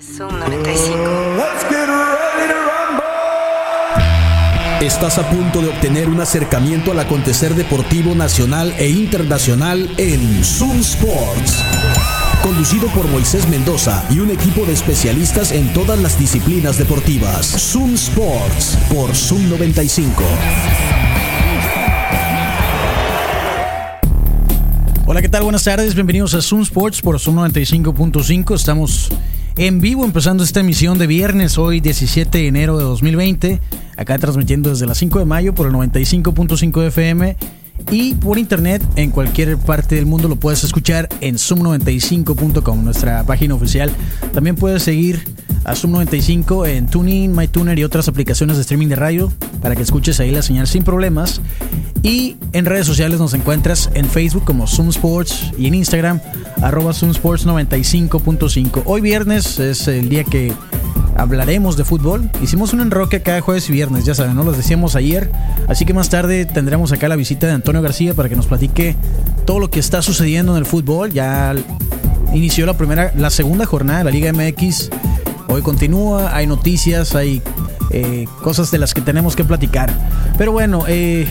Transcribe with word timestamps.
Zoom 0.00 0.30
95. 0.38 0.96
Estás 4.80 5.18
a 5.18 5.28
punto 5.28 5.60
de 5.60 5.68
obtener 5.68 6.08
un 6.08 6.22
acercamiento 6.22 6.92
al 6.92 7.00
acontecer 7.00 7.54
deportivo 7.54 8.14
nacional 8.14 8.74
e 8.78 8.88
internacional 8.88 9.90
en 9.98 10.42
Zoom 10.42 10.78
Sports. 10.78 11.62
Conducido 12.42 12.88
por 12.88 13.08
Moisés 13.08 13.46
Mendoza 13.48 14.02
y 14.08 14.20
un 14.20 14.30
equipo 14.30 14.64
de 14.64 14.72
especialistas 14.72 15.52
en 15.52 15.70
todas 15.74 15.98
las 15.98 16.18
disciplinas 16.18 16.78
deportivas. 16.78 17.44
Zoom 17.44 17.92
Sports 17.92 18.78
por 18.90 19.14
Zoom 19.14 19.50
95. 19.50 20.22
Hola, 25.04 25.20
¿qué 25.20 25.28
tal? 25.28 25.42
Buenas 25.42 25.64
tardes, 25.64 25.94
bienvenidos 25.94 26.32
a 26.32 26.40
Zoom 26.40 26.62
Sports 26.62 27.02
por 27.02 27.20
Zoom 27.20 27.36
95.5. 27.36 28.54
Estamos 28.54 29.10
en 29.60 29.78
vivo 29.78 30.06
empezando 30.06 30.42
esta 30.42 30.60
emisión 30.60 30.96
de 30.96 31.06
viernes, 31.06 31.58
hoy 31.58 31.80
17 31.80 32.38
de 32.38 32.46
enero 32.46 32.78
de 32.78 32.84
2020. 32.84 33.60
Acá 33.94 34.18
transmitiendo 34.18 34.70
desde 34.70 34.86
las 34.86 34.96
5 34.96 35.18
de 35.18 35.26
mayo 35.26 35.54
por 35.54 35.66
el 35.66 35.74
95.5 35.74 36.86
FM 36.86 37.36
y 37.90 38.14
por 38.14 38.38
internet 38.38 38.82
en 38.96 39.10
cualquier 39.10 39.58
parte 39.58 39.96
del 39.96 40.06
mundo 40.06 40.28
lo 40.28 40.36
puedes 40.36 40.64
escuchar 40.64 41.10
en 41.20 41.34
zoom95.com, 41.34 42.82
nuestra 42.82 43.22
página 43.24 43.54
oficial. 43.54 43.90
También 44.32 44.56
puedes 44.56 44.82
seguir 44.82 45.24
a 45.64 45.74
Zoom95 45.74 46.68
en 46.68 46.86
TuneIn, 46.86 47.34
MyTuner 47.34 47.78
y 47.78 47.84
otras 47.84 48.08
aplicaciones 48.08 48.56
de 48.56 48.62
streaming 48.62 48.88
de 48.88 48.96
radio 48.96 49.32
para 49.60 49.76
que 49.76 49.82
escuches 49.82 50.20
ahí 50.20 50.30
la 50.30 50.42
señal 50.42 50.66
sin 50.66 50.84
problemas. 50.84 51.40
Y 52.02 52.36
en 52.52 52.64
redes 52.64 52.86
sociales 52.86 53.20
nos 53.20 53.34
encuentras 53.34 53.90
en 53.94 54.06
Facebook 54.06 54.44
como 54.44 54.66
Zoom 54.66 54.88
Sports 54.88 55.52
y 55.58 55.66
en 55.66 55.74
Instagram 55.74 56.20
arroba 56.62 56.94
Zoom 56.94 57.10
Sports 57.10 57.46
95.5. 57.46 58.82
Hoy 58.86 59.00
viernes 59.00 59.58
es 59.58 59.86
el 59.86 60.08
día 60.08 60.24
que 60.24 60.52
hablaremos 61.16 61.76
de 61.76 61.84
fútbol. 61.84 62.30
Hicimos 62.42 62.72
un 62.72 62.80
enroque 62.80 63.20
cada 63.20 63.42
jueves 63.42 63.68
y 63.68 63.72
viernes, 63.72 64.06
ya 64.06 64.14
saben, 64.14 64.34
¿no? 64.34 64.44
Los 64.44 64.56
decíamos 64.56 64.96
ayer. 64.96 65.30
Así 65.68 65.84
que 65.84 65.92
más 65.92 66.08
tarde 66.08 66.46
tendremos 66.46 66.92
acá 66.92 67.08
la 67.08 67.16
visita 67.16 67.46
de 67.46 67.52
Antonio 67.52 67.82
García 67.82 68.14
para 68.14 68.28
que 68.28 68.36
nos 68.36 68.46
platique 68.46 68.96
todo 69.44 69.58
lo 69.58 69.70
que 69.70 69.80
está 69.80 70.00
sucediendo 70.00 70.52
en 70.52 70.58
el 70.58 70.66
fútbol. 70.66 71.12
Ya 71.12 71.54
inició 72.32 72.64
la 72.64 72.78
primera, 72.78 73.12
la 73.16 73.28
segunda 73.28 73.66
jornada 73.66 73.98
de 73.98 74.04
la 74.04 74.10
Liga 74.10 74.32
MX. 74.32 74.90
Hoy 75.50 75.62
continúa, 75.62 76.36
hay 76.36 76.46
noticias, 76.46 77.16
hay 77.16 77.42
eh, 77.90 78.26
cosas 78.40 78.70
de 78.70 78.78
las 78.78 78.94
que 78.94 79.00
tenemos 79.00 79.34
que 79.34 79.42
platicar. 79.42 79.92
Pero 80.38 80.52
bueno, 80.52 80.84
eh, 80.86 81.26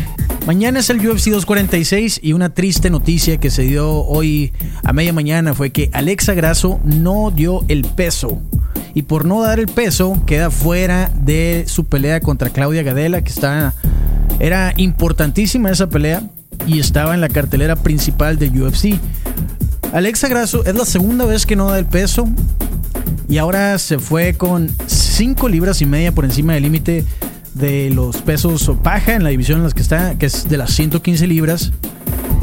mañana 0.45 0.81
es 0.81 0.89
el 0.89 0.97
UFC 0.97 1.29
246 1.29 2.19
y 2.21 2.33
una 2.33 2.53
triste 2.53 2.89
noticia 2.89 3.37
que 3.37 3.49
se 3.49 3.61
dio 3.61 3.89
hoy 3.89 4.51
a 4.83 4.91
media 4.91 5.13
mañana 5.13 5.53
fue 5.53 5.71
que 5.71 5.89
Alexa 5.93 6.33
Grasso 6.33 6.81
no 6.83 7.31
dio 7.31 7.63
el 7.69 7.83
peso 7.83 8.41
y 8.93 9.03
por 9.03 9.23
no 9.23 9.41
dar 9.41 9.57
el 9.57 9.67
peso 9.67 10.21
queda 10.25 10.51
fuera 10.51 11.09
de 11.15 11.63
su 11.67 11.85
pelea 11.85 12.19
contra 12.19 12.49
Claudia 12.49 12.83
Gadela, 12.83 13.21
que 13.21 13.31
está, 13.31 13.73
era 14.41 14.73
importantísima 14.75 15.71
esa 15.71 15.87
pelea 15.87 16.23
y 16.67 16.79
estaba 16.79 17.13
en 17.13 17.21
la 17.21 17.29
cartelera 17.29 17.77
principal 17.77 18.37
de 18.37 18.49
UFC. 18.49 18.99
Alexa 19.93 20.27
Grasso 20.27 20.65
es 20.65 20.75
la 20.75 20.83
segunda 20.83 21.23
vez 21.23 21.45
que 21.45 21.55
no 21.55 21.69
da 21.69 21.79
el 21.79 21.85
peso 21.85 22.27
y 23.27 23.37
ahora 23.37 23.77
se 23.77 23.99
fue 23.99 24.33
con 24.33 24.69
5 24.87 25.49
libras 25.49 25.81
y 25.81 25.85
media 25.85 26.11
por 26.11 26.25
encima 26.25 26.53
del 26.53 26.63
límite 26.63 27.05
de 27.53 27.89
los 27.89 28.17
pesos 28.17 28.71
paja 28.83 29.15
en 29.15 29.23
la 29.23 29.29
división 29.29 29.59
en 29.59 29.67
la 29.67 29.71
que 29.71 29.81
está, 29.81 30.17
que 30.17 30.25
es 30.25 30.47
de 30.49 30.57
las 30.57 30.71
115 30.71 31.27
libras 31.27 31.71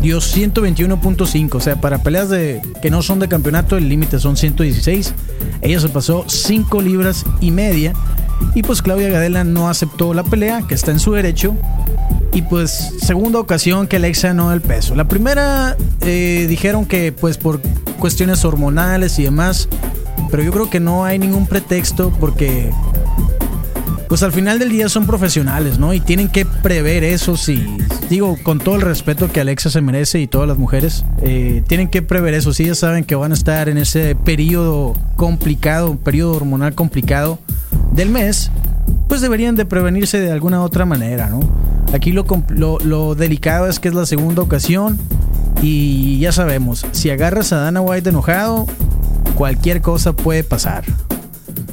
dio 0.07 0.19
121.5. 0.19 1.55
O 1.55 1.61
sea, 1.61 1.81
para 1.81 2.03
peleas 2.03 2.29
de, 2.29 2.62
que 2.81 2.91
no 2.91 3.03
son 3.03 3.19
de 3.19 3.29
campeonato, 3.29 3.77
el 3.77 3.89
límite 3.89 4.19
son 4.19 4.37
116. 4.37 5.15
Ella 5.62 5.81
se 5.81 5.89
pasó 5.89 6.25
5 6.27 6.81
libras 6.81 7.25
y 7.41 7.51
media. 7.51 7.93
Y 8.55 8.62
pues 8.62 8.83
Claudia 8.83 9.09
Gadela 9.09 9.45
no 9.45 9.69
aceptó 9.69 10.12
la 10.15 10.23
pelea, 10.23 10.62
que 10.69 10.75
está 10.75 10.91
en 10.91 10.99
su 10.99 11.12
derecho. 11.12 11.55
Y 12.33 12.43
pues 12.43 12.93
segunda 13.01 13.39
ocasión 13.39 13.87
que 13.87 13.97
Alexa 13.97 14.34
no 14.34 14.53
el 14.53 14.61
peso. 14.61 14.94
La 14.94 15.09
primera 15.09 15.77
eh, 16.03 16.47
dijeron 16.49 16.84
que 16.84 17.12
pues 17.12 17.38
por 17.38 17.61
cuestiones 17.99 18.44
hormonales 18.44 19.19
y 19.19 19.25
demás. 19.25 19.69
Pero 20.31 20.42
yo 20.42 20.53
creo 20.53 20.70
que 20.70 20.81
no 20.81 21.04
hay 21.04 21.19
ningún 21.19 21.47
pretexto 21.47 22.10
porque 22.19 22.72
pues 24.09 24.22
al 24.22 24.32
final 24.32 24.59
del 24.59 24.70
día 24.70 24.88
son 24.88 25.06
profesionales, 25.06 25.78
¿no? 25.78 25.92
Y 25.92 26.00
tienen 26.00 26.28
que 26.28 26.47
prever 26.47 27.03
eso, 27.04 27.37
sí. 27.37 27.76
Digo, 28.09 28.37
con 28.42 28.60
todo 28.60 28.76
el 28.76 28.82
respeto 28.82 29.31
que 29.31 29.41
Alexa 29.41 29.69
se 29.69 29.81
merece 29.81 30.20
y 30.20 30.26
todas 30.26 30.47
las 30.47 30.59
mujeres, 30.59 31.04
eh, 31.22 31.62
tienen 31.66 31.88
que 31.88 32.03
prever 32.03 32.34
eso. 32.34 32.53
Si 32.53 32.62
ellas 32.64 32.78
saben 32.78 33.04
que 33.04 33.16
van 33.16 33.32
a 33.32 33.34
estar 33.34 33.69
en 33.69 33.78
ese 33.78 34.14
periodo 34.14 34.94
complicado, 35.16 35.97
periodo 35.97 36.37
hormonal 36.37 36.75
complicado 36.75 37.41
del 37.93 38.10
mes, 38.10 38.50
pues 39.08 39.20
deberían 39.20 39.56
de 39.56 39.64
prevenirse 39.64 40.20
de 40.20 40.31
alguna 40.31 40.62
otra 40.62 40.84
manera, 40.84 41.28
¿no? 41.28 41.41
Aquí 41.93 42.12
lo, 42.12 42.25
lo, 42.48 42.78
lo 42.78 43.14
delicado 43.14 43.69
es 43.69 43.81
que 43.81 43.88
es 43.88 43.94
la 43.94 44.06
segunda 44.06 44.43
ocasión 44.43 44.98
y 45.62 46.19
ya 46.19 46.32
sabemos, 46.32 46.87
si 46.93 47.10
agarras 47.10 47.53
a 47.53 47.56
Dana 47.56 47.81
White 47.81 48.10
enojado, 48.10 48.66
cualquier 49.34 49.81
cosa 49.81 50.14
puede 50.14 50.44
pasar. 50.44 50.84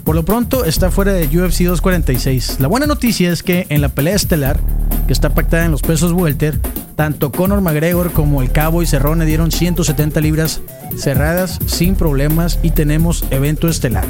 Por 0.03 0.15
lo 0.15 0.25
pronto 0.25 0.65
está 0.65 0.91
fuera 0.91 1.13
de 1.13 1.25
UFC 1.25 1.61
246. 1.61 2.57
La 2.59 2.67
buena 2.67 2.85
noticia 2.85 3.31
es 3.31 3.41
que 3.41 3.65
en 3.69 3.81
la 3.81 3.89
pelea 3.89 4.15
estelar, 4.15 4.59
que 5.07 5.13
está 5.13 5.33
pactada 5.33 5.65
en 5.65 5.71
los 5.71 5.81
pesos 5.81 6.11
welter, 6.11 6.59
tanto 6.95 7.31
Conor 7.31 7.61
McGregor 7.61 8.11
como 8.11 8.41
el 8.41 8.51
Cabo 8.51 8.81
y 8.81 8.85
Cerrone 8.85 9.25
dieron 9.25 9.51
170 9.51 10.19
libras 10.19 10.61
cerradas 10.97 11.57
sin 11.65 11.95
problemas 11.95 12.59
y 12.63 12.71
tenemos 12.71 13.23
evento 13.31 13.67
estelar. 13.67 14.05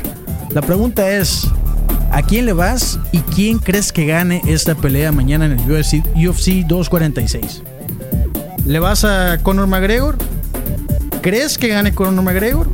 La 0.54 0.62
pregunta 0.62 1.10
es, 1.12 1.48
¿a 2.12 2.22
quién 2.24 2.46
le 2.46 2.54
vas 2.54 3.00
y 3.12 3.20
quién 3.20 3.60
crees 3.60 3.92
que 3.92 4.06
gane 4.06 4.42
esta 4.48 4.76
pelea 4.76 5.12
mañana 5.12 5.46
en 5.46 5.54
el 5.54 5.72
UFC, 5.72 6.04
UFC 6.16 6.66
246? 6.68 7.64
¿Le 8.66 8.80
vas 8.80 9.06
a 9.06 9.40
Conor 9.44 9.68
McGregor? 9.68 10.18
¿Crees 11.22 11.58
que 11.58 11.70
gane 11.70 11.94
Conor 11.94 12.24
McGregor? 12.24 12.68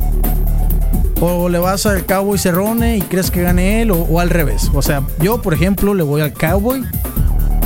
O 1.20 1.48
le 1.48 1.58
vas 1.58 1.86
al 1.86 2.06
Cowboy 2.06 2.38
Cerrone 2.38 2.96
y 2.96 3.02
crees 3.02 3.30
que 3.30 3.42
gane 3.42 3.82
él, 3.82 3.90
o, 3.90 4.20
al 4.20 4.30
revés. 4.30 4.70
O 4.74 4.82
sea, 4.82 5.02
yo, 5.20 5.42
por 5.42 5.54
ejemplo, 5.54 5.94
le 5.94 6.02
voy 6.02 6.22
al 6.22 6.32
Cowboy, 6.32 6.82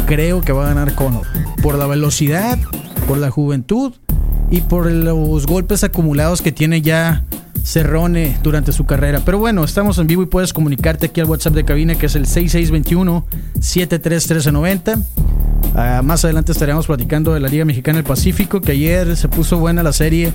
creo 0.06 0.40
que 0.40 0.52
va 0.52 0.64
a 0.64 0.68
ganar 0.74 0.94
Conor. 0.94 1.26
Por 1.62 1.76
la 1.76 1.86
velocidad, 1.86 2.58
por 3.06 3.18
la 3.18 3.30
juventud 3.30 3.94
y 4.50 4.60
por 4.60 4.90
los 4.90 5.46
golpes 5.46 5.84
acumulados 5.84 6.42
que 6.42 6.52
tiene 6.52 6.82
ya 6.82 7.24
Cerrone 7.62 8.36
durante 8.42 8.72
su 8.72 8.84
carrera. 8.84 9.22
Pero 9.24 9.38
bueno, 9.38 9.64
estamos 9.64 9.98
en 9.98 10.06
vivo 10.06 10.22
y 10.22 10.26
puedes 10.26 10.52
comunicarte 10.52 11.06
aquí 11.06 11.20
al 11.20 11.26
WhatsApp 11.26 11.54
de 11.54 11.64
cabina 11.64 11.94
que 11.94 12.06
es 12.06 12.14
el 12.14 12.26
6621 12.26 13.24
731390. 13.60 14.98
Uh, 15.74 16.02
más 16.04 16.24
adelante 16.24 16.52
estaremos 16.52 16.86
platicando 16.86 17.32
de 17.32 17.40
la 17.40 17.48
Liga 17.48 17.64
Mexicana 17.64 17.96
del 17.96 18.04
Pacífico, 18.04 18.60
que 18.60 18.72
ayer 18.72 19.16
se 19.16 19.28
puso 19.28 19.58
buena 19.58 19.82
la 19.82 19.92
serie. 19.92 20.32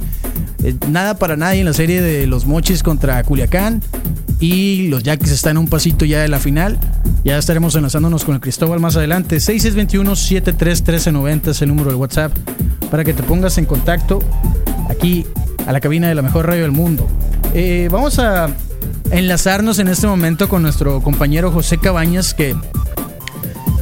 Eh, 0.64 0.76
nada 0.90 1.18
para 1.18 1.36
nadie 1.36 1.60
en 1.60 1.66
la 1.66 1.74
serie 1.74 2.02
de 2.02 2.26
los 2.28 2.46
Mochis 2.46 2.84
contra 2.84 3.22
Culiacán. 3.24 3.82
Y 4.40 4.88
los 4.88 5.04
Yaquis 5.04 5.32
están 5.32 5.58
un 5.58 5.68
pasito 5.68 6.06
ya 6.06 6.22
de 6.22 6.30
la 6.30 6.40
final. 6.40 6.80
Ya 7.24 7.38
estaremos 7.38 7.76
enlazándonos 7.76 8.24
con 8.24 8.36
el 8.36 8.42
Cristóbal 8.42 8.80
más 8.80 8.96
adelante. 8.96 9.36
6621-731390 9.38 11.50
es 11.50 11.62
el 11.62 11.68
número 11.68 11.90
de 11.90 11.96
WhatsApp 11.96 12.32
para 12.90 13.04
que 13.04 13.14
te 13.14 13.22
pongas 13.24 13.58
en 13.58 13.66
contacto 13.66 14.20
aquí 14.90 15.26
a 15.68 15.74
la 15.74 15.82
cabina 15.82 16.08
de 16.08 16.16
la 16.16 16.22
mejor 16.22 16.48
radio 16.48 16.62
del 16.64 16.72
mundo. 16.72 17.06
Eh, 17.54 17.90
vamos 17.92 18.18
a 18.20 18.48
enlazarnos 19.12 19.80
en 19.80 19.90
este 19.90 20.08
momento 20.08 20.48
con 20.48 20.62
nuestro 20.62 21.02
compañero 21.02 21.52
José 21.52 21.78
Cabañas, 21.78 22.34
que 22.34 22.56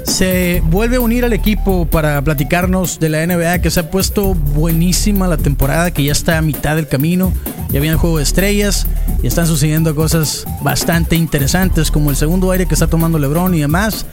se 0.07 0.63
vuelve 0.66 0.95
a 0.95 1.01
unir 1.01 1.25
al 1.25 1.34
equipo 1.34 1.85
para 1.85 2.22
platicarnos 2.22 3.00
de 3.00 3.09
la 3.09 3.28
NBA 3.28 3.59
que 3.59 3.69
se 3.69 3.81
ha 3.81 3.91
puesto 3.91 4.34
buenísima 4.34 5.28
la 5.28 5.38
temporada, 5.38 5.91
que 5.91 6.03
ya 6.03 6.13
está 6.13 6.38
a 6.38 6.41
mitad 6.41 6.78
del 6.78 6.88
camino. 6.88 7.34
Ya 7.69 7.81
viene 7.81 7.91
el 7.91 7.97
juego 7.97 8.17
de 8.17 8.23
estrellas 8.23 8.88
y 9.22 9.28
están 9.28 9.46
sucediendo 9.46 9.94
cosas 9.94 10.46
bastante 10.62 11.17
interesantes, 11.17 11.91
como 11.91 12.09
el 12.09 12.16
segundo 12.16 12.49
aire 12.52 12.66
que 12.66 12.73
está 12.73 12.87
tomando 12.87 13.20
LeBron 13.20 13.53
y 13.53 13.59
demás. 13.59 14.05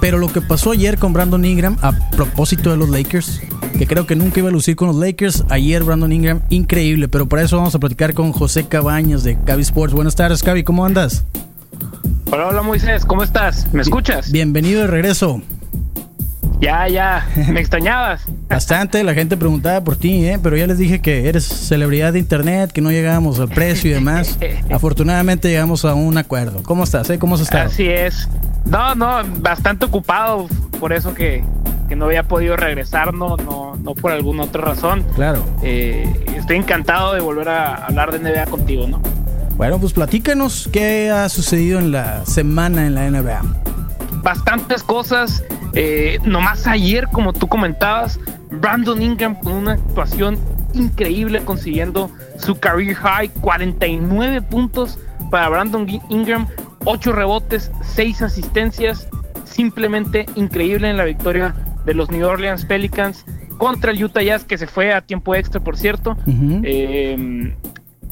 Pero 0.00 0.18
lo 0.18 0.32
que 0.32 0.40
pasó 0.40 0.70
ayer 0.70 0.98
con 0.98 1.12
Brandon 1.12 1.44
Ingram 1.44 1.76
a 1.82 1.92
propósito 2.10 2.70
de 2.70 2.76
los 2.76 2.88
Lakers, 2.88 3.40
que 3.76 3.86
creo 3.86 4.06
que 4.06 4.16
nunca 4.16 4.38
iba 4.38 4.48
a 4.48 4.52
lucir 4.52 4.76
con 4.76 4.88
los 4.88 4.96
Lakers, 4.96 5.44
ayer 5.50 5.82
Brandon 5.82 6.12
Ingram, 6.12 6.40
increíble. 6.48 7.08
Pero 7.08 7.28
para 7.28 7.42
eso 7.42 7.56
vamos 7.56 7.74
a 7.74 7.80
platicar 7.80 8.14
con 8.14 8.32
José 8.32 8.66
Cabañas 8.66 9.24
de 9.24 9.36
Cavi 9.44 9.62
Sports. 9.62 9.94
Buenas 9.94 10.14
tardes, 10.14 10.42
Cavi, 10.44 10.62
¿cómo 10.62 10.86
andas? 10.86 11.24
Hola, 12.32 12.46
hola 12.46 12.62
Moisés, 12.62 13.04
¿cómo 13.04 13.24
estás? 13.24 13.72
¿Me 13.74 13.82
escuchas? 13.82 14.30
Bienvenido 14.30 14.82
de 14.82 14.86
regreso. 14.86 15.42
Ya, 16.60 16.86
ya, 16.86 17.26
me 17.48 17.58
extrañabas. 17.60 18.22
Bastante, 18.48 19.02
la 19.02 19.14
gente 19.14 19.36
preguntaba 19.36 19.82
por 19.82 19.96
ti, 19.96 20.24
¿eh? 20.26 20.38
pero 20.40 20.56
ya 20.56 20.68
les 20.68 20.78
dije 20.78 21.00
que 21.00 21.28
eres 21.28 21.44
celebridad 21.44 22.12
de 22.12 22.20
internet, 22.20 22.70
que 22.70 22.82
no 22.82 22.92
llegábamos 22.92 23.40
al 23.40 23.48
precio 23.48 23.90
y 23.90 23.94
demás. 23.94 24.38
Afortunadamente 24.70 25.48
llegamos 25.48 25.84
a 25.84 25.94
un 25.94 26.18
acuerdo. 26.18 26.62
¿Cómo 26.62 26.84
estás? 26.84 27.10
Eh? 27.10 27.18
¿Cómo 27.18 27.34
has 27.34 27.40
estado? 27.40 27.66
Así 27.66 27.88
es. 27.88 28.28
No, 28.64 28.94
no, 28.94 29.22
bastante 29.38 29.86
ocupado, 29.86 30.46
por 30.78 30.92
eso 30.92 31.14
que, 31.14 31.42
que 31.88 31.96
no 31.96 32.04
había 32.04 32.22
podido 32.22 32.56
regresar, 32.56 33.12
no, 33.12 33.36
no, 33.38 33.74
no 33.74 33.94
por 33.96 34.12
alguna 34.12 34.44
otra 34.44 34.62
razón. 34.62 35.04
Claro. 35.16 35.44
Eh, 35.64 36.08
estoy 36.36 36.58
encantado 36.58 37.12
de 37.12 37.22
volver 37.22 37.48
a 37.48 37.86
hablar 37.86 38.12
de 38.12 38.20
NBA 38.20 38.46
contigo, 38.46 38.86
¿no? 38.86 39.02
Bueno, 39.60 39.78
pues 39.78 39.92
platícanos 39.92 40.70
qué 40.72 41.10
ha 41.10 41.28
sucedido 41.28 41.78
en 41.78 41.92
la 41.92 42.24
semana 42.24 42.86
en 42.86 42.94
la 42.94 43.10
NBA. 43.10 43.42
Bastantes 44.22 44.82
cosas. 44.82 45.44
Eh, 45.74 46.18
nomás 46.24 46.66
ayer, 46.66 47.06
como 47.12 47.34
tú 47.34 47.46
comentabas, 47.46 48.18
Brandon 48.50 49.02
Ingram 49.02 49.38
con 49.38 49.52
una 49.52 49.72
actuación 49.72 50.38
increíble 50.72 51.42
consiguiendo 51.44 52.10
su 52.38 52.58
career 52.58 52.94
high, 52.94 53.28
49 53.28 54.40
puntos 54.40 54.98
para 55.30 55.50
Brandon 55.50 55.86
Ingram, 56.08 56.46
8 56.86 57.12
rebotes, 57.12 57.70
6 57.82 58.22
asistencias, 58.22 59.08
simplemente 59.44 60.24
increíble 60.36 60.88
en 60.88 60.96
la 60.96 61.04
victoria 61.04 61.54
de 61.84 61.92
los 61.92 62.10
New 62.10 62.26
Orleans 62.26 62.64
Pelicans 62.64 63.26
contra 63.58 63.90
el 63.90 64.02
Utah 64.02 64.22
Jazz 64.22 64.44
que 64.44 64.56
se 64.56 64.66
fue 64.66 64.94
a 64.94 65.02
tiempo 65.02 65.34
extra, 65.34 65.60
por 65.60 65.76
cierto. 65.76 66.16
eh, 66.64 67.54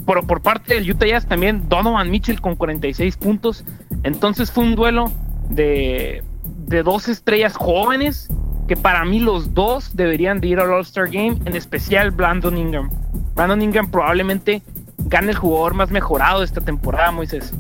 por, 0.09 0.27
por 0.27 0.41
parte 0.41 0.73
del 0.73 0.91
Utah 0.91 1.07
Jazz 1.07 1.27
también 1.27 1.69
Donovan 1.69 2.11
Mitchell 2.11 2.41
con 2.41 2.57
46 2.57 3.19
puntos. 3.19 3.63
Entonces 4.05 4.51
fue 4.51 4.65
un 4.65 4.75
duelo 4.75 5.13
de, 5.51 6.25
de 6.67 6.83
dos 6.83 7.11
estrellas 7.11 7.55
jóvenes 7.59 8.31
que 8.69 8.75
para 8.75 9.05
mí 9.05 9.21
los 9.21 9.53
dos 9.53 9.95
deberían 9.95 10.41
de 10.41 10.49
ir 10.49 10.61
al 10.61 10.73
All-Star 10.73 11.11
Game, 11.11 11.37
en 11.45 11.55
especial 11.55 12.11
Brandon 12.11 12.57
Ingram. 12.57 12.89
Brandon 13.35 13.61
Ingram 13.61 13.91
probablemente 13.91 14.63
gane 14.97 15.33
el 15.33 15.37
jugador 15.37 15.75
más 15.75 15.91
mejorado 15.91 16.39
de 16.39 16.47
esta 16.47 16.63
temporada, 16.63 17.13
Moisés. 17.13 17.53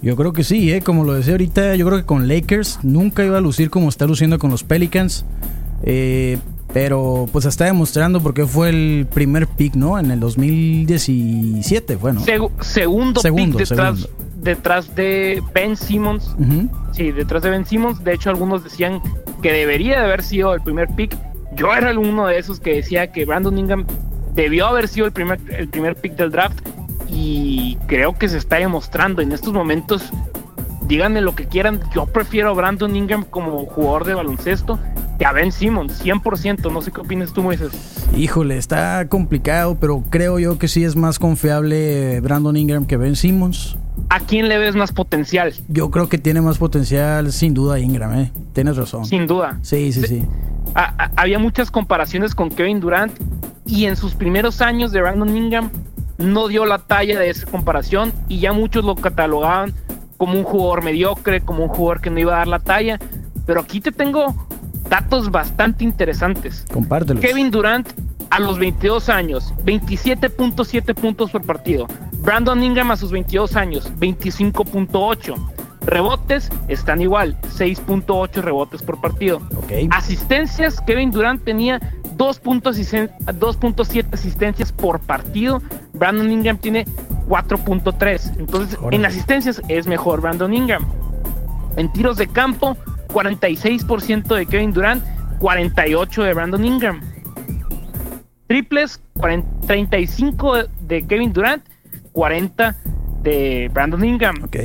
Yo 0.00 0.14
creo 0.14 0.32
que 0.32 0.44
sí, 0.44 0.72
¿eh? 0.72 0.82
como 0.82 1.02
lo 1.02 1.14
decía 1.14 1.32
ahorita, 1.32 1.74
yo 1.74 1.84
creo 1.84 1.98
que 1.98 2.06
con 2.06 2.28
Lakers 2.28 2.78
nunca 2.84 3.24
iba 3.24 3.38
a 3.38 3.40
lucir 3.40 3.70
como 3.70 3.88
está 3.88 4.06
luciendo 4.06 4.38
con 4.38 4.52
los 4.52 4.62
Pelicans. 4.62 5.26
Eh, 5.82 6.38
pero 6.72 7.26
pues 7.32 7.44
está 7.44 7.64
demostrando 7.64 8.20
porque 8.20 8.46
fue 8.46 8.68
el 8.68 9.06
primer 9.12 9.46
pick, 9.46 9.74
¿no? 9.74 9.98
En 9.98 10.10
el 10.10 10.20
2017, 10.20 11.96
bueno. 11.96 12.20
segundo, 12.60 13.20
pick 13.22 13.54
detrás, 13.54 14.08
detrás 14.36 14.94
de 14.94 15.42
Ben 15.54 15.76
Simmons. 15.76 16.34
Sí, 16.92 17.10
detrás 17.12 17.42
de 17.42 17.50
Ben 17.50 17.64
Simmons. 17.64 18.02
De 18.04 18.14
hecho, 18.14 18.30
algunos 18.30 18.64
decían 18.64 19.00
que 19.42 19.52
debería 19.52 20.00
de 20.00 20.06
haber 20.06 20.22
sido 20.22 20.54
el 20.54 20.60
primer 20.60 20.88
pick. 20.94 21.16
Yo 21.54 21.74
era 21.74 21.98
uno 21.98 22.26
de 22.26 22.38
esos 22.38 22.60
que 22.60 22.74
decía 22.74 23.10
que 23.10 23.24
Brandon 23.24 23.56
Ingram 23.58 23.86
debió 24.34 24.66
haber 24.66 24.88
sido 24.88 25.06
el 25.06 25.12
primer, 25.12 25.40
el 25.50 25.68
primer 25.68 25.96
pick 25.96 26.16
del 26.16 26.30
draft. 26.30 26.60
Y 27.08 27.78
creo 27.86 28.16
que 28.18 28.28
se 28.28 28.36
está 28.36 28.56
demostrando 28.56 29.22
en 29.22 29.32
estos 29.32 29.52
momentos. 29.52 30.10
Díganme 30.88 31.20
lo 31.20 31.34
que 31.34 31.46
quieran. 31.46 31.80
Yo 31.94 32.06
prefiero 32.06 32.50
a 32.50 32.52
Brandon 32.54 32.96
Ingram 32.96 33.24
como 33.24 33.66
jugador 33.66 34.04
de 34.06 34.14
baloncesto 34.14 34.78
que 35.18 35.26
a 35.26 35.32
Ben 35.32 35.52
Simmons, 35.52 36.02
100%. 36.02 36.72
No 36.72 36.80
sé 36.80 36.90
qué 36.92 37.00
opinas 37.00 37.32
tú, 37.34 37.42
Moisés. 37.42 38.06
Híjole, 38.16 38.56
está 38.56 39.06
complicado, 39.08 39.76
pero 39.78 40.02
creo 40.08 40.38
yo 40.38 40.58
que 40.58 40.66
sí 40.66 40.84
es 40.84 40.96
más 40.96 41.18
confiable 41.18 42.20
Brandon 42.20 42.56
Ingram 42.56 42.86
que 42.86 42.96
Ben 42.96 43.16
Simmons. 43.16 43.76
¿A 44.08 44.20
quién 44.20 44.48
le 44.48 44.56
ves 44.56 44.74
más 44.76 44.92
potencial? 44.92 45.52
Yo 45.68 45.90
creo 45.90 46.08
que 46.08 46.16
tiene 46.16 46.40
más 46.40 46.56
potencial, 46.56 47.32
sin 47.32 47.52
duda, 47.52 47.78
Ingram, 47.78 48.14
¿eh? 48.18 48.32
Tienes 48.54 48.78
razón. 48.78 49.04
Sin 49.04 49.26
duda. 49.26 49.58
Sí, 49.60 49.92
sí, 49.92 50.02
sí. 50.06 50.24
había 50.74 51.38
muchas 51.38 51.70
comparaciones 51.70 52.34
con 52.34 52.48
Kevin 52.48 52.80
Durant 52.80 53.12
y 53.66 53.84
en 53.84 53.96
sus 53.96 54.14
primeros 54.14 54.62
años 54.62 54.92
de 54.92 55.02
Brandon 55.02 55.36
Ingram 55.36 55.70
no 56.16 56.48
dio 56.48 56.64
la 56.64 56.78
talla 56.78 57.18
de 57.18 57.28
esa 57.28 57.46
comparación 57.46 58.12
y 58.28 58.40
ya 58.40 58.52
muchos 58.54 58.84
lo 58.84 58.94
catalogaban 58.94 59.74
como 60.18 60.34
un 60.38 60.44
jugador 60.44 60.84
mediocre, 60.84 61.40
como 61.40 61.64
un 61.64 61.70
jugador 61.70 62.02
que 62.02 62.10
no 62.10 62.20
iba 62.20 62.34
a 62.34 62.38
dar 62.38 62.48
la 62.48 62.58
talla. 62.58 62.98
Pero 63.46 63.60
aquí 63.60 63.80
te 63.80 63.92
tengo 63.92 64.34
datos 64.90 65.30
bastante 65.30 65.84
interesantes. 65.84 66.66
Compártelos. 66.70 67.24
Kevin 67.24 67.50
Durant 67.50 67.88
a 68.30 68.40
los 68.40 68.58
22 68.58 69.08
años, 69.08 69.54
27.7 69.64 70.94
puntos 70.94 71.30
por 71.30 71.46
partido. 71.46 71.86
Brandon 72.20 72.62
Ingram 72.62 72.90
a 72.90 72.96
sus 72.96 73.10
22 73.10 73.56
años, 73.56 73.90
25.8. 73.98 75.34
Rebotes 75.82 76.50
están 76.68 77.00
igual, 77.00 77.40
6.8 77.42 78.42
rebotes 78.42 78.82
por 78.82 79.00
partido. 79.00 79.40
Okay. 79.56 79.88
Asistencias, 79.90 80.80
Kevin 80.82 81.10
Durant 81.10 81.42
tenía 81.44 81.80
2.7 82.18 84.06
asistencias 84.12 84.72
por 84.72 85.00
partido. 85.00 85.62
Brandon 85.94 86.30
Ingram 86.30 86.58
tiene 86.58 86.84
4.3. 87.28 88.38
Entonces, 88.38 88.78
en 88.90 89.06
asistencias 89.06 89.62
es 89.68 89.86
mejor 89.86 90.20
Brandon 90.20 90.52
Ingram. 90.52 90.84
En 91.76 91.90
tiros 91.92 92.16
de 92.16 92.26
campo, 92.26 92.76
46% 93.08 94.34
de 94.34 94.46
Kevin 94.46 94.72
Durant, 94.72 95.04
48% 95.38 96.24
de 96.24 96.34
Brandon 96.34 96.64
Ingram. 96.64 97.00
Triples, 98.48 99.00
35 99.66 100.64
de 100.80 101.06
Kevin 101.06 101.32
Durant, 101.32 101.62
40 102.12 102.76
de 103.22 103.70
Brandon 103.72 104.04
Ingram. 104.04 104.42
Ok. 104.42 104.56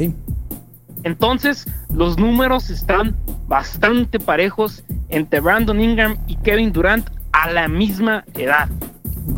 Entonces, 1.04 1.68
los 1.94 2.18
números 2.18 2.70
están 2.70 3.16
bastante 3.48 4.20
parejos 4.20 4.84
entre 5.10 5.42
Brandon 5.42 5.80
Ingram 5.80 6.18
y 6.28 6.38
Kevin 6.38 6.72
Durant 6.72 7.10
a 7.34 7.52
la 7.52 7.68
misma 7.68 8.24
edad. 8.36 8.70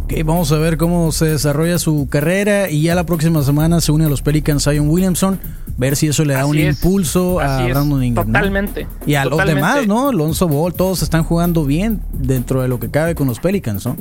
Ok, 0.04 0.14
vamos 0.24 0.52
a 0.52 0.58
ver 0.58 0.78
cómo 0.78 1.12
se 1.12 1.26
desarrolla 1.26 1.78
su 1.78 2.08
carrera 2.10 2.70
y 2.70 2.84
ya 2.84 2.96
la 2.96 3.06
próxima 3.06 3.44
semana 3.44 3.82
se 3.82 3.92
une 3.92 4.06
a 4.06 4.10
los 4.10 4.22
Pelicans 4.22 4.64
Zion 4.64 4.90
Williamson, 4.90 5.40
ver 5.78 5.96
si 5.96 6.08
eso 6.08 6.26
le 6.26 6.34
da 6.34 6.46
un 6.46 6.58
impulso 6.58 7.40
a 7.40 7.66
Brandon 7.68 8.04
Ingram. 8.04 8.28
Totalmente. 8.28 8.88
Y 9.06 9.16
a 9.16 9.26
los 9.26 9.44
demás, 9.46 9.86
¿no? 9.88 10.10
Alonso 10.10 10.48
Ball, 10.48 10.74
todos 10.74 11.02
están 11.04 11.24
jugando 11.24 11.66
bien 11.66 12.02
dentro 12.14 12.62
de 12.62 12.68
lo 12.68 12.80
que 12.80 12.90
cabe 12.90 13.16
con 13.16 13.28
los 13.28 13.40
Pelicans, 13.40 13.86
¿no? 13.86 13.96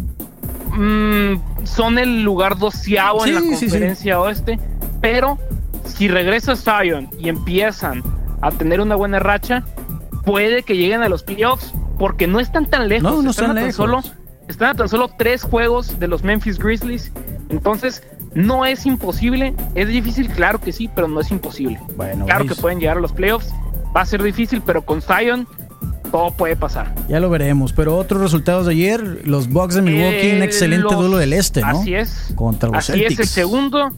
Mm, 0.76 1.64
son 1.64 1.98
el 1.98 2.22
lugar 2.22 2.58
doceavo 2.58 3.26
en 3.26 3.34
la 3.34 3.40
conferencia 3.40 4.20
oeste, 4.20 4.58
pero 5.00 5.38
si 5.84 6.08
regresa 6.08 6.56
Zion 6.56 7.08
y 7.18 7.28
empiezan 7.28 8.02
a 8.40 8.50
tener 8.50 8.80
una 8.80 8.96
buena 8.96 9.18
racha, 9.18 9.64
puede 10.24 10.62
que 10.62 10.76
lleguen 10.76 11.02
a 11.02 11.08
los 11.08 11.22
playoffs 11.22 11.74
porque 11.98 12.26
no 12.26 12.40
están 12.40 12.66
tan 12.66 12.88
lejos. 12.88 13.10
No, 13.10 13.22
no 13.22 13.30
están, 13.30 13.54
lejos. 13.54 13.74
Solo, 13.74 14.02
están 14.48 14.70
a 14.70 14.74
tan 14.74 14.88
solo 14.88 15.10
tres 15.16 15.42
juegos 15.42 15.98
de 15.98 16.08
los 16.08 16.22
Memphis 16.22 16.58
Grizzlies. 16.58 17.12
Entonces, 17.48 18.02
no 18.34 18.64
es 18.64 18.86
imposible. 18.86 19.54
Es 19.74 19.88
difícil, 19.88 20.28
claro 20.28 20.60
que 20.60 20.72
sí, 20.72 20.90
pero 20.94 21.08
no 21.08 21.20
es 21.20 21.30
imposible. 21.30 21.80
Bueno, 21.96 22.26
claro 22.26 22.46
que 22.46 22.54
pueden 22.54 22.80
llegar 22.80 22.96
a 22.98 23.00
los 23.00 23.12
playoffs. 23.12 23.52
Va 23.96 24.02
a 24.02 24.06
ser 24.06 24.22
difícil, 24.22 24.62
pero 24.64 24.82
con 24.82 25.00
Zion 25.00 25.46
todo 26.10 26.30
puede 26.30 26.56
pasar. 26.56 26.94
Ya 27.08 27.20
lo 27.20 27.30
veremos. 27.30 27.72
Pero 27.72 27.96
otros 27.96 28.20
resultados 28.20 28.66
de 28.66 28.72
ayer, 28.72 29.22
los 29.24 29.48
Bucks 29.48 29.74
de 29.74 29.82
Milwaukee, 29.82 30.32
un 30.36 30.42
excelente 30.42 30.94
duelo 30.94 31.16
del 31.16 31.32
este, 31.32 31.60
¿no? 31.60 31.80
Así 31.80 31.94
es. 31.94 32.32
Contra 32.36 32.68
los 32.68 32.88
Así 32.88 33.02
es 33.04 33.18
el 33.18 33.26
segundo, 33.26 33.90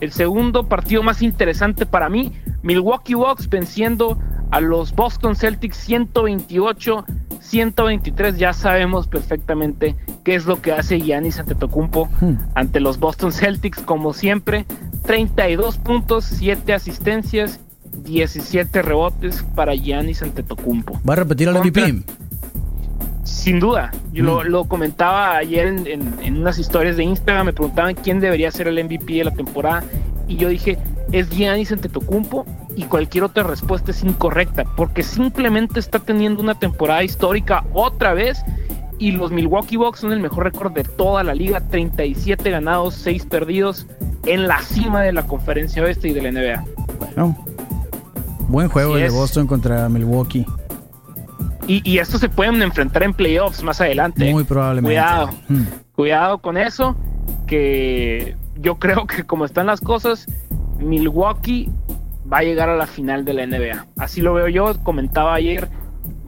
el 0.00 0.12
segundo 0.12 0.68
partido 0.68 1.02
más 1.02 1.22
interesante 1.22 1.86
para 1.86 2.08
mí. 2.08 2.32
Milwaukee 2.62 3.14
Bucks 3.14 3.48
venciendo 3.48 4.18
a 4.50 4.60
los 4.60 4.94
Boston 4.94 5.36
Celtics 5.36 5.76
128 5.78 7.04
123 7.40 8.38
ya 8.38 8.52
sabemos 8.52 9.06
perfectamente 9.06 9.96
qué 10.24 10.34
es 10.34 10.46
lo 10.46 10.60
que 10.60 10.72
hace 10.72 11.00
Giannis 11.00 11.38
Antetokounmpo 11.38 12.08
hmm. 12.20 12.34
ante 12.54 12.80
los 12.80 12.98
Boston 12.98 13.32
Celtics 13.32 13.80
como 13.80 14.12
siempre 14.12 14.66
32 15.06 15.78
puntos 15.78 16.24
7 16.24 16.72
asistencias 16.72 17.60
17 18.04 18.82
rebotes 18.82 19.44
para 19.54 19.74
Giannis 19.74 20.22
Antetokounmpo 20.22 21.00
¿Va 21.08 21.14
a 21.14 21.16
repetir 21.16 21.48
el 21.48 21.58
MVP? 21.58 22.04
Sin 23.24 23.60
duda, 23.60 23.92
yo 24.12 24.42
lo, 24.42 24.64
hmm. 24.64 24.68
comentaba 24.68 25.36
ayer 25.36 25.66
en, 25.66 25.86
en, 25.86 26.36
unas 26.36 26.58
historias 26.58 26.96
de 26.96 27.04
Instagram, 27.04 27.46
me 27.46 27.52
preguntaban 27.52 27.94
quién 27.94 28.18
debería 28.18 28.50
ser 28.50 28.66
el 28.66 28.82
MVP 28.82 29.14
de 29.14 29.24
la 29.24 29.30
temporada 29.30 29.84
y 30.26 30.36
yo 30.36 30.48
dije, 30.48 30.78
es 31.12 31.28
Giannis 31.30 31.72
Antetokounmpo 31.72 32.46
y 32.76 32.84
cualquier 32.84 33.24
otra 33.24 33.42
respuesta 33.42 33.90
es 33.90 34.02
incorrecta, 34.04 34.64
porque 34.76 35.02
simplemente 35.02 35.80
está 35.80 35.98
teniendo 35.98 36.42
una 36.42 36.58
temporada 36.58 37.02
histórica 37.02 37.64
otra 37.72 38.14
vez 38.14 38.42
y 38.98 39.12
los 39.12 39.32
Milwaukee 39.32 39.76
Bucks 39.76 40.00
son 40.00 40.12
el 40.12 40.20
mejor 40.20 40.44
récord 40.44 40.72
de 40.72 40.84
toda 40.84 41.24
la 41.24 41.34
liga, 41.34 41.60
37 41.60 42.50
ganados, 42.50 42.94
6 42.96 43.26
perdidos 43.26 43.86
en 44.26 44.46
la 44.46 44.60
cima 44.60 45.02
de 45.02 45.12
la 45.12 45.26
conferencia 45.26 45.82
oeste 45.82 46.08
y 46.08 46.12
de 46.12 46.22
la 46.22 46.30
NBA. 46.30 46.64
Bueno, 46.98 47.36
buen 48.48 48.68
juego 48.68 48.96
el 48.96 49.04
de 49.04 49.10
Boston 49.10 49.46
contra 49.46 49.88
Milwaukee. 49.88 50.44
Y, 51.66 51.88
y 51.90 51.98
esto 51.98 52.18
se 52.18 52.28
pueden 52.28 52.60
enfrentar 52.62 53.02
en 53.02 53.14
playoffs 53.14 53.62
más 53.62 53.80
adelante. 53.80 54.30
Muy 54.30 54.44
probablemente. 54.44 54.88
Cuidado, 54.88 55.30
hmm. 55.48 55.62
cuidado 55.94 56.38
con 56.38 56.58
eso, 56.58 56.94
que 57.46 58.36
yo 58.56 58.78
creo 58.78 59.06
que 59.06 59.24
como 59.24 59.46
están 59.46 59.66
las 59.66 59.80
cosas, 59.80 60.26
Milwaukee 60.80 61.70
va 62.30 62.38
a 62.38 62.42
llegar 62.42 62.68
a 62.68 62.76
la 62.76 62.86
final 62.86 63.24
de 63.24 63.34
la 63.34 63.46
NBA. 63.46 63.86
Así 63.98 64.20
lo 64.20 64.34
veo 64.34 64.48
yo, 64.48 64.74
comentaba 64.82 65.34
ayer, 65.34 65.68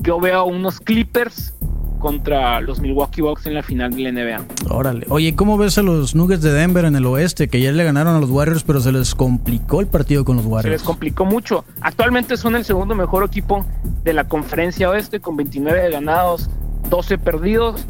yo 0.00 0.20
veo 0.20 0.44
unos 0.44 0.80
Clippers 0.80 1.54
contra 2.02 2.60
los 2.60 2.80
Milwaukee 2.80 3.20
Bucks 3.20 3.46
en 3.46 3.54
la 3.54 3.62
final 3.62 3.94
de 3.94 4.02
la 4.02 4.10
NBA. 4.10 4.44
Órale. 4.70 5.06
Oye, 5.08 5.36
¿cómo 5.36 5.56
ves 5.56 5.78
a 5.78 5.82
los 5.82 6.16
Nuggets 6.16 6.42
de 6.42 6.52
Denver 6.52 6.84
en 6.84 6.96
el 6.96 7.06
oeste? 7.06 7.46
Que 7.46 7.60
ya 7.60 7.70
le 7.70 7.84
ganaron 7.84 8.16
a 8.16 8.20
los 8.20 8.28
Warriors, 8.28 8.64
pero 8.64 8.80
se 8.80 8.90
les 8.90 9.14
complicó 9.14 9.80
el 9.80 9.86
partido 9.86 10.24
con 10.24 10.36
los 10.36 10.44
Warriors. 10.44 10.64
Se 10.64 10.70
les 10.70 10.82
complicó 10.82 11.24
mucho. 11.24 11.64
Actualmente 11.80 12.36
son 12.36 12.56
el 12.56 12.64
segundo 12.64 12.96
mejor 12.96 13.24
equipo 13.24 13.64
de 14.02 14.12
la 14.12 14.24
conferencia 14.24 14.90
oeste, 14.90 15.20
con 15.20 15.36
29 15.36 15.90
ganados, 15.90 16.50
12 16.90 17.18
perdidos. 17.18 17.86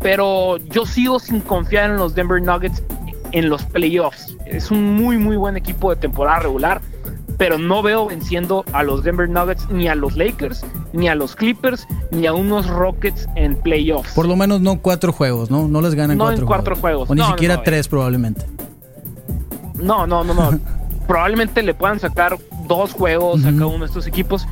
Pero 0.00 0.56
yo 0.56 0.84
sigo 0.84 1.20
sin 1.20 1.40
confiar 1.40 1.90
en 1.90 1.96
los 1.98 2.16
Denver 2.16 2.42
Nuggets 2.42 2.82
en 3.32 3.48
los 3.48 3.64
playoffs. 3.64 4.36
Es 4.46 4.70
un 4.70 4.94
muy, 4.94 5.18
muy 5.18 5.36
buen 5.36 5.56
equipo 5.56 5.90
de 5.90 5.96
temporada 5.96 6.40
regular, 6.40 6.80
pero 7.38 7.58
no 7.58 7.82
veo 7.82 8.06
venciendo 8.06 8.64
a 8.72 8.82
los 8.82 9.02
Denver 9.02 9.28
Nuggets, 9.28 9.68
ni 9.70 9.88
a 9.88 9.94
los 9.94 10.16
Lakers, 10.16 10.64
ni 10.92 11.08
a 11.08 11.14
los 11.14 11.36
Clippers, 11.36 11.86
ni 12.10 12.26
a 12.26 12.32
unos 12.32 12.66
Rockets 12.66 13.28
en 13.34 13.56
playoffs. 13.56 14.14
Por 14.14 14.26
lo 14.26 14.36
menos 14.36 14.60
no 14.60 14.80
cuatro 14.80 15.12
juegos, 15.12 15.50
¿no? 15.50 15.68
No 15.68 15.80
les 15.82 15.94
ganan 15.94 16.16
No 16.16 16.24
cuatro, 16.24 16.40
en 16.40 16.46
cuatro 16.46 16.76
juegos. 16.76 17.10
O 17.10 17.14
ni 17.14 17.20
No, 17.20 17.28
siquiera 17.28 17.56
no, 17.56 17.62
tres, 17.62 17.88
probablemente. 17.88 18.46
No, 19.74 20.06
no, 20.06 20.24
no, 20.24 20.34
no. 20.34 20.58
Probablemente 21.06 21.62
le 21.62 21.72
puedan 21.72 22.00
sacar 22.00 22.36
dos 22.66 22.92
juegos 22.92 23.44
a 23.44 23.52
cada 23.52 23.66
uno 23.66 23.80
de 23.80 23.86
estos 23.86 24.08
equipos, 24.08 24.48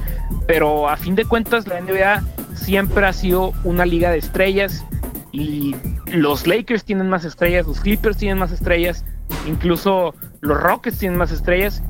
pero 0.46 0.88
a 0.88 0.96
fin 0.96 1.16
de 1.16 1.24
cuentas 1.24 1.66
la 1.66 1.80
NBA 1.80 2.22
siempre 2.54 3.04
ha 3.06 3.12
sido 3.12 3.52
una 3.64 3.84
liga 3.84 4.10
de 4.12 4.18
estrellas 4.18 4.84
y 5.34 5.74
los 6.12 6.46
Lakers 6.46 6.84
tienen 6.84 7.08
más 7.08 7.24
estrellas, 7.24 7.66
los 7.66 7.80
Clippers 7.80 8.16
tienen 8.16 8.38
más 8.38 8.52
estrellas, 8.52 9.04
incluso 9.48 10.14
los 10.40 10.60
Rockets 10.60 10.98
tienen 10.98 11.18
más 11.18 11.32
estrellas, 11.32 11.82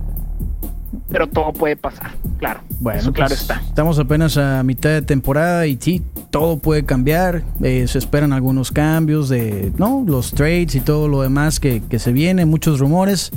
pero 1.11 1.29
todo 1.29 1.53
puede 1.53 1.77
pasar, 1.77 2.13
claro. 2.39 2.61
Bueno, 2.81 3.01
eso 3.01 3.13
claro 3.13 3.29
pues, 3.29 3.43
está. 3.43 3.61
Estamos 3.61 3.99
apenas 3.99 4.39
a 4.39 4.63
mitad 4.63 4.91
de 4.91 5.03
temporada 5.03 5.67
y 5.67 5.77
sí, 5.79 6.03
todo 6.31 6.59
puede 6.59 6.85
cambiar. 6.87 7.45
Eh, 7.63 7.87
se 7.87 7.99
esperan 7.99 8.33
algunos 8.33 8.73
cambios 8.73 9.29
de, 9.29 9.73
¿no? 9.77 10.05
Los 10.07 10.33
trades 10.33 10.75
y 10.75 10.81
todo 10.81 11.07
lo 11.09 11.21
demás 11.21 11.61
que, 11.61 11.83
que 11.83 11.99
se 11.99 12.13
viene, 12.13 12.47
muchos 12.47 12.81
rumores 12.81 13.31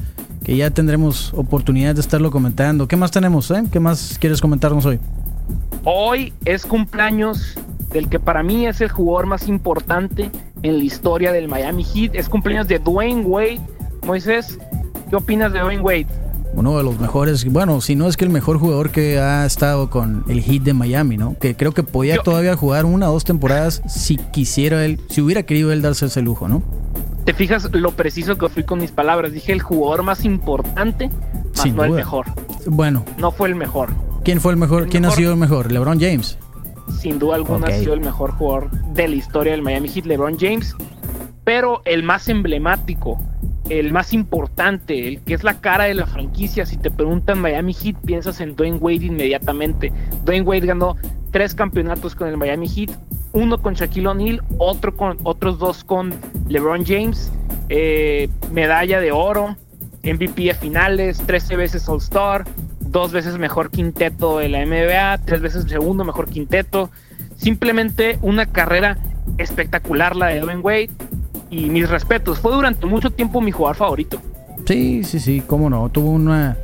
que 0.46 0.56
ya 0.56 0.72
tendremos 0.72 1.34
oportunidad 1.34 1.96
de 1.96 2.02
estarlo 2.02 2.32
comentando. 2.32 2.88
¿Qué 2.88 2.96
más 2.96 3.12
tenemos, 3.12 3.52
eh? 3.52 3.64
¿Qué 3.70 3.82
más 3.82 4.18
quieres 4.20 4.40
comentarnos 4.40 4.86
hoy? 4.86 5.00
Hoy 5.84 6.34
es 6.46 6.66
cumpleaños 6.66 7.58
del 7.92 8.10
que 8.10 8.20
para 8.20 8.44
mí 8.44 8.66
es 8.68 8.82
el 8.82 8.90
jugador 8.90 9.26
más 9.28 9.48
importante 9.48 10.30
en 10.64 10.78
la 10.78 10.84
historia 10.84 11.32
del 11.32 11.48
Miami 11.48 11.84
Heat. 11.84 12.16
Es 12.16 12.30
cumpleaños 12.30 12.68
de 12.68 12.80
Dwayne 12.80 13.22
Wade. 13.24 13.60
Moisés, 14.06 14.58
¿qué 15.10 15.16
opinas 15.16 15.52
de 15.54 15.60
Dwayne 15.60 15.82
Wade? 15.82 16.08
Uno 16.54 16.76
de 16.78 16.84
los 16.84 17.00
mejores, 17.00 17.46
bueno, 17.52 17.82
si 17.82 17.96
no 17.96 18.08
es 18.08 18.18
que 18.18 18.26
el 18.26 18.32
mejor 18.32 18.58
jugador 18.58 18.90
que 18.90 19.20
ha 19.20 19.46
estado 19.46 19.90
con 19.92 20.24
el 20.28 20.42
Heat 20.42 20.64
de 20.64 20.74
Miami, 20.74 21.16
¿no? 21.18 21.36
Que 21.40 21.56
creo 21.56 21.72
que 21.72 21.84
podía 21.84 22.16
Yo- 22.16 22.24
todavía 22.24 22.56
jugar 22.56 22.86
una 22.86 23.10
o 23.10 23.14
dos 23.14 23.26
temporadas 23.26 23.82
si 23.88 24.18
quisiera 24.18 24.84
él, 24.84 25.00
si 25.10 25.22
hubiera 25.22 25.44
querido 25.44 25.72
él 25.72 25.82
darse 25.84 26.08
ese 26.08 26.22
lujo, 26.22 26.48
¿no? 26.48 26.64
¿Te 27.26 27.34
fijas 27.34 27.70
lo 27.74 27.92
preciso 27.92 28.38
que 28.38 28.50
fui 28.50 28.64
con 28.64 28.80
mis 28.80 28.92
palabras? 28.92 29.34
Dije 29.34 29.52
el 29.52 29.62
jugador 29.62 30.02
más 30.02 30.26
importante, 30.26 31.10
más 31.56 31.74
no 31.74 31.84
el 31.84 31.92
mejor. 31.92 32.26
Bueno, 32.66 33.04
No 33.20 33.32
fue 33.32 33.50
el 33.50 33.56
mejor. 33.56 33.90
¿quién 34.24 34.42
fue 34.42 34.52
el 34.54 34.58
mejor? 34.58 34.84
El 34.84 34.90
¿Quién 34.90 35.06
ha 35.06 35.12
sido 35.12 35.32
el 35.34 35.38
mejor? 35.38 35.72
LeBron 35.72 36.00
James. 36.00 36.38
Sin 37.00 37.20
duda 37.20 37.36
alguna 37.36 37.68
ha 37.68 37.72
sido 37.72 37.94
el 37.94 38.00
mejor 38.00 38.32
jugador 38.32 38.72
de 38.94 39.08
la 39.08 39.16
historia 39.16 39.52
del 39.52 39.62
Miami 39.62 39.90
Heat, 39.90 40.06
LeBron 40.06 40.38
James. 40.40 40.76
Pero 41.44 41.82
el 41.86 42.04
más 42.04 42.28
emblemático, 42.30 43.20
el 43.70 43.92
más 43.94 44.14
importante, 44.14 45.08
el 45.08 45.22
que 45.22 45.34
es 45.34 45.44
la 45.44 45.60
cara 45.60 45.86
de 45.86 45.94
la 45.94 46.06
franquicia. 46.06 46.66
Si 46.66 46.78
te 46.78 46.92
preguntan 46.92 47.40
Miami 47.40 47.74
Heat, 47.74 47.98
piensas 48.06 48.42
en 48.42 48.56
Dwayne 48.56 48.78
Wade 48.78 49.06
inmediatamente. 49.06 49.92
Dwayne 50.26 50.46
Wade 50.46 50.68
ganó 50.68 50.96
tres 51.32 51.54
campeonatos 51.54 52.16
con 52.16 52.28
el 52.28 52.38
Miami 52.38 52.68
Heat, 52.68 52.92
uno 53.34 53.62
con 53.62 53.74
Shaquille 53.76 54.08
O'Neal, 54.08 54.42
otro 54.58 54.96
con 54.96 55.18
otros 55.24 55.60
dos 55.60 55.84
con 55.84 56.14
LeBron 56.48 56.86
James, 56.86 57.32
eh, 57.70 58.30
medalla 58.52 59.00
de 59.00 59.12
oro, 59.12 59.56
MVP 60.04 60.44
de 60.44 60.54
finales, 60.54 61.18
13 61.26 61.56
veces 61.58 61.88
All 61.90 61.98
Star, 61.98 62.46
dos 63.00 63.12
veces 63.12 63.38
mejor 63.38 63.70
quinteto 63.70 64.40
de 64.40 64.50
la 64.50 64.66
NBA, 64.66 65.20
tres 65.26 65.42
veces 65.42 65.66
segundo 65.68 66.04
mejor 66.04 66.30
quinteto. 66.30 66.90
Simplemente 67.38 68.18
una 68.22 68.46
carrera 68.46 68.98
espectacular 69.38 70.16
la 70.16 70.28
de 70.28 70.40
Dwayne 70.40 70.62
Wade. 70.62 70.90
Y 71.50 71.70
mis 71.70 71.90
respetos, 71.90 72.40
fue 72.40 72.54
durante 72.54 72.86
mucho 72.86 73.10
tiempo 73.10 73.40
mi 73.40 73.52
jugador 73.52 73.78
favorito. 73.78 74.22
Sí, 74.66 75.04
sí, 75.04 75.20
sí, 75.20 75.42
cómo 75.46 75.70
no. 75.70 75.88
Tuvo 75.90 76.12
una 76.12 76.58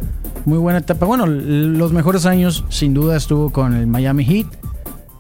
muy 0.46 0.58
buena 0.58 0.80
etapa. 0.80 1.06
Bueno, 1.06 1.26
los 1.26 1.94
mejores 1.94 2.26
años 2.26 2.66
sin 2.70 2.94
duda 2.94 3.16
estuvo 3.16 3.52
con 3.52 3.74
el 3.76 3.88
Miami 3.88 4.26
Heat, 4.26 4.48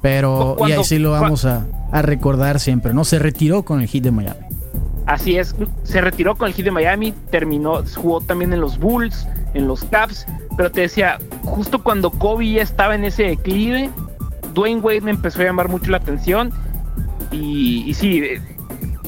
pero 0.01 0.57
y 0.67 0.73
ahí 0.73 0.83
sí 0.83 0.99
lo 0.99 1.11
vamos 1.11 1.45
a, 1.45 1.65
a 1.91 2.01
recordar 2.01 2.59
siempre, 2.59 2.93
¿no? 2.93 3.05
Se 3.05 3.19
retiró 3.19 3.63
con 3.63 3.79
el 3.81 3.87
Heat 3.87 4.03
de 4.03 4.11
Miami. 4.11 4.39
Así 5.05 5.37
es, 5.37 5.55
se 5.83 6.01
retiró 6.01 6.35
con 6.35 6.47
el 6.47 6.53
Heat 6.53 6.65
de 6.65 6.71
Miami, 6.71 7.13
terminó, 7.29 7.83
jugó 7.95 8.21
también 8.21 8.53
en 8.53 8.61
los 8.61 8.79
Bulls, 8.79 9.27
en 9.53 9.67
los 9.67 9.83
Caps, 9.85 10.25
pero 10.57 10.71
te 10.71 10.81
decía, 10.81 11.17
justo 11.43 11.83
cuando 11.83 12.11
Kobe 12.11 12.51
ya 12.51 12.61
estaba 12.61 12.95
en 12.95 13.03
ese 13.03 13.23
declive, 13.23 13.89
Dwayne 14.53 14.81
Wade 14.81 15.01
me 15.01 15.11
empezó 15.11 15.41
a 15.41 15.45
llamar 15.45 15.69
mucho 15.69 15.91
la 15.91 15.97
atención 15.97 16.51
y, 17.31 17.83
y 17.87 17.93
sí, 17.93 18.19
eh, 18.19 18.41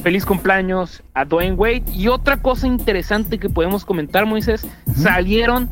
feliz 0.02 0.24
cumpleaños 0.24 1.02
a 1.14 1.24
Dwayne 1.24 1.54
Wade. 1.54 1.84
Y 1.92 2.08
otra 2.08 2.36
cosa 2.36 2.66
interesante 2.66 3.38
que 3.38 3.48
podemos 3.48 3.84
comentar, 3.84 4.26
Moisés, 4.26 4.66
salieron 4.94 5.68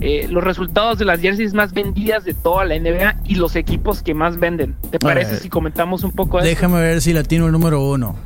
eh, 0.00 0.26
los 0.28 0.42
resultados 0.42 0.98
de 0.98 1.04
las 1.04 1.20
jerseys 1.20 1.52
más 1.52 1.72
vendidas 1.72 2.24
de 2.24 2.32
toda 2.32 2.64
la 2.64 2.78
NBA 2.78 3.16
y 3.24 3.34
los 3.34 3.54
equipos 3.56 4.02
que 4.02 4.14
más 4.14 4.38
venden. 4.38 4.76
¿Te 4.90 4.98
parece 4.98 5.32
ver. 5.32 5.40
si 5.40 5.48
comentamos 5.50 6.04
un 6.04 6.12
poco 6.12 6.40
de? 6.40 6.48
Déjame 6.48 6.80
ver 6.80 7.02
si 7.02 7.12
latino 7.12 7.46
el 7.46 7.52
número 7.52 7.82
uno. 7.82 8.16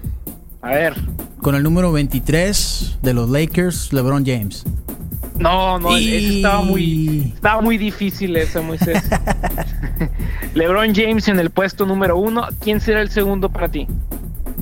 A 0.63 0.71
ver. 0.71 0.95
Con 1.41 1.55
el 1.57 1.63
número 1.63 1.93
23 1.93 2.99
de 3.03 3.15
los 3.15 3.29
Lakers, 3.29 3.93
LeBron 3.93 4.25
James. 4.25 4.65
No, 5.38 5.79
no, 5.79 5.99
Y- 5.99 6.09
ese 6.14 6.37
estaba 6.37 6.62
muy, 6.62 7.33
estaba 7.35 7.61
muy 7.61 7.76
difícil 7.79 8.37
ese, 8.37 8.61
Moisés. 8.61 9.03
LeBron 10.55 10.95
James 10.95 11.26
en 11.29 11.38
el 11.41 11.50
puesto 11.50 11.87
número 11.87 12.17
uno. 12.17 12.47
¿Quién 12.61 12.81
será 12.81 13.00
el 13.00 13.11
segundo 13.11 13.49
para 13.50 13.69
ti? 13.69 13.87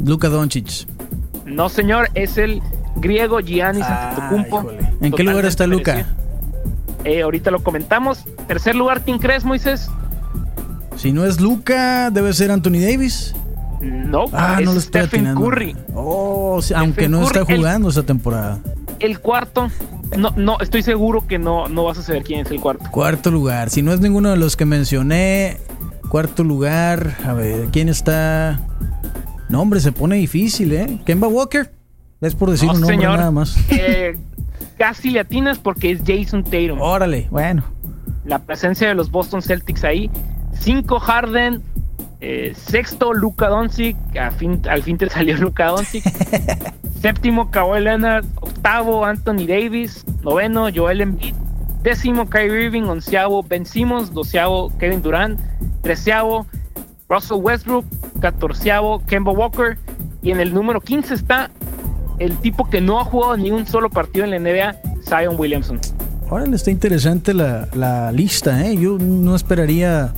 Luka 0.04 0.28
Doncic. 0.28 0.86
No, 1.44 1.68
señor, 1.68 2.08
es 2.14 2.38
el 2.38 2.62
griego 2.96 3.40
Giannis 3.40 3.84
Ah, 3.86 4.10
Antetokounmpo. 4.10 4.58
híjole. 4.60 4.88
¿En 5.00 5.12
qué 5.12 5.22
lugar 5.24 5.44
está 5.44 5.66
Luka? 5.66 6.06
Eh, 7.04 7.22
ahorita 7.22 7.50
lo 7.50 7.62
comentamos. 7.62 8.24
Tercer 8.46 8.74
lugar, 8.74 9.02
¿quién 9.04 9.18
crees, 9.18 9.44
Moisés? 9.44 9.90
Si 10.96 11.12
no 11.12 11.24
es 11.24 11.40
Luka, 11.40 12.10
debe 12.10 12.32
ser 12.32 12.50
Anthony 12.50 12.78
Davis. 12.80 13.34
No, 13.80 14.26
Ah, 14.32 14.56
es 14.60 14.64
no 14.66 14.72
lo 14.74 14.78
estoy 14.78 15.02
Stephen 15.02 15.26
atinando. 15.26 15.40
Curry. 15.50 15.76
Oh, 15.94 16.60
sí, 16.62 16.72
aunque 16.74 17.08
no 17.08 17.18
Curry, 17.26 17.26
está 17.40 17.52
el- 17.52 17.58
jugando 17.58 17.88
esta 17.88 18.02
temporada. 18.04 18.58
El 19.02 19.18
cuarto, 19.20 19.68
no, 20.16 20.30
no, 20.36 20.58
estoy 20.60 20.82
seguro 20.82 21.26
que 21.26 21.38
no, 21.38 21.66
no 21.68 21.84
vas 21.84 21.98
a 21.98 22.02
saber 22.02 22.22
quién 22.22 22.40
es 22.46 22.50
el 22.52 22.60
cuarto. 22.60 22.84
Cuarto 22.90 23.30
lugar. 23.30 23.68
Si 23.70 23.82
no 23.82 23.92
es 23.92 24.00
ninguno 24.00 24.30
de 24.30 24.36
los 24.36 24.56
que 24.56 24.64
mencioné, 24.64 25.56
cuarto 26.08 26.44
lugar. 26.44 27.16
A 27.26 27.32
ver, 27.32 27.66
¿quién 27.72 27.88
está? 27.88 28.60
No, 29.48 29.60
hombre, 29.60 29.80
se 29.80 29.92
pone 29.92 30.16
difícil, 30.16 30.72
¿eh? 30.72 31.00
Kemba 31.04 31.26
Walker. 31.28 31.72
Es 32.20 32.34
por 32.36 32.50
decir 32.50 32.68
No, 32.68 32.74
un 32.74 32.80
nombre 32.82 32.96
señor. 32.96 33.18
nada 33.18 33.30
más. 33.32 33.56
Eh, 33.70 34.16
casi 34.78 35.10
le 35.10 35.20
atinas 35.20 35.58
porque 35.58 35.90
es 35.90 36.00
Jason 36.06 36.44
Tatum. 36.44 36.80
Órale, 36.80 37.26
bueno. 37.30 37.64
la 38.24 38.38
presencia 38.38 38.86
de 38.88 38.94
los 38.94 39.10
Boston 39.10 39.42
Celtics 39.42 39.82
ahí. 39.84 40.08
Cinco 40.60 41.00
Harden, 41.00 41.60
eh, 42.24 42.54
sexto 42.54 43.12
Luka 43.12 43.48
Doncic, 43.48 43.96
al 44.16 44.82
fin 44.82 44.96
te 44.96 45.10
salió 45.10 45.36
Luka 45.36 45.66
Doncic. 45.66 46.04
Séptimo 47.00 47.50
Kawhi 47.50 47.80
Leonard, 47.80 48.24
octavo 48.40 49.04
Anthony 49.04 49.44
Davis, 49.44 50.04
noveno 50.22 50.68
Joel 50.72 51.00
Embiid, 51.00 51.34
décimo 51.82 52.30
Kyrie 52.30 52.66
Irving, 52.66 52.82
onceavo 52.82 53.42
Ben 53.42 53.66
Simmons, 53.66 54.14
doceavo 54.14 54.70
Kevin 54.78 55.02
Durant, 55.02 55.40
treceavo 55.80 56.46
Russell 57.08 57.38
Westbrook, 57.38 57.84
catorceavo 58.20 59.04
Kemba 59.06 59.32
Walker. 59.32 59.76
Y 60.22 60.30
en 60.30 60.38
el 60.38 60.54
número 60.54 60.80
15 60.80 61.14
está 61.14 61.50
el 62.20 62.36
tipo 62.38 62.70
que 62.70 62.80
no 62.80 63.00
ha 63.00 63.04
jugado 63.04 63.36
ni 63.36 63.50
un 63.50 63.66
solo 63.66 63.90
partido 63.90 64.24
en 64.24 64.30
la 64.30 64.38
NBA, 64.38 64.76
Zion 65.02 65.34
Williamson. 65.36 65.80
Órale, 66.30 66.54
está 66.54 66.70
interesante 66.70 67.34
la, 67.34 67.68
la 67.74 68.12
lista, 68.12 68.64
¿eh? 68.64 68.76
Yo 68.76 68.96
no 68.98 69.34
esperaría, 69.34 70.14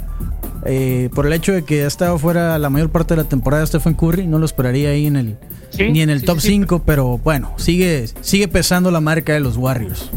eh, 0.67 1.11
por 1.15 1.27
el 1.27 1.33
hecho 1.33 1.53
de 1.53 1.65
que 1.65 1.85
ha 1.85 1.87
estado 1.87 2.19
fuera 2.19 2.59
la 2.59 2.71
mayor 2.71 2.91
parte 2.91 3.15
de 3.15 3.23
la 3.23 3.29
temporada 3.29 3.67
Stephen 3.67 3.95
Curry, 3.95 4.27
no 4.27 4.39
lo 4.39 4.47
esperaría 4.47 4.91
ahí 4.91 5.07
en 5.07 5.17
el 5.17 5.37
ni 5.79 6.03
en 6.03 6.11
el 6.11 6.25
top 6.25 6.39
5, 6.41 6.83
pero 6.87 7.19
bueno, 7.19 7.53
sigue, 7.57 8.07
sigue 8.21 8.49
pesando 8.49 8.91
la 8.91 9.01
marca 9.01 9.33
de 9.33 9.41
los 9.41 9.57
Warriors. 9.57 10.11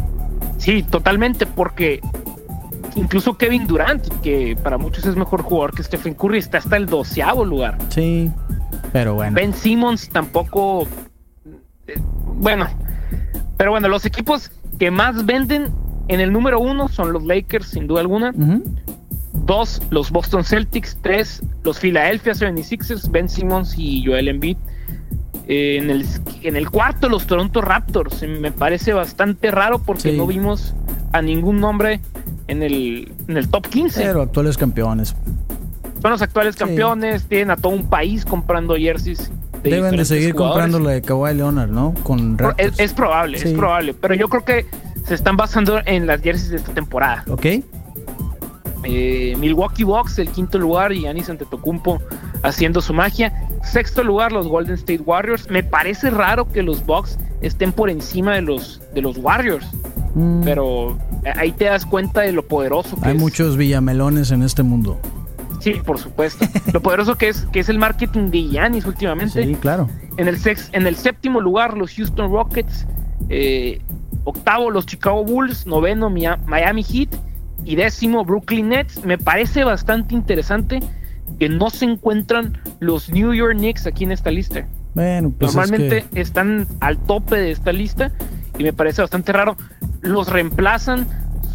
Sí, 0.58 0.84
totalmente, 0.84 1.46
porque 1.46 2.00
incluso 2.96 3.38
Kevin 3.38 3.68
Durant, 3.68 4.08
que 4.22 4.56
para 4.62 4.78
muchos 4.78 5.06
es 5.06 5.16
mejor 5.16 5.42
jugador 5.42 5.74
que 5.74 5.84
Stephen 5.84 6.14
Curry, 6.14 6.40
está 6.40 6.60
hasta 6.60 6.78
el 6.78 6.86
doceavo 6.86 7.44
lugar. 7.44 7.78
Sí, 7.90 8.32
pero 8.94 9.16
bueno. 9.16 9.34
Ben 9.34 9.54
Simmons 9.54 10.10
tampoco. 10.10 10.88
Eh, 11.88 12.00
bueno, 12.36 12.68
pero 13.58 13.72
bueno, 13.72 13.88
los 13.88 14.06
equipos 14.06 14.52
que 14.78 14.92
más 14.92 15.26
venden 15.26 15.72
en 16.08 16.20
el 16.20 16.32
número 16.32 16.60
uno 16.60 16.88
son 16.88 17.12
los 17.12 17.24
Lakers, 17.24 17.68
sin 17.68 17.88
duda 17.88 18.02
alguna. 18.02 18.34
2 19.46 19.82
los 19.90 20.12
Boston 20.12 20.44
Celtics, 20.44 20.98
3 21.02 21.44
los 21.64 21.80
Philadelphia 21.80 22.34
76ers, 22.34 23.10
Ben 23.12 23.30
Simmons 23.30 23.76
y 23.78 24.06
Joel 24.06 24.28
Embiid. 24.28 24.58
Eh, 25.50 25.78
en, 25.78 25.90
el, 25.90 26.06
en 26.44 26.58
el 26.58 26.70
cuarto 26.70 27.08
los 27.08 27.26
Toronto 27.26 27.62
Raptors, 27.62 28.22
me 28.24 28.52
parece 28.52 28.92
bastante 28.92 29.50
raro 29.50 29.80
porque 29.80 30.12
no 30.12 30.28
vimos 30.28 30.74
a 31.14 31.22
ningún 31.22 31.62
nombre 31.62 32.02
en 32.48 32.64
el, 32.64 33.14
en 33.28 33.38
el 33.38 33.48
top 33.48 33.68
15. 33.68 34.04
Pero 34.04 34.22
actuales 34.24 34.58
campeones. 34.58 35.16
Son 36.02 36.12
los 36.12 36.22
actuales 36.22 36.56
campeones, 36.56 37.26
tienen 37.26 37.52
a 37.52 37.56
todo 37.56 37.74
un 37.74 37.90
país 37.90 38.26
comprando 38.26 38.76
jerseys. 38.76 39.32
Deben 39.64 39.96
de 39.96 40.06
seguir 40.06 40.36
comprando 40.36 40.80
la 40.80 40.92
de 40.92 41.02
Kawhi 41.02 41.34
Leonard, 41.34 41.70
¿no? 41.70 41.94
Con 42.04 42.38
es, 42.58 42.94
probable, 42.94 43.38
es 43.38 43.54
probable. 43.54 43.94
Pero 43.94 44.14
yo 44.14 44.28
creo 44.28 44.46
que 44.46 44.66
se 45.06 45.16
están 45.16 45.38
basando 45.38 45.80
en 45.86 46.08
las 46.08 46.22
jerseys 46.22 46.50
de 46.50 46.58
esta 46.58 46.74
temporada. 46.74 47.24
Ok. 47.30 47.46
Eh, 48.84 49.36
Milwaukee 49.38 49.84
Bucks, 49.84 50.20
el 50.20 50.30
quinto 50.30 50.58
lugar, 50.60 50.94
y 50.94 51.08
Anis 51.08 51.30
Antetokounmpo 51.30 52.02
haciendo 52.44 52.82
su 52.82 52.94
magia. 52.94 53.34
Sexto 53.64 54.04
lugar, 54.04 54.32
los 54.32 54.48
Golden 54.48 54.76
State 54.76 55.02
Warriors. 55.06 55.50
Me 55.50 55.64
parece 55.64 56.10
raro 56.10 56.48
que 56.48 56.64
los 56.64 56.86
Bucks 56.86 57.18
estén 57.42 57.72
por 57.72 57.90
encima 57.90 58.36
de 58.36 58.42
los, 58.42 58.82
de 58.94 59.02
los 59.02 59.18
Warriors. 59.18 59.68
Mm. 60.16 60.44
Pero 60.44 60.98
ahí 61.36 61.52
te 61.52 61.66
das 61.66 61.86
cuenta 61.86 62.22
de 62.22 62.32
lo 62.32 62.48
poderoso 62.48 63.00
que 63.00 63.10
Hay 63.10 63.18
muchos 63.18 63.58
villamelones 63.58 64.32
en 64.32 64.44
este 64.44 64.64
mundo. 64.64 65.00
Sí, 65.60 65.74
por 65.86 66.00
supuesto. 66.00 66.46
lo 66.74 66.82
poderoso 66.82 67.16
que 67.16 67.30
es, 67.30 67.46
que 67.52 67.60
es 67.60 67.70
el 67.70 67.80
marketing 67.80 68.30
de 68.30 68.48
Yanis 68.48 68.86
últimamente. 68.86 69.44
Sí, 69.44 69.56
claro. 69.56 69.90
En 70.18 70.28
el, 70.28 70.40
sex, 70.40 70.70
en 70.72 70.88
el 70.88 70.96
séptimo 70.96 71.42
lugar, 71.42 71.78
los 71.78 71.94
Houston 71.94 72.32
Rockets. 72.32 72.88
Eh, 73.30 73.82
octavo, 74.24 74.72
los 74.72 74.86
Chicago 74.86 75.24
Bulls. 75.24 75.66
Noveno, 75.66 76.10
Miami 76.10 76.84
Heat. 76.84 77.10
Y 77.68 77.76
décimo, 77.76 78.24
Brooklyn 78.24 78.70
Nets. 78.70 79.04
Me 79.04 79.18
parece 79.18 79.66
bastante 79.66 80.16
interesante 80.16 80.80
que 81.38 81.50
no 81.50 81.70
se 81.70 81.84
encuentran 81.84 82.58
los 82.80 83.10
New 83.10 83.34
York 83.34 83.58
Knicks 83.58 83.86
aquí 83.86 84.06
en 84.06 84.14
esta 84.14 84.32
lista. 84.32 84.66
Bueno, 84.94 85.34
pues 85.38 85.54
Normalmente 85.54 86.06
están 86.16 86.66
al 86.80 86.98
tope 86.98 87.36
de 87.36 87.52
esta 87.52 87.74
lista 87.74 88.14
y 88.58 88.64
me 88.64 88.72
parece 88.72 89.02
bastante 89.02 89.34
raro. 89.34 89.58
Los 90.00 90.30
reemplazan 90.30 91.08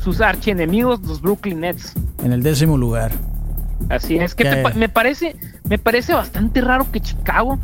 sus 0.03 0.21
archienemigos, 0.21 1.01
los 1.01 1.23
Brooklyn 1.23 1.61
Nets. 1.61 1.95
En 2.23 2.33
el 2.33 2.43
décimo 2.43 2.77
lugar. 2.77 3.13
Así 3.89 4.19
es 4.19 4.35
que 4.35 4.45
me 4.77 4.91
parece 4.91 5.35
me 5.67 5.79
parece 5.79 6.13
bastante 6.13 6.61
raro 6.61 6.93
que 6.93 7.01
Chicago 7.01 7.59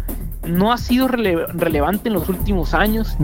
no 0.46 0.72
ha 0.72 0.78
sido 0.78 1.06
relevante 1.06 2.08
en 2.08 2.14
los 2.14 2.30
últimos 2.30 2.72
años, 2.72 3.14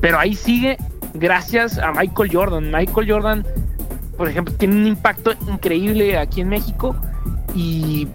pero 0.00 0.18
ahí 0.18 0.34
sigue 0.34 0.78
gracias 1.12 1.76
a 1.76 1.92
Michael 1.92 2.30
Jordan. 2.32 2.70
Michael 2.72 3.10
Jordan, 3.10 3.46
por 4.20 4.28
ejemplo, 4.28 4.54
tiene 4.54 4.76
un 4.76 4.86
impacto 4.86 5.32
increíble 5.50 6.18
aquí 6.18 6.42
en 6.42 6.50
México 6.50 6.94
y 7.54 8.06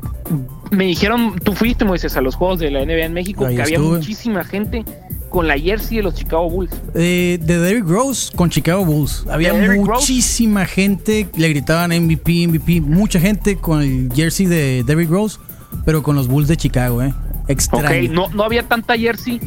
me 0.69 0.83
dijeron, 0.83 1.39
tú 1.43 1.53
fuiste, 1.53 1.83
Moisés, 1.83 2.15
a 2.15 2.21
los 2.21 2.35
juegos 2.35 2.59
de 2.59 2.69
la 2.69 2.85
NBA 2.85 3.05
en 3.05 3.13
México, 3.13 3.47
que 3.47 3.59
había 3.59 3.79
muchísima 3.79 4.43
gente 4.43 4.85
con 5.29 5.47
la 5.47 5.57
jersey 5.57 5.97
de 5.97 6.03
los 6.03 6.13
Chicago 6.13 6.47
Bulls. 6.47 6.71
Eh, 6.93 7.39
de 7.41 7.57
Derrick 7.57 7.87
Rose 7.87 8.31
con 8.35 8.51
Chicago 8.51 8.85
Bulls. 8.85 9.25
Había 9.31 9.55
muchísima 9.55 10.67
gente, 10.67 11.27
le 11.35 11.49
gritaban 11.49 11.89
MVP, 11.89 12.49
MVP, 12.49 12.81
mucha 12.81 13.19
gente 13.19 13.55
con 13.55 13.81
el 13.81 14.11
jersey 14.13 14.45
de 14.45 14.83
Derrick 14.83 15.09
Rose, 15.09 15.39
pero 15.85 16.03
con 16.03 16.15
los 16.15 16.27
Bulls 16.27 16.47
de 16.47 16.55
Chicago, 16.55 17.01
¿eh? 17.01 17.15
Extraño. 17.47 18.09
Ok, 18.09 18.13
no, 18.13 18.27
no 18.27 18.43
había 18.43 18.61
tanta 18.61 18.95
jersey 18.95 19.41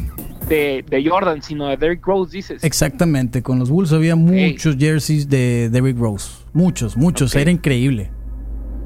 de, 0.49 1.07
Jordan, 1.09 1.41
sino 1.41 1.67
de 1.67 1.77
Derrick 1.77 2.05
Rose, 2.05 2.35
dices. 2.35 2.63
Exactamente, 2.63 3.41
con 3.41 3.59
los 3.59 3.69
Bulls 3.69 3.93
había 3.93 4.17
muchos 4.17 4.75
jerseys 4.75 5.29
de 5.29 5.69
Derrick 5.71 5.97
Rose. 5.97 6.29
Muchos, 6.53 6.97
muchos, 6.97 7.35
era 7.35 7.51
increíble. 7.51 8.11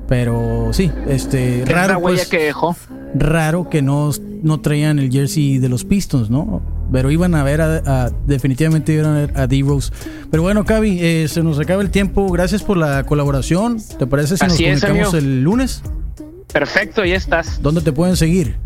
Pero 0.08 0.70
sí, 0.74 0.92
este 1.08 1.64
raro 1.66 2.02
pues, 2.02 2.28
que 2.28 2.40
dejó. 2.40 2.76
Raro 3.16 3.70
que 3.70 3.82
no, 3.82 4.12
no 4.42 4.60
traían 4.60 5.00
el 5.00 5.12
jersey 5.12 5.60
de 5.60 5.70
los 5.70 5.86
Pistons, 5.86 6.30
¿no? 6.30 6.62
Pero 6.92 7.10
iban 7.10 7.34
a 7.36 7.44
ver 7.44 7.62
a, 7.62 8.12
definitivamente 8.28 8.94
iban 8.94 9.06
a 9.06 9.14
ver 9.14 9.34
a 9.36 9.48
D-Rose. 9.48 9.92
Pero 10.30 10.44
bueno, 10.44 10.66
Cavi, 10.66 11.00
eh, 11.00 11.28
se 11.28 11.42
nos 11.42 11.60
acaba 11.60 11.82
el 11.82 11.90
tiempo. 11.90 12.30
Gracias 12.30 12.62
por 12.62 12.78
la 12.78 13.04
colaboración. 13.04 13.78
¿Te 13.98 14.06
parece 14.06 14.38
si 14.38 14.46
nos 14.46 14.58
comunicamos 14.58 15.14
el 15.14 15.44
lunes? 15.44 15.82
Perfecto, 16.52 17.04
ya 17.06 17.16
estás. 17.16 17.62
¿Dónde 17.62 17.82
te 17.82 17.92
pueden 17.92 18.16
seguir? 18.16 18.58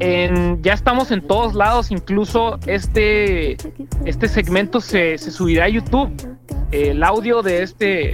En, 0.00 0.62
ya 0.62 0.72
estamos 0.72 1.10
en 1.10 1.22
todos 1.22 1.54
lados, 1.54 1.90
incluso 1.90 2.58
este, 2.66 3.56
este 4.04 4.28
segmento 4.28 4.80
se, 4.80 5.18
se 5.18 5.30
subirá 5.30 5.64
a 5.64 5.68
YouTube. 5.68 6.10
El 6.72 7.02
audio 7.02 7.42
de 7.42 7.62
este 7.62 8.12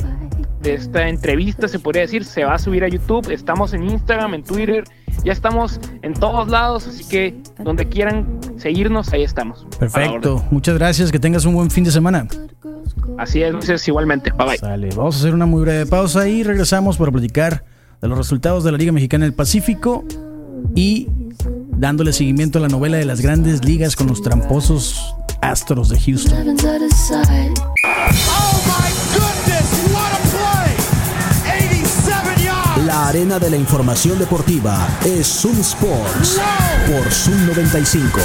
de 0.60 0.75
esta 0.75 1.08
entrevista, 1.08 1.68
se 1.68 1.78
podría 1.78 2.02
decir, 2.02 2.25
se 2.25 2.44
va 2.44 2.54
a 2.54 2.58
subir 2.58 2.84
a 2.84 2.88
YouTube. 2.88 3.30
Estamos 3.30 3.72
en 3.72 3.88
Instagram, 3.88 4.34
en 4.34 4.44
Twitter, 4.44 4.84
ya 5.25 5.32
estamos 5.32 5.80
en 6.02 6.14
todos 6.14 6.49
lados, 6.49 6.86
así 6.86 7.04
que 7.04 7.40
donde 7.58 7.88
quieran 7.88 8.38
seguirnos, 8.56 9.12
ahí 9.12 9.23
estamos. 9.23 9.66
Perfecto, 9.78 10.45
muchas 10.50 10.76
gracias, 10.76 11.10
que 11.10 11.19
tengas 11.19 11.45
un 11.45 11.54
buen 11.54 11.71
fin 11.71 11.84
de 11.84 11.90
semana. 11.90 12.26
Así 13.19 13.43
es, 13.43 13.88
igualmente. 13.88 14.30
Bye 14.32 14.47
bye. 14.47 14.58
Sale, 14.58 14.88
vamos 14.95 15.16
a 15.16 15.19
hacer 15.19 15.34
una 15.34 15.47
muy 15.47 15.62
breve 15.62 15.86
pausa 15.86 16.28
y 16.28 16.43
regresamos 16.43 16.97
para 16.99 17.10
platicar 17.10 17.64
de 18.00 18.08
los 18.08 18.16
resultados 18.16 18.64
de 18.64 18.73
la 18.73 18.78
Liga 18.78 18.93
Mexicana 18.93 19.25
del 19.25 19.34
Pacífico 19.34 20.04
y 20.75 21.08
dándole 21.80 22.12
seguimiento 22.12 22.58
a 22.58 22.60
la 22.60 22.69
novela 22.69 22.99
de 22.99 23.06
las 23.06 23.23
grandes 23.23 23.64
ligas 23.64 23.97
con 23.97 24.06
los 24.06 24.21
tramposos 24.21 25.16
Astros 25.40 25.88
de 25.88 25.99
Houston. 25.99 26.56
La 32.86 33.08
arena 33.08 33.38
de 33.38 33.50
la 33.50 33.56
información 33.56 34.19
deportiva 34.19 34.86
es 35.06 35.26
Zoom 35.26 35.58
Sports 35.60 36.38
por 36.86 37.10
Zoom 37.10 37.47
95. 37.47 38.21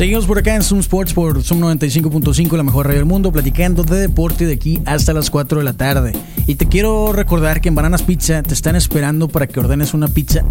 Seguimos 0.00 0.24
por 0.24 0.38
acá 0.38 0.54
en 0.54 0.62
Zoom 0.62 0.80
Sports 0.80 1.12
por 1.12 1.42
Zoom 1.42 1.60
95.5, 1.60 2.56
la 2.56 2.62
mejor 2.62 2.86
radio 2.86 3.00
del 3.00 3.06
mundo, 3.06 3.30
platicando 3.32 3.84
de 3.84 3.98
deporte 3.98 4.46
de 4.46 4.54
aquí 4.54 4.80
hasta 4.86 5.12
las 5.12 5.28
4 5.28 5.58
de 5.58 5.64
la 5.64 5.74
tarde. 5.74 6.12
Y 6.46 6.54
te 6.54 6.68
quiero 6.68 7.12
recordar 7.12 7.60
que 7.60 7.68
en 7.68 7.74
Bananas 7.74 8.02
Pizza 8.02 8.42
te 8.42 8.54
están 8.54 8.76
esperando 8.76 9.28
para 9.28 9.46
que 9.46 9.60
ordenes 9.60 9.92
una 9.92 10.08
pizza 10.08 10.42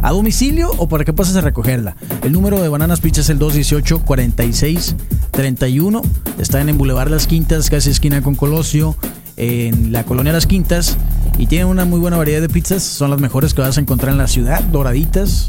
a 0.00 0.10
domicilio 0.10 0.70
o 0.78 0.88
para 0.88 1.04
que 1.04 1.12
pases 1.12 1.36
a 1.36 1.42
recogerla. 1.42 1.96
El 2.22 2.32
número 2.32 2.62
de 2.62 2.70
Bananas 2.70 3.02
Pizza 3.02 3.20
es 3.20 3.28
el 3.28 3.38
218-4631. 3.40 6.02
Están 6.38 6.70
en 6.70 6.78
Boulevard 6.78 7.10
Las 7.10 7.26
Quintas, 7.26 7.68
casi 7.68 7.90
esquina 7.90 8.22
con 8.22 8.34
Colosio 8.34 8.96
en 9.36 9.92
la 9.92 10.04
colonia 10.04 10.32
Las 10.32 10.46
Quintas 10.46 10.96
y 11.38 11.46
tienen 11.46 11.66
una 11.66 11.84
muy 11.84 12.00
buena 12.00 12.16
variedad 12.16 12.40
de 12.40 12.48
pizzas. 12.48 12.82
Son 12.82 13.10
las 13.10 13.20
mejores 13.20 13.54
que 13.54 13.60
vas 13.60 13.76
a 13.76 13.80
encontrar 13.80 14.12
en 14.12 14.18
la 14.18 14.26
ciudad, 14.26 14.62
doraditas, 14.64 15.46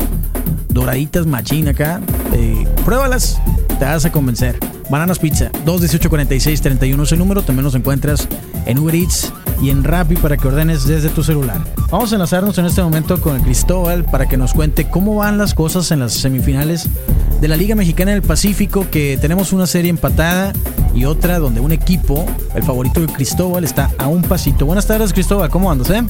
doraditas 0.70 1.26
machín 1.26 1.68
acá. 1.68 2.02
Eh, 2.34 2.68
pruébalas, 2.84 3.42
te 3.80 3.86
vas 3.86 4.06
a 4.06 4.12
convencer. 4.12 4.58
Bananas 4.90 5.20
Pizza, 5.20 5.52
218-4631 5.66 7.04
es 7.04 7.12
el 7.12 7.20
número. 7.20 7.42
También 7.42 7.64
los 7.64 7.76
encuentras 7.76 8.28
en 8.66 8.80
Uber 8.80 8.96
Eats 8.96 9.32
y 9.62 9.70
en 9.70 9.84
Rappi 9.84 10.16
para 10.16 10.38
que 10.38 10.48
ordenes 10.48 10.86
desde 10.86 11.10
tu 11.10 11.24
celular. 11.24 11.62
Vamos 11.92 12.12
a 12.12 12.16
enlazarnos 12.16 12.58
en 12.58 12.66
este 12.66 12.82
momento 12.82 13.20
con 13.20 13.36
el 13.36 13.42
Cristóbal 13.42 14.04
para 14.06 14.28
que 14.28 14.38
nos 14.38 14.54
cuente 14.54 14.90
cómo 14.90 15.16
van 15.16 15.38
las 15.38 15.54
cosas 15.54 15.92
en 15.92 16.00
las 16.00 16.14
semifinales 16.14 16.90
de 17.40 17.48
la 17.48 17.58
Liga 17.58 17.76
Mexicana 17.76 18.12
del 18.12 18.22
Pacífico, 18.22 18.88
que 18.90 19.18
tenemos 19.20 19.54
una 19.54 19.68
serie 19.68 19.90
empatada 19.90 20.54
y 20.94 21.06
otra 21.06 21.40
donde 21.40 21.60
un 21.60 21.72
equipo, 21.72 22.26
el 22.56 22.64
favorito 22.64 23.02
de 23.02 23.08
Cristóbal, 23.08 23.64
está 23.64 23.92
a 23.98 24.08
un 24.08 24.22
pasito. 24.22 24.66
Buenas 24.66 24.88
tardes, 24.88 25.14
Cristóbal, 25.14 25.50
¿cómo 25.50 25.72
andas, 25.72 25.90
eh? 25.90 26.04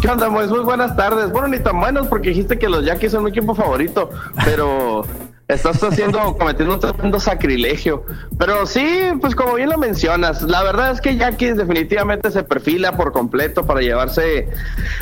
¿Qué 0.00 0.08
onda, 0.08 0.28
Muy 0.28 0.46
buenas 0.46 0.94
tardes. 0.94 1.30
Bueno, 1.32 1.48
ni 1.48 1.58
tan 1.58 1.80
buenos 1.80 2.06
porque 2.06 2.28
dijiste 2.28 2.58
que 2.58 2.68
los 2.68 2.84
Yankees 2.84 3.12
son 3.12 3.24
mi 3.24 3.30
equipo 3.30 3.54
favorito, 3.54 4.10
pero 4.44 5.04
Estás 5.48 5.80
haciendo, 5.80 6.36
cometiendo 6.38 6.74
un 6.74 6.80
tremendo 6.80 7.20
sacrilegio. 7.20 8.04
Pero 8.36 8.66
sí, 8.66 8.84
pues 9.20 9.36
como 9.36 9.54
bien 9.54 9.68
lo 9.70 9.78
mencionas, 9.78 10.42
la 10.42 10.64
verdad 10.64 10.90
es 10.90 11.00
que 11.00 11.16
Yankees 11.16 11.56
definitivamente 11.56 12.32
se 12.32 12.42
perfila 12.42 12.96
por 12.96 13.12
completo 13.12 13.64
para 13.64 13.80
llevarse 13.80 14.48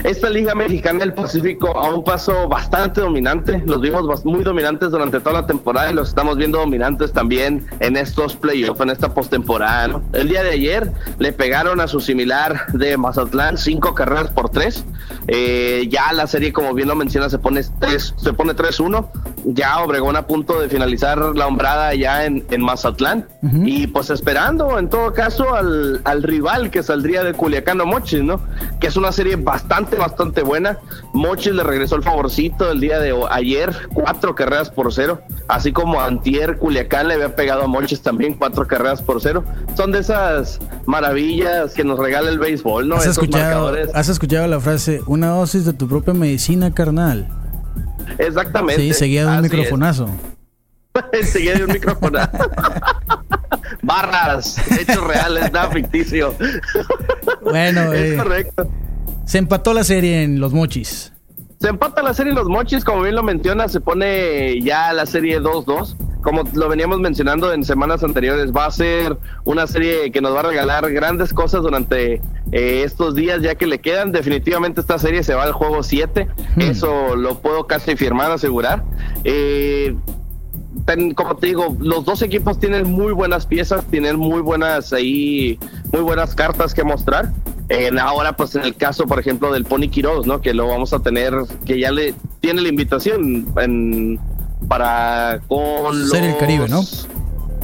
esta 0.02 0.28
Liga 0.28 0.54
Mexicana 0.54 0.98
del 0.98 1.14
Pacífico 1.14 1.78
a 1.78 1.94
un 1.94 2.04
paso 2.04 2.46
bastante 2.46 3.00
dominante. 3.00 3.62
Los 3.64 3.80
vimos 3.80 4.24
muy 4.26 4.44
dominantes 4.44 4.90
durante 4.90 5.18
toda 5.18 5.40
la 5.40 5.46
temporada 5.46 5.90
y 5.90 5.94
los 5.94 6.11
estamos 6.11 6.37
viendo 6.37 6.59
dominantes 6.59 7.12
también 7.12 7.66
en 7.80 7.96
estos 7.96 8.37
playoffs, 8.37 8.80
en 8.83 8.90
esta 8.90 9.14
postemporada. 9.14 10.02
El 10.12 10.28
día 10.28 10.42
de 10.42 10.50
ayer 10.50 10.92
le 11.18 11.33
pegaron 11.33 11.80
a 11.80 11.88
su 11.88 12.00
similar 12.00 12.66
de 12.74 12.98
Mazatlán 12.98 13.57
cinco 13.57 13.94
carreras 13.94 14.30
por 14.30 14.50
tres. 14.50 14.85
Eh, 15.26 15.87
ya 15.88 16.12
la 16.12 16.26
serie, 16.26 16.52
como 16.52 16.74
bien 16.74 16.88
lo 16.88 16.96
mencionas, 16.96 17.33
se 17.33 17.38
pone 17.38 17.62
tres, 17.80 18.14
se 18.18 18.33
pone 18.35 18.54
3-1. 18.54 19.09
Ya 19.46 19.78
Obregón 19.80 20.16
a 20.16 20.26
punto 20.34 20.60
de 20.60 20.68
finalizar 20.68 21.16
la 21.36 21.46
hombrada 21.46 21.94
ya 21.94 22.24
en, 22.24 22.44
Mazatlán. 22.58 23.28
Y 23.64 23.86
pues 23.86 24.10
esperando, 24.10 24.80
en 24.80 24.88
todo 24.88 25.12
caso, 25.12 25.54
al, 25.54 26.22
rival 26.24 26.70
que 26.72 26.82
saldría 26.82 27.22
de 27.22 27.34
Culiacán 27.34 27.80
o 27.80 27.86
Mochis, 27.86 28.24
¿no? 28.24 28.40
Que 28.80 28.88
es 28.88 28.96
una 28.96 29.12
serie 29.12 29.36
bastante, 29.36 29.94
bastante 29.94 30.42
buena. 30.42 30.78
Mochis 31.12 31.52
le 31.52 31.62
regresó 31.62 31.94
el 31.94 32.02
favorcito 32.02 32.72
el 32.72 32.80
día 32.80 32.98
de 32.98 33.14
ayer, 33.30 33.72
cuatro 33.92 34.34
carreras 34.34 34.70
por 34.70 34.92
cero. 34.92 35.20
Así 35.46 35.72
como 35.72 36.00
Antier 36.00 36.58
Culiacán 36.58 37.06
le 37.06 37.14
había 37.14 37.36
pegado 37.36 37.62
a 37.62 37.66
Mochis 37.68 38.02
también 38.02 38.34
cuatro 38.34 38.66
carreras 38.66 39.02
por 39.02 39.20
cero. 39.20 39.44
Son 39.76 39.92
de 39.92 40.00
esas 40.00 40.58
maravillas 40.86 41.74
que 41.74 41.84
nos 41.84 41.96
regala 41.96 42.28
el 42.28 42.40
béisbol, 42.40 42.88
¿no? 42.88 42.96
¿Has, 42.96 43.06
escuchado, 43.06 43.72
¿has 43.94 44.08
escuchado 44.08 44.48
la 44.48 44.58
frase, 44.58 45.00
una 45.06 45.28
dosis 45.28 45.64
de 45.64 45.74
tu 45.74 45.86
propia 45.86 46.12
medicina 46.12 46.74
carnal? 46.74 47.43
Exactamente. 48.18 48.82
Sí, 48.82 48.92
seguía 48.92 49.26
de 49.26 49.36
un 49.36 49.42
microfonazo. 49.42 50.08
seguía 51.22 51.54
de 51.54 51.64
un 51.64 51.72
microfonazo. 51.72 52.50
Barras, 53.82 54.58
hechos 54.70 55.04
reales, 55.04 55.52
nada 55.52 55.70
ficticio. 55.70 56.34
Bueno, 57.42 57.92
es 57.92 58.12
eh, 58.12 58.16
correcto. 58.16 58.68
Se 59.26 59.38
empató 59.38 59.74
la 59.74 59.84
serie 59.84 60.22
en 60.22 60.40
Los 60.40 60.52
Mochis. 60.52 61.12
se 61.60 61.68
empata 61.68 62.02
la 62.02 62.14
serie 62.14 62.32
Los 62.32 62.48
Mochis, 62.48 62.84
como 62.84 63.02
bien 63.02 63.14
lo 63.14 63.22
menciona, 63.22 63.68
se 63.68 63.80
pone 63.80 64.60
ya 64.62 64.92
la 64.92 65.06
serie 65.06 65.40
2-2 65.40 65.96
como 66.24 66.42
lo 66.54 66.68
veníamos 66.70 67.00
mencionando 67.00 67.52
en 67.52 67.64
semanas 67.64 68.02
anteriores, 68.02 68.50
va 68.50 68.64
a 68.64 68.70
ser 68.70 69.18
una 69.44 69.66
serie 69.66 70.10
que 70.10 70.22
nos 70.22 70.34
va 70.34 70.40
a 70.40 70.44
regalar 70.44 70.90
grandes 70.90 71.34
cosas 71.34 71.62
durante 71.62 72.14
eh, 72.50 72.82
estos 72.82 73.14
días, 73.14 73.42
ya 73.42 73.54
que 73.56 73.66
le 73.66 73.78
quedan. 73.78 74.10
Definitivamente 74.10 74.80
esta 74.80 74.98
serie 74.98 75.22
se 75.22 75.34
va 75.34 75.42
al 75.42 75.52
juego 75.52 75.82
7, 75.82 76.26
eso 76.56 77.14
lo 77.14 77.40
puedo 77.40 77.66
casi 77.66 77.94
firmar, 77.94 78.30
asegurar. 78.30 78.84
Eh, 79.22 79.94
como 81.14 81.37
te 81.37 81.48
digo, 81.48 81.76
los 81.78 82.06
dos 82.06 82.22
equipos 82.22 82.58
tienen 82.58 82.90
muy 82.90 83.12
buenas 83.12 83.44
piezas, 83.44 83.84
tienen 83.84 84.16
muy 84.16 84.40
buenas 84.40 84.94
ahí, 84.94 85.58
muy 85.92 86.00
buenas 86.00 86.34
cartas 86.34 86.72
que 86.72 86.84
mostrar. 86.84 87.32
ahora, 88.00 88.34
pues 88.34 88.54
en 88.54 88.62
el 88.62 88.74
caso, 88.76 89.06
por 89.06 89.20
ejemplo, 89.20 89.52
del 89.52 89.66
Pony 89.66 89.88
Quiroz, 89.90 90.26
¿no? 90.26 90.40
Que 90.40 90.54
lo 90.54 90.66
vamos 90.68 90.94
a 90.94 91.00
tener, 91.00 91.34
que 91.66 91.78
ya 91.78 91.92
le 91.92 92.14
tiene 92.40 92.62
la 92.62 92.68
invitación 92.68 93.46
en 93.58 94.18
para 94.68 95.40
con 95.48 96.08
Ser 96.08 96.24
el 96.24 96.36
Caribe, 96.36 96.68
¿no? 96.68 96.82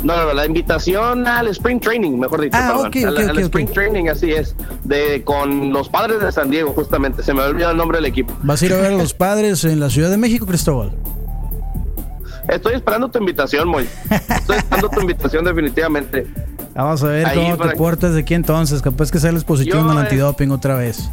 No, 0.03 0.16
no, 0.16 0.33
la 0.33 0.46
invitación 0.46 1.26
al 1.26 1.48
Spring 1.48 1.79
Training, 1.79 2.18
mejor 2.18 2.40
dicho, 2.40 2.57
ah, 2.59 2.88
perdón. 2.90 3.29
al, 3.31 3.38
Spring 3.38 3.68
Training, 3.68 4.09
así 4.09 4.33
es, 4.33 4.55
de 4.85 5.22
con 5.24 5.72
los 5.72 5.90
padres 5.90 6.20
de 6.20 6.33
San 6.33 6.50
Diego, 6.50 6.72
justamente. 6.72 7.22
Se 7.22 7.35
me 7.35 7.42
olvidó 7.42 7.70
el 7.70 7.76
nombre 7.76 7.98
del 7.98 8.07
equipo. 8.07 8.35
¿Vas 8.42 8.62
a 8.62 8.66
ir 8.66 8.72
a 8.72 8.76
ver 8.76 8.92
a 8.92 8.96
los 8.96 9.12
padres 9.14 9.64
en 9.64 9.79
la 9.79 9.90
Ciudad 9.90 10.11
de 10.11 10.16
México, 10.16 10.46
Cristóbal? 10.46 10.92
Estoy 12.48 12.74
esperando 12.74 13.11
tu 13.11 13.18
invitación, 13.18 13.68
Moy. 13.68 13.87
Estoy 14.11 14.57
esperando 14.57 14.88
tu 14.88 15.00
invitación, 15.00 15.44
definitivamente. 15.44 16.26
Vamos 16.74 17.03
a 17.05 17.09
ver 17.09 17.29
cómo 17.35 17.59
te 17.59 17.76
portas 17.76 18.14
de 18.14 18.20
aquí 18.20 18.35
entonces. 18.35 18.81
Capaz 18.81 19.11
que 19.11 19.20
sales 19.20 19.44
positivo 19.44 19.81
en 19.81 19.90
el 19.90 19.98
antidoping 19.98 20.50
otra 20.50 20.76
vez 20.76 21.11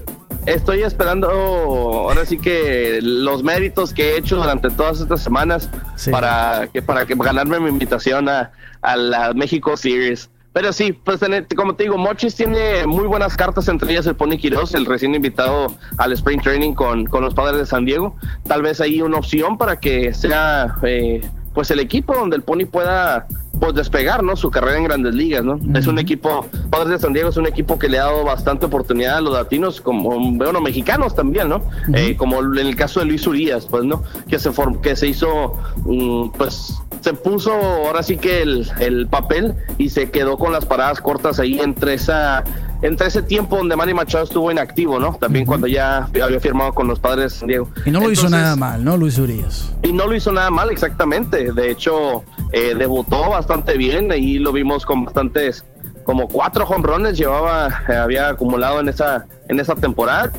estoy 0.48 0.82
esperando 0.82 1.30
ahora 1.30 2.26
sí 2.26 2.40
que 2.40 3.00
los 3.02 3.44
méritos 3.44 3.94
que 3.94 4.12
he 4.12 4.18
hecho 4.18 4.38
durante 4.38 4.70
todas 4.70 5.02
estas 5.02 5.22
semanas 5.22 5.70
para 6.10 6.68
que 6.72 6.82
para 6.82 7.06
que 7.06 7.16
ganarme 7.16 7.60
mi 7.60 7.70
invitación 7.70 8.30
a, 8.30 8.52
la 8.82 9.34
México 9.34 9.76
Series. 9.76 10.30
Pero 10.54 10.72
sí, 10.72 10.94
pues 10.94 11.20
como 11.56 11.76
te 11.76 11.84
digo, 11.84 11.98
Mochis 11.98 12.34
tiene 12.34 12.88
muy 12.88 13.06
buenas 13.06 13.36
cartas, 13.36 13.68
entre 13.68 13.92
ellas 13.92 14.08
el 14.08 14.16
Pony 14.16 14.38
Quiroz, 14.38 14.74
el 14.74 14.86
recién 14.86 15.14
invitado 15.14 15.68
al 15.98 16.14
Spring 16.14 16.42
Training 16.42 16.74
con, 16.74 17.06
con 17.06 17.24
los 17.24 17.34
padres 17.34 17.60
de 17.60 17.66
San 17.66 17.86
Diego. 17.86 18.16
Tal 18.48 18.62
vez 18.62 18.80
ahí 18.80 19.02
una 19.02 19.18
opción 19.18 19.58
para 19.58 19.80
que 19.80 20.14
sea 20.14 20.76
eh, 20.84 21.22
pues 21.54 21.70
el 21.70 21.80
equipo 21.80 22.16
donde 22.16 22.38
el 22.38 22.44
Pony 22.44 22.66
pueda 22.72 23.28
pues 23.60 23.74
despegar, 23.74 24.24
¿no? 24.24 24.36
Su 24.36 24.52
carrera 24.52 24.78
en 24.78 24.84
grandes 24.84 25.14
ligas, 25.14 25.44
¿no? 25.44 25.60
Es 25.78 25.88
un 25.88 26.00
equipo, 26.00 26.46
Padres 26.70 26.90
de 26.90 27.00
San 27.00 27.14
Diego 27.14 27.30
es 27.30 27.38
un 27.38 27.48
equipo 27.48 27.78
que 27.80 27.90
le 27.90 28.00
ha 28.00 28.06
dado 28.06 28.24
bastante 28.24 28.66
oportunidad 28.66 29.18
a 29.18 29.22
los 29.22 29.34
latinos, 29.34 29.82
como, 29.82 30.20
bueno, 30.34 30.62
mexicanos 30.62 31.16
también, 31.16 31.50
¿no? 31.50 31.62
Eh, 31.94 32.16
como 32.18 32.40
en 32.40 32.68
el 32.68 32.76
caso 32.76 33.00
de 33.00 33.08
Luis 33.08 33.26
Urias, 33.28 33.66
pues, 33.70 33.84
¿no? 33.84 34.04
Que 34.28 34.40
se, 34.40 34.52
que 34.82 34.96
se 34.96 35.08
hizo, 35.08 35.54
mm, 35.86 36.30
pues, 36.38 36.82
se 37.02 37.14
puso 37.14 37.54
ahora 37.54 38.04
sí 38.04 38.18
que 38.18 38.42
el, 38.42 38.68
el 38.80 39.08
papel 39.08 39.54
y 39.78 39.90
se 39.90 40.10
quedó 40.10 40.38
con 40.38 40.52
las 40.52 40.66
paradas 40.66 41.02
cortas 41.02 41.40
ahí 41.40 41.60
entre 41.60 41.94
esa 41.94 42.44
entre 42.82 43.08
ese 43.08 43.24
tiempo 43.24 43.58
donde 43.58 43.76
Manny 43.76 43.94
Machado 43.94 44.24
estuvo 44.24 44.52
inactivo, 44.52 45.00
¿no? 45.00 45.16
También 45.16 45.46
cuando 45.46 45.68
ya 45.68 46.08
había 46.22 46.40
firmado 46.40 46.74
con 46.74 46.88
los 46.88 47.00
padres 47.00 47.34
de 47.34 47.40
San 47.40 47.48
Diego. 47.48 47.70
Y 47.86 47.92
no 47.92 48.00
lo 48.00 48.12
hizo 48.12 48.30
nada 48.30 48.56
mal, 48.56 48.84
¿no, 48.84 48.98
Luis 48.98 49.18
Urias? 49.18 49.74
Y 49.84 49.92
no 49.92 50.08
lo 50.08 50.16
hizo 50.16 50.32
nada 50.32 50.50
mal, 50.50 50.70
exactamente. 50.70 51.52
De 51.52 51.72
hecho, 51.72 52.24
eh, 52.52 52.76
debutó 52.78 53.30
bastante 53.30 53.78
bien, 53.78 54.12
y 54.16 54.40
lo 54.40 54.52
vimos 54.52 54.86
con 54.86 55.06
bastantes, 55.06 55.66
como 56.04 56.28
cuatro 56.28 56.66
jonrones 56.66 57.18
llevaba, 57.18 57.70
eh, 57.90 57.96
había 57.96 58.30
acumulado 58.30 58.80
en 58.80 58.90
esa, 58.90 59.26
en 59.50 59.60
esa 59.60 59.76
temporada. 59.76 60.32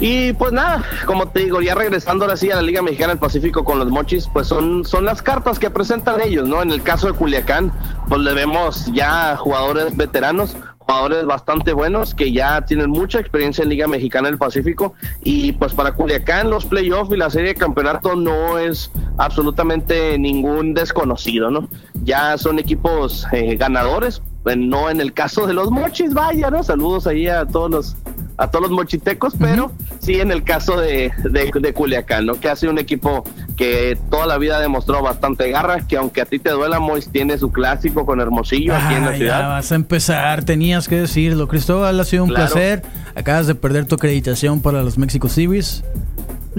Y 0.00 0.32
pues 0.32 0.52
nada, 0.52 0.84
como 1.06 1.28
te 1.28 1.40
digo, 1.40 1.60
ya 1.60 1.74
regresando 1.74 2.24
ahora 2.24 2.36
sí 2.36 2.50
a 2.50 2.56
la 2.56 2.62
Liga 2.62 2.82
Mexicana 2.82 3.12
del 3.12 3.20
Pacífico 3.20 3.64
con 3.64 3.78
los 3.78 3.90
Mochis, 3.90 4.28
pues 4.32 4.48
son, 4.48 4.84
son 4.84 5.04
las 5.04 5.22
cartas 5.22 5.58
que 5.58 5.70
presentan 5.70 6.20
ellos, 6.20 6.48
¿no? 6.48 6.62
En 6.62 6.72
el 6.72 6.82
caso 6.82 7.06
de 7.06 7.12
Culiacán, 7.12 7.72
pues 8.08 8.20
le 8.20 8.34
vemos 8.34 8.86
ya 8.92 9.36
jugadores 9.36 9.96
veteranos, 9.96 10.56
jugadores 10.86 11.24
bastante 11.24 11.72
buenos 11.72 12.14
que 12.14 12.32
ya 12.32 12.64
tienen 12.64 12.90
mucha 12.90 13.18
experiencia 13.18 13.62
en 13.62 13.70
Liga 13.70 13.86
Mexicana 13.88 14.28
del 14.28 14.38
Pacífico 14.38 14.94
y 15.22 15.52
pues 15.52 15.72
para 15.72 15.92
Culiacán 15.92 16.50
los 16.50 16.66
playoffs 16.66 17.12
y 17.12 17.16
la 17.16 17.30
serie 17.30 17.48
de 17.48 17.54
campeonato 17.54 18.14
no 18.16 18.58
es 18.58 18.90
absolutamente 19.16 20.18
ningún 20.18 20.74
desconocido, 20.74 21.50
¿no? 21.50 21.68
Ya 22.02 22.36
son 22.36 22.58
equipos 22.58 23.26
eh, 23.32 23.56
ganadores, 23.56 24.22
no 24.56 24.90
en 24.90 25.00
el 25.00 25.14
caso 25.14 25.46
de 25.46 25.54
los 25.54 25.70
Mochis, 25.70 26.12
vaya, 26.12 26.50
¿no? 26.50 26.62
Saludos 26.62 27.06
ahí 27.06 27.28
a 27.28 27.46
todos 27.46 27.70
los 27.70 27.96
a 28.36 28.48
todos 28.48 28.62
los 28.62 28.70
mochitecos, 28.72 29.34
pero 29.38 29.72
sí 30.00 30.20
en 30.20 30.32
el 30.32 30.42
caso 30.42 30.76
de, 30.76 31.12
de, 31.22 31.72
Culiacán, 31.72 32.26
¿no? 32.26 32.34
Que 32.34 32.48
hace 32.48 32.68
un 32.68 32.78
equipo 32.78 33.24
que 33.56 33.96
toda 34.10 34.26
la 34.26 34.38
vida 34.38 34.60
demostró 34.60 35.02
bastante 35.02 35.50
garra, 35.50 35.86
que 35.86 35.96
aunque 35.96 36.20
a 36.20 36.26
ti 36.26 36.38
te 36.38 36.50
duela, 36.50 36.80
Mois 36.80 37.08
tiene 37.08 37.38
su 37.38 37.52
clásico 37.52 38.04
con 38.04 38.20
Hermosillo 38.20 38.74
aquí 38.74 38.94
en 38.94 39.04
la 39.04 39.14
ciudad. 39.14 39.40
Ya 39.40 39.48
vas 39.48 39.72
a 39.72 39.74
empezar, 39.76 40.44
tenías 40.44 40.88
que 40.88 40.96
decirlo. 40.96 41.46
Cristóbal, 41.48 41.98
ha 42.00 42.04
sido 42.04 42.24
un 42.24 42.30
placer. 42.30 42.82
Acabas 43.14 43.46
de 43.46 43.54
perder 43.54 43.86
tu 43.86 43.94
acreditación 43.94 44.60
para 44.60 44.82
los 44.82 44.98
Mexico 44.98 45.28
Series. 45.28 45.84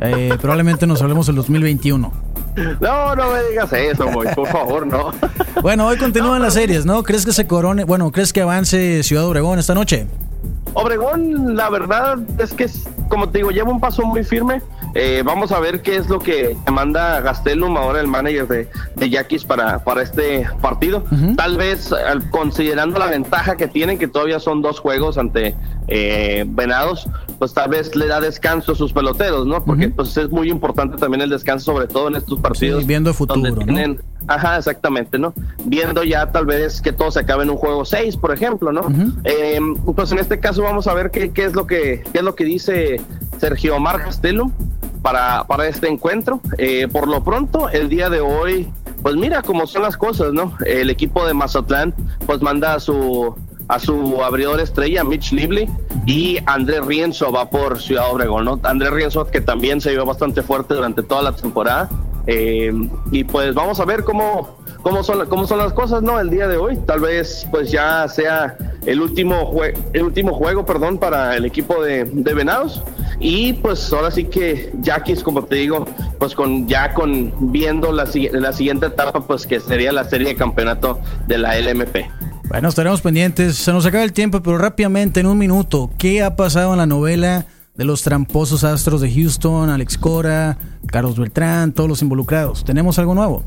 Eh, 0.01 0.33
probablemente 0.41 0.88
nos 0.88 1.01
hablemos 1.01 1.27
en 1.29 1.35
2021. 1.35 2.11
No, 2.79 3.15
no 3.15 3.31
me 3.31 3.43
digas 3.49 3.73
eso, 3.73 4.09
Mois, 4.09 4.29
por 4.33 4.47
favor, 4.47 4.88
no. 4.88 5.11
Bueno, 5.61 5.88
hoy 5.88 5.97
continúan 5.97 6.41
las 6.41 6.53
series, 6.53 6.85
¿no? 6.85 7.03
¿Crees 7.03 7.25
que 7.25 7.33
se 7.33 7.47
corone? 7.47 7.83
Bueno, 7.83 8.11
¿crees 8.13 8.31
que 8.31 8.41
avance 8.41 9.03
Ciudad 9.03 9.25
Obregón 9.25 9.59
esta 9.59 9.73
noche? 9.73 10.07
Obregón, 10.75 11.55
la 11.55 11.69
verdad 11.69 12.19
es 12.38 12.53
que, 12.53 12.67
como 13.09 13.29
te 13.29 13.39
digo, 13.39 13.51
lleva 13.51 13.71
un 13.71 13.79
paso 13.79 14.03
muy 14.03 14.23
firme. 14.23 14.61
Eh, 14.93 15.23
vamos 15.25 15.51
a 15.51 15.59
ver 15.59 15.81
qué 15.81 15.97
es 15.97 16.09
lo 16.09 16.19
que 16.19 16.55
manda 16.71 17.19
Gastelum, 17.19 17.75
ahora 17.75 17.99
el 17.99 18.07
manager 18.07 18.47
de, 18.47 18.69
de 18.95 19.09
Yaquis, 19.09 19.43
para, 19.43 19.83
para 19.83 20.01
este 20.01 20.47
partido. 20.61 21.03
Tal 21.35 21.57
vez, 21.57 21.93
considerando 22.29 22.99
la 22.99 23.07
ventaja 23.07 23.57
que 23.57 23.67
tienen, 23.67 23.97
que 23.97 24.07
todavía 24.07 24.39
son 24.39 24.61
dos 24.61 24.79
juegos 24.79 25.17
ante 25.17 25.55
eh, 25.88 26.45
Venados, 26.47 27.07
pues 27.39 27.53
tal 27.53 27.69
vez 27.69 27.95
le 27.95 28.07
da 28.07 28.19
descanso 28.21 28.71
a 28.73 28.75
sus 28.75 28.93
peloteros, 28.93 29.45
¿no? 29.45 29.63
Porque 29.63 29.89
pues 29.89 30.15
es 30.17 30.29
muy 30.29 30.49
importante 30.49 30.97
también 30.97 31.21
el 31.21 31.29
descanso, 31.29 31.73
sobre 31.73 31.88
todo 31.88 32.07
en 32.07 32.15
estos 32.15 32.39
partidos. 32.39 32.85
viendo 32.85 33.13
futuro, 33.13 33.51
¿no? 33.65 33.97
Ajá, 34.27 34.57
exactamente, 34.57 35.19
¿no? 35.19 35.33
Viendo 35.65 36.03
ya 36.03 36.31
tal 36.31 36.45
vez 36.45 36.81
que 36.81 36.91
todo 36.91 37.11
se 37.11 37.19
acabe 37.19 37.43
en 37.43 37.51
un 37.51 37.57
juego 37.57 37.85
6, 37.85 38.17
por 38.17 38.33
ejemplo, 38.33 38.71
¿no? 38.71 38.88
Eh, 39.23 39.59
pues 39.95 40.11
en 40.11 40.19
este 40.19 40.39
caso 40.39 40.63
vamos 40.63 40.88
a 40.88 40.93
ver 40.93 41.11
qué, 41.11 41.31
qué, 41.31 41.45
es 41.45 41.53
lo 41.53 41.67
que 41.67 42.03
qué 42.11 42.19
es 42.19 42.23
lo 42.23 42.35
que 42.35 42.45
dice 42.45 42.99
Sergio 43.38 43.75
Omar 43.75 44.03
Castelo 44.03 44.51
para, 45.01 45.43
para 45.45 45.67
este 45.67 45.88
encuentro. 45.88 46.41
Eh, 46.57 46.88
por 46.91 47.07
lo 47.07 47.23
pronto, 47.23 47.69
el 47.69 47.89
día 47.89 48.09
de 48.09 48.21
hoy, 48.21 48.67
pues 49.03 49.15
mira 49.15 49.43
cómo 49.43 49.67
son 49.67 49.83
las 49.83 49.97
cosas, 49.97 50.33
¿no? 50.33 50.53
El 50.65 50.89
equipo 50.89 51.25
de 51.27 51.33
Mazatlán 51.33 51.93
pues 52.25 52.41
manda 52.41 52.73
a 52.73 52.79
su 52.79 53.35
a 53.67 53.79
su 53.79 54.23
abridor 54.23 54.59
estrella, 54.59 55.03
Mitch 55.03 55.31
Lively, 55.31 55.67
y 56.05 56.38
Andrés 56.45 56.85
Rienzo 56.85 57.31
va 57.31 57.49
por 57.49 57.81
Ciudad 57.81 58.11
Obregón, 58.11 58.45
¿no? 58.45 58.59
Andrés 58.63 58.91
Rienzo 58.91 59.25
que 59.25 59.41
también 59.41 59.81
se 59.81 59.91
vio 59.91 60.05
bastante 60.05 60.41
fuerte 60.43 60.75
durante 60.75 61.01
toda 61.03 61.23
la 61.23 61.31
temporada. 61.31 61.89
Eh, 62.27 62.73
y 63.11 63.23
pues 63.23 63.53
vamos 63.53 63.79
a 63.79 63.85
ver 63.85 64.03
cómo, 64.03 64.57
cómo, 64.81 65.03
son, 65.03 65.27
cómo 65.27 65.47
son 65.47 65.59
las 65.59 65.73
cosas, 65.73 66.01
¿no? 66.01 66.19
El 66.19 66.29
día 66.29 66.47
de 66.47 66.57
hoy. 66.57 66.77
Tal 66.85 66.99
vez 67.01 67.47
pues 67.51 67.71
ya 67.71 68.07
sea 68.07 68.57
el 68.85 69.01
último, 69.01 69.51
el 69.93 70.03
último 70.03 70.33
juego, 70.33 70.65
perdón, 70.65 70.97
para 70.97 71.35
el 71.35 71.45
equipo 71.45 71.83
de, 71.83 72.05
de 72.05 72.33
Venados. 72.33 72.83
Y 73.19 73.53
pues 73.53 73.91
ahora 73.93 74.11
sí 74.11 74.25
que 74.25 74.71
Jackis, 74.81 75.23
como 75.23 75.43
te 75.45 75.55
digo, 75.55 75.85
pues 76.19 76.35
con 76.35 76.67
ya 76.67 76.93
con 76.93 77.51
viendo 77.51 77.91
la, 77.91 78.07
la 78.31 78.53
siguiente 78.53 78.88
etapa, 78.88 79.21
pues 79.21 79.47
que 79.47 79.59
sería 79.59 79.91
la 79.91 80.03
serie 80.03 80.29
de 80.29 80.35
campeonato 80.35 80.99
de 81.27 81.38
la 81.38 81.57
LMP. 81.59 82.05
Bueno, 82.47 82.69
estaremos 82.69 83.01
pendientes. 83.01 83.55
Se 83.55 83.71
nos 83.71 83.85
acaba 83.85 84.03
el 84.03 84.13
tiempo, 84.13 84.41
pero 84.41 84.57
rápidamente, 84.57 85.19
en 85.19 85.27
un 85.27 85.38
minuto, 85.38 85.89
¿qué 85.97 86.21
ha 86.23 86.35
pasado 86.35 86.73
en 86.73 86.77
la 86.77 86.85
novela 86.85 87.45
de 87.75 87.85
los 87.85 88.01
tramposos 88.03 88.63
astros 88.63 89.01
de 89.01 89.11
Houston, 89.13 89.69
Alex 89.69 89.97
Cora, 89.97 90.57
Carlos 90.88 91.17
Beltrán, 91.19 91.73
todos 91.73 91.89
los 91.89 92.01
involucrados? 92.01 92.63
¿Tenemos 92.63 92.99
algo 92.99 93.15
nuevo? 93.15 93.43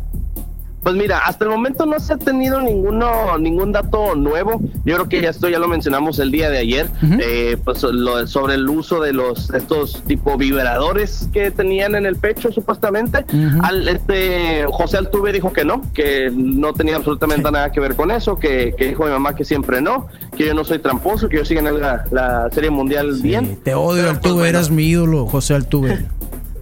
Pues 0.82 0.94
mira, 0.94 1.18
hasta 1.18 1.44
el 1.44 1.50
momento 1.50 1.86
no 1.86 1.98
se 2.00 2.14
ha 2.14 2.16
tenido 2.16 2.60
ninguno, 2.60 3.36
ningún 3.38 3.72
dato 3.72 4.14
nuevo. 4.14 4.60
Yo 4.84 4.94
creo 4.94 5.08
que 5.08 5.20
ya 5.20 5.30
esto 5.30 5.48
ya 5.48 5.58
lo 5.58 5.68
mencionamos 5.68 6.18
el 6.18 6.30
día 6.30 6.50
de 6.50 6.58
ayer, 6.58 6.88
eh, 7.20 7.56
pues 7.62 7.82
lo, 7.82 8.26
sobre 8.26 8.54
el 8.54 8.68
uso 8.68 9.00
de 9.00 9.12
los 9.12 9.50
estos 9.50 10.02
tipo 10.04 10.36
vibradores 10.36 11.28
que 11.32 11.50
tenían 11.50 11.94
en 11.94 12.06
el 12.06 12.16
pecho 12.16 12.52
supuestamente. 12.52 13.24
Al, 13.62 13.88
este 13.88 14.64
José 14.70 14.98
Altuve 14.98 15.32
dijo 15.32 15.52
que 15.52 15.64
no, 15.64 15.82
que 15.92 16.30
no 16.34 16.72
tenía 16.72 16.96
absolutamente 16.96 17.50
nada 17.50 17.70
que 17.72 17.80
ver 17.80 17.94
con 17.94 18.10
eso, 18.10 18.36
que, 18.36 18.74
dijo 18.78 19.04
mi 19.04 19.10
mamá 19.10 19.34
que 19.34 19.44
siempre 19.44 19.80
no, 19.80 20.06
que 20.36 20.46
yo 20.46 20.54
no 20.54 20.64
soy 20.64 20.78
tramposo, 20.78 21.28
que 21.28 21.38
yo 21.38 21.44
sigo 21.44 21.60
en 21.60 21.80
la, 21.80 22.04
la 22.10 22.48
Serie 22.50 22.70
Mundial 22.70 23.18
bien. 23.20 23.58
Te 23.62 23.74
odio, 23.74 24.04
pues, 24.04 24.16
Altuve, 24.16 24.48
eras 24.48 24.70
mi 24.70 24.84
ídolo, 24.84 25.26
José 25.26 25.54
Altuve. 25.54 26.06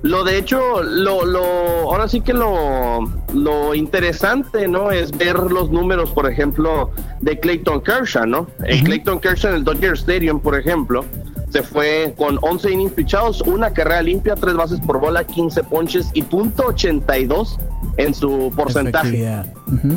Lo 0.06 0.22
de 0.22 0.38
hecho, 0.38 0.82
lo, 0.84 1.24
lo, 1.24 1.42
ahora 1.42 2.06
sí 2.06 2.20
que 2.20 2.32
lo, 2.32 3.00
lo 3.34 3.74
interesante, 3.74 4.68
¿no? 4.68 4.92
Es 4.92 5.10
ver 5.10 5.36
los 5.36 5.70
números, 5.72 6.10
por 6.10 6.30
ejemplo, 6.30 6.90
de 7.20 7.40
Clayton 7.40 7.80
Kershaw, 7.82 8.24
¿no? 8.24 8.46
En 8.64 8.84
Clayton 8.84 9.18
Kershaw 9.18 9.50
en 9.50 9.56
el 9.56 9.64
Dodger 9.64 9.94
Stadium, 9.94 10.38
por 10.38 10.56
ejemplo, 10.56 11.04
se 11.50 11.64
fue 11.64 12.14
con 12.16 12.38
11 12.40 12.70
innings 12.70 12.92
pichados, 12.92 13.40
una 13.42 13.72
carrera 13.72 14.02
limpia, 14.02 14.36
tres 14.36 14.54
bases 14.54 14.78
por 14.78 15.00
bola, 15.00 15.24
15 15.24 15.64
ponches 15.64 16.10
y 16.14 16.22
punto 16.22 16.66
82 16.66 17.58
en 17.96 18.14
su 18.14 18.52
porcentaje. 18.54 19.42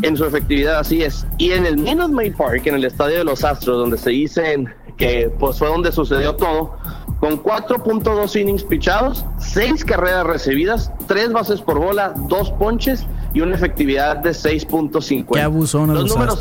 En 0.02 0.18
su 0.18 0.26
efectividad, 0.26 0.80
así 0.80 1.04
es. 1.04 1.28
Y 1.38 1.52
en 1.52 1.68
el 1.68 1.78
Minute 1.78 2.12
Maid 2.12 2.36
Park, 2.36 2.66
en 2.66 2.76
el 2.76 2.86
estadio 2.86 3.20
de 3.20 3.24
los 3.26 3.44
Astros, 3.44 3.78
donde 3.78 4.00
se 4.00 4.10
dicen 4.10 4.70
que 4.98 5.32
pues 5.38 5.60
fue 5.60 5.68
donde 5.68 5.92
sucedió 5.92 6.36
todo, 6.36 6.78
con 7.20 7.42
4.2 7.44 8.40
innings 8.40 8.64
pichados, 8.64 9.26
6 9.40 9.84
carreras 9.86 10.26
recibidas, 10.26 10.92
3 11.08 11.34
bases 11.34 11.62
por 11.62 11.80
bola, 11.80 12.14
2 12.16 12.52
ponches 12.52 13.06
y 13.34 13.42
una 13.42 13.56
efectividad 13.56 14.18
de 14.18 14.32
6.50. 14.32 15.34
Qué 15.34 15.42
abusón 15.42 15.94
los, 15.94 16.04
los 16.04 16.12
números 16.12 16.40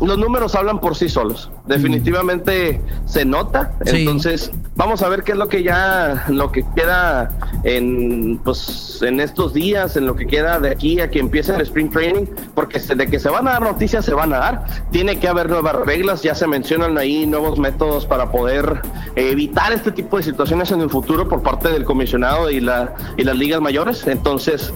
los 0.00 0.18
números 0.18 0.54
hablan 0.54 0.80
por 0.80 0.96
sí 0.96 1.08
solos. 1.08 1.50
Definitivamente 1.66 2.80
se 3.04 3.24
nota. 3.24 3.72
Entonces, 3.84 4.50
vamos 4.76 5.02
a 5.02 5.08
ver 5.08 5.22
qué 5.22 5.32
es 5.32 5.38
lo 5.38 5.48
que 5.48 5.62
ya, 5.62 6.24
lo 6.28 6.50
que 6.50 6.64
queda 6.74 7.30
en, 7.64 8.38
pues, 8.42 9.00
en 9.02 9.20
estos 9.20 9.52
días, 9.52 9.96
en 9.96 10.06
lo 10.06 10.16
que 10.16 10.26
queda 10.26 10.58
de 10.58 10.70
aquí 10.70 11.00
a 11.00 11.10
que 11.10 11.18
empiece 11.18 11.54
el 11.54 11.60
Spring 11.60 11.90
Training, 11.90 12.26
porque 12.54 12.78
de 12.78 13.06
que 13.06 13.18
se 13.18 13.28
van 13.28 13.46
a 13.48 13.52
dar 13.52 13.62
noticias, 13.62 14.04
se 14.04 14.14
van 14.14 14.32
a 14.32 14.38
dar. 14.38 14.64
Tiene 14.90 15.18
que 15.18 15.28
haber 15.28 15.50
nuevas 15.50 15.76
reglas, 15.76 16.22
ya 16.22 16.34
se 16.34 16.46
mencionan 16.46 16.96
ahí 16.98 17.26
nuevos 17.26 17.58
métodos 17.58 18.06
para 18.06 18.30
poder 18.30 18.80
evitar 19.16 19.72
este 19.72 19.92
tipo 19.92 20.16
de 20.16 20.22
situaciones 20.22 20.70
en 20.72 20.80
el 20.80 20.90
futuro 20.90 21.28
por 21.28 21.42
parte 21.42 21.68
del 21.68 21.84
comisionado 21.84 22.50
y, 22.50 22.60
la, 22.60 22.94
y 23.16 23.24
las 23.24 23.36
ligas 23.36 23.60
mayores. 23.60 24.06
Entonces, 24.06 24.72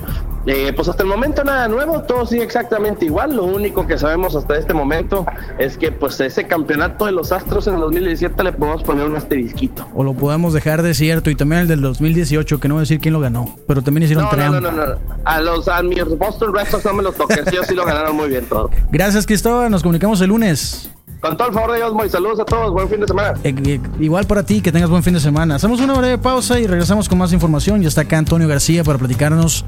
eh, 0.46 0.72
pues 0.76 0.88
hasta 0.88 1.02
el 1.02 1.08
momento 1.08 1.42
nada 1.42 1.68
nuevo, 1.68 2.02
todo 2.02 2.26
sigue 2.26 2.42
exactamente 2.42 3.06
igual. 3.06 3.36
Lo 3.36 3.44
único 3.44 3.86
que 3.86 3.96
sabemos 3.96 4.36
hasta 4.36 4.56
este 4.56 4.74
momento 4.74 5.13
es 5.58 5.76
que 5.76 5.92
pues 5.92 6.18
ese 6.20 6.46
campeonato 6.46 7.06
de 7.06 7.12
los 7.12 7.32
Astros 7.32 7.66
en 7.66 7.74
el 7.74 7.80
2017 7.80 8.42
le 8.42 8.52
podemos 8.52 8.82
poner 8.82 9.06
un 9.06 9.16
asterisquito. 9.16 9.86
O 9.94 10.02
lo 10.02 10.14
podemos 10.14 10.52
dejar 10.52 10.82
desierto 10.82 11.30
y 11.30 11.34
también 11.34 11.62
el 11.62 11.68
del 11.68 11.80
2018, 11.80 12.60
que 12.60 12.68
no 12.68 12.74
voy 12.74 12.80
a 12.80 12.82
decir 12.82 13.00
quién 13.00 13.14
lo 13.14 13.20
ganó, 13.20 13.56
pero 13.66 13.82
también 13.82 14.04
hicieron 14.04 14.24
no, 14.24 14.60
no, 14.60 14.60
no, 14.60 14.72
no, 14.72 14.94
A 15.24 15.40
los 15.40 15.68
a 15.68 15.82
mis 15.82 16.04
Boston 16.04 16.54
Red 16.54 16.68
Sox 16.68 16.84
no 16.84 16.94
me 16.94 17.02
los 17.02 17.14
toqué, 17.14 17.42
sí, 17.46 17.56
sí 17.68 17.74
lo 17.74 17.84
ganaron 17.84 18.16
muy 18.16 18.28
bien 18.28 18.44
todo. 18.46 18.70
Gracias 18.90 19.26
Cristóbal, 19.26 19.70
nos 19.70 19.82
comunicamos 19.82 20.20
el 20.20 20.28
lunes. 20.28 20.90
Con 21.20 21.38
todo 21.38 21.48
el 21.48 21.54
favor 21.54 21.72
de 21.72 21.78
Dios, 21.78 21.94
muy 21.94 22.08
saludos 22.10 22.40
a 22.40 22.44
todos, 22.44 22.70
buen 22.70 22.86
fin 22.86 23.00
de 23.00 23.06
semana. 23.06 23.32
Eh, 23.44 23.54
eh, 23.64 23.80
igual 23.98 24.26
para 24.26 24.42
ti, 24.42 24.60
que 24.60 24.70
tengas 24.70 24.90
buen 24.90 25.02
fin 25.02 25.14
de 25.14 25.20
semana. 25.20 25.54
Hacemos 25.54 25.80
una 25.80 25.94
breve 25.94 26.18
pausa 26.18 26.60
y 26.60 26.66
regresamos 26.66 27.08
con 27.08 27.16
más 27.16 27.32
información. 27.32 27.80
Ya 27.80 27.88
está 27.88 28.02
acá 28.02 28.18
Antonio 28.18 28.46
García 28.46 28.84
para 28.84 28.98
platicarnos 28.98 29.64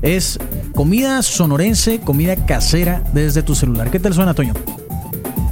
es 0.00 0.38
comida 0.74 1.20
sonorense, 1.20 2.00
comida 2.00 2.36
casera 2.36 3.02
desde 3.12 3.42
tu 3.42 3.54
celular. 3.54 3.90
¿Qué 3.90 4.00
tal 4.00 4.14
suena, 4.14 4.32
Toño? 4.32 4.54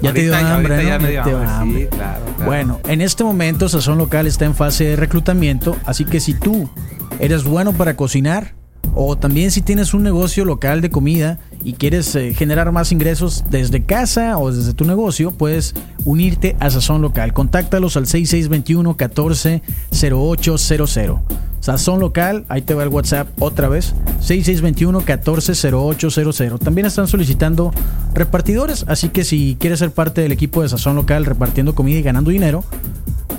Ya 0.01 0.15
te 0.15 0.23
dio 0.23 0.35
hambre, 0.35 0.87
ya 0.87 0.99
me 0.99 1.11
dio 1.11 1.39
hambre. 1.39 1.83
Sí, 1.83 1.89
claro, 1.89 2.21
Bueno, 2.47 2.81
en 2.89 3.03
este 3.03 3.25
momento 3.25 3.69
Sazón 3.69 3.99
Local 3.99 4.27
está 4.27 4.47
en 4.47 4.55
fase 4.55 4.85
de 4.85 4.97
reclutamiento, 4.97 5.77
así 5.85 6.07
que 6.07 6.21
si 6.21 6.33
tú 6.33 6.71
eres 7.19 7.45
bueno 7.45 7.73
para 7.73 7.97
cocinar, 7.97 8.55
o 8.95 9.17
también 9.17 9.51
si 9.51 9.61
tienes 9.61 9.93
un 9.95 10.05
negocio 10.05 10.45
local 10.45 10.81
de 10.81 10.91
comida 10.91 11.41
y 11.65 11.73
quieres 11.73 12.15
eh, 12.15 12.33
generar 12.35 12.71
más 12.71 12.93
ingresos 12.93 13.45
desde 13.51 13.83
casa 13.83 14.39
o 14.39 14.53
desde 14.53 14.75
tu 14.75 14.85
negocio, 14.85 15.33
puedes 15.33 15.75
unirte 16.05 16.55
a 16.61 16.71
Sazón 16.71 17.03
Local. 17.03 17.33
Contáctalos 17.33 17.97
al 17.97 18.07
6621 18.07 18.91
140800. 18.91 21.21
Sazón 21.61 21.99
Local, 21.99 22.45
ahí 22.49 22.63
te 22.63 22.75
va 22.75 22.83
el 22.83 22.91
WhatsApp 22.91 23.27
otra 23.41 23.69
vez, 23.69 23.95
6621 24.21 24.99
140800. 24.99 26.61
También 26.61 26.87
están 26.87 27.09
solicitando 27.09 27.73
repartidores, 28.13 28.85
así 28.87 29.09
que 29.09 29.25
si 29.25 29.57
quieres 29.59 29.79
ser 29.79 29.91
parte 29.91 30.21
del 30.21 30.33
equipo 30.33 30.61
de 30.63 30.69
Sazón 30.69 30.97
Local 30.97 31.25
repartiendo 31.25 31.75
comida 31.75 31.99
y 31.99 32.03
ganando 32.03 32.31
dinero, 32.31 32.63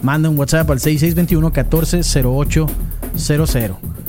manda 0.02 0.28
un 0.28 0.38
WhatsApp 0.38 0.70
al 0.72 0.80
6621 0.80 1.52
140800. 1.52 2.72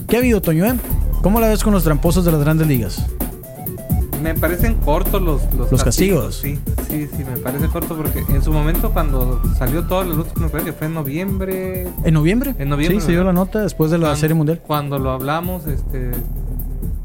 ¿Qué 0.09 0.17
ha 0.17 0.19
habido, 0.19 0.41
Toño? 0.41 0.67
Eh? 0.67 0.75
¿Cómo 1.23 1.41
la 1.41 1.49
ves 1.49 1.63
con 1.63 1.73
los 1.73 1.85
tramposos 1.85 2.25
de 2.25 2.33
las 2.33 2.41
grandes 2.41 2.67
ligas? 2.67 3.07
Me 4.23 4.35
parecen 4.35 4.75
cortos 4.75 5.23
los, 5.23 5.43
los, 5.55 5.83
castigos. 5.83 6.37
Sí, 6.37 6.59
sí, 6.89 7.09
sí, 7.17 7.25
me 7.25 7.37
parece 7.39 7.69
corto 7.69 7.97
porque 7.97 8.25
en 8.29 8.43
su 8.43 8.53
momento 8.53 8.91
cuando 8.93 9.41
salió 9.57 9.85
todo 9.85 10.05
la 10.05 10.15
luz, 10.15 10.27
creo 10.35 10.65
que 10.65 10.73
fue 10.73 10.87
en 10.89 10.95
noviembre. 10.95 11.87
¿En 12.05 12.15
noviembre? 12.15 12.55
En 12.59 12.69
noviembre. 12.69 13.01
Sí, 13.01 13.07
se 13.07 13.13
dio 13.13 13.25
la 13.25 13.33
nota 13.33 13.63
después 13.63 13.91
de 13.91 13.99
la 13.99 14.17
Serie 14.17 14.35
Mundial. 14.35 14.61
Cuando 14.67 14.99
lo 14.99 15.11
hablamos, 15.11 15.67
este, 15.67 16.11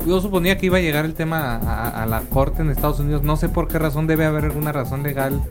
yo 0.05 0.19
suponía 0.21 0.57
que 0.57 0.67
iba 0.67 0.77
a 0.77 0.81
llegar 0.81 1.05
el 1.05 1.13
tema 1.13 1.55
a, 1.55 2.05
la 2.05 2.21
corte 2.21 2.61
en 2.61 2.69
Estados 2.69 2.99
Unidos. 2.99 3.23
No 3.23 3.37
sé 3.37 3.49
por 3.49 3.67
qué 3.67 3.77
razón, 3.77 4.07
debe 4.07 4.25
haber 4.25 4.45
alguna 4.45 4.71
razón 4.71 5.03
legal 5.03 5.41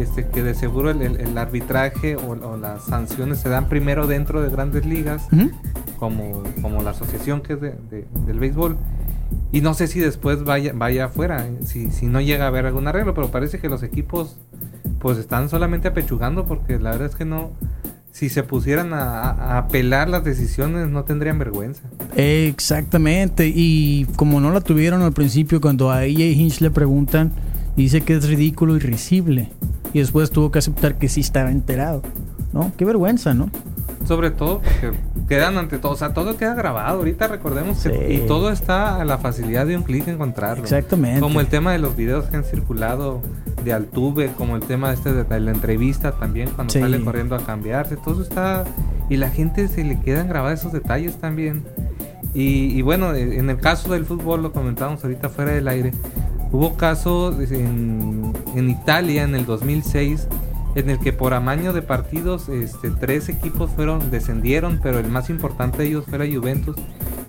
este, 0.00 0.26
que 0.26 0.42
de 0.42 0.54
seguro 0.54 0.90
el, 0.90 1.38
arbitraje 1.38 2.16
o, 2.16 2.56
las 2.56 2.84
sanciones 2.84 3.38
se 3.38 3.48
dan 3.48 3.68
primero 3.68 4.06
dentro 4.06 4.42
de 4.42 4.50
grandes 4.50 4.86
ligas, 4.86 5.28
como, 5.98 6.42
como 6.62 6.82
la 6.82 6.90
asociación 6.90 7.40
que 7.40 7.54
es 7.54 7.60
del 7.60 8.38
béisbol. 8.38 8.76
Y 9.52 9.60
no 9.60 9.74
sé 9.74 9.86
si 9.86 10.00
después 10.00 10.44
vaya, 10.44 10.72
vaya 10.74 11.06
afuera, 11.06 11.46
eh, 11.46 11.58
si, 11.64 11.90
si 11.90 12.06
no 12.06 12.20
llega 12.20 12.44
a 12.44 12.48
haber 12.48 12.66
algún 12.66 12.86
arreglo, 12.86 13.14
pero 13.14 13.30
parece 13.30 13.58
que 13.58 13.68
los 13.68 13.82
equipos 13.82 14.38
pues 14.98 15.18
están 15.18 15.48
solamente 15.48 15.88
apechugando 15.88 16.44
porque 16.44 16.78
la 16.78 16.90
verdad 16.90 17.08
es 17.08 17.14
que 17.14 17.24
no, 17.24 17.52
si 18.10 18.28
se 18.28 18.42
pusieran 18.42 18.92
a, 18.92 19.58
apelar 19.58 20.08
las 20.08 20.24
decisiones 20.24 20.88
no 20.88 21.04
tendrían 21.04 21.38
vergüenza. 21.38 21.82
Exactamente, 22.16 23.52
y 23.54 24.06
como 24.16 24.40
no 24.40 24.50
la 24.50 24.60
tuvieron 24.60 25.02
al 25.02 25.12
principio, 25.12 25.60
cuando 25.60 25.90
a 25.90 26.04
EJ 26.04 26.20
Hinch 26.32 26.60
le 26.60 26.70
preguntan, 26.70 27.32
dice 27.82 28.02
que 28.02 28.14
es 28.14 28.28
ridículo 28.28 28.76
y 28.76 28.80
risible, 28.80 29.50
y 29.92 30.00
después 30.00 30.30
tuvo 30.30 30.50
que 30.50 30.58
aceptar 30.58 30.98
que 30.98 31.08
sí 31.08 31.20
estaba 31.20 31.50
enterado, 31.50 32.02
¿no? 32.52 32.72
Qué 32.76 32.84
vergüenza, 32.84 33.34
¿no? 33.34 33.50
Sobre 34.06 34.30
todo 34.30 34.60
porque 34.60 34.92
quedan 35.28 35.58
ante 35.58 35.78
todo, 35.78 35.92
o 35.92 35.96
sea, 35.96 36.14
todo 36.14 36.36
queda 36.36 36.54
grabado. 36.54 36.98
Ahorita 36.98 37.28
recordemos 37.28 37.82
que 37.82 38.14
y 38.14 38.26
todo 38.26 38.50
está 38.50 39.00
a 39.00 39.04
la 39.04 39.18
facilidad 39.18 39.66
de 39.66 39.76
un 39.76 39.82
clic 39.82 40.08
encontrarlo. 40.08 40.62
Exactamente. 40.62 41.20
Como 41.20 41.40
el 41.40 41.48
tema 41.48 41.72
de 41.72 41.78
los 41.78 41.94
videos 41.96 42.26
que 42.26 42.36
han 42.36 42.44
circulado 42.44 43.20
de 43.64 43.72
Altuve, 43.72 44.28
como 44.28 44.56
el 44.56 44.62
tema 44.62 44.92
este 44.92 45.12
de 45.12 45.40
la 45.40 45.50
entrevista 45.50 46.12
también 46.12 46.48
cuando 46.54 46.72
sale 46.72 47.02
corriendo 47.02 47.34
a 47.34 47.40
cambiarse, 47.40 47.96
todo 47.96 48.22
está 48.22 48.64
y 49.10 49.16
la 49.16 49.30
gente 49.30 49.68
se 49.68 49.84
le 49.84 50.00
quedan 50.00 50.28
grabados 50.28 50.60
esos 50.60 50.72
detalles 50.72 51.16
también. 51.16 51.64
Y, 52.34 52.82
bueno, 52.82 53.14
en 53.14 53.50
el 53.50 53.58
caso 53.58 53.92
del 53.92 54.04
fútbol, 54.04 54.42
lo 54.42 54.52
comentábamos 54.52 55.02
ahorita 55.02 55.28
fuera 55.28 55.50
del 55.50 55.66
aire, 55.66 55.92
hubo 56.52 56.76
casos 56.76 57.38
en, 57.50 58.32
en 58.54 58.70
Italia 58.70 59.22
en 59.22 59.34
el 59.34 59.46
2006 59.46 60.28
en 60.74 60.90
el 60.90 60.98
que 60.98 61.12
por 61.12 61.34
amaño 61.34 61.72
de 61.72 61.82
partidos 61.82 62.48
este, 62.48 62.90
tres 62.90 63.28
equipos 63.28 63.70
fueron 63.70 64.10
descendieron, 64.10 64.80
pero 64.82 64.98
el 64.98 65.08
más 65.08 65.30
importante 65.30 65.78
de 65.78 65.88
ellos 65.88 66.04
fue 66.08 66.18
la 66.18 66.26
Juventus, 66.26 66.76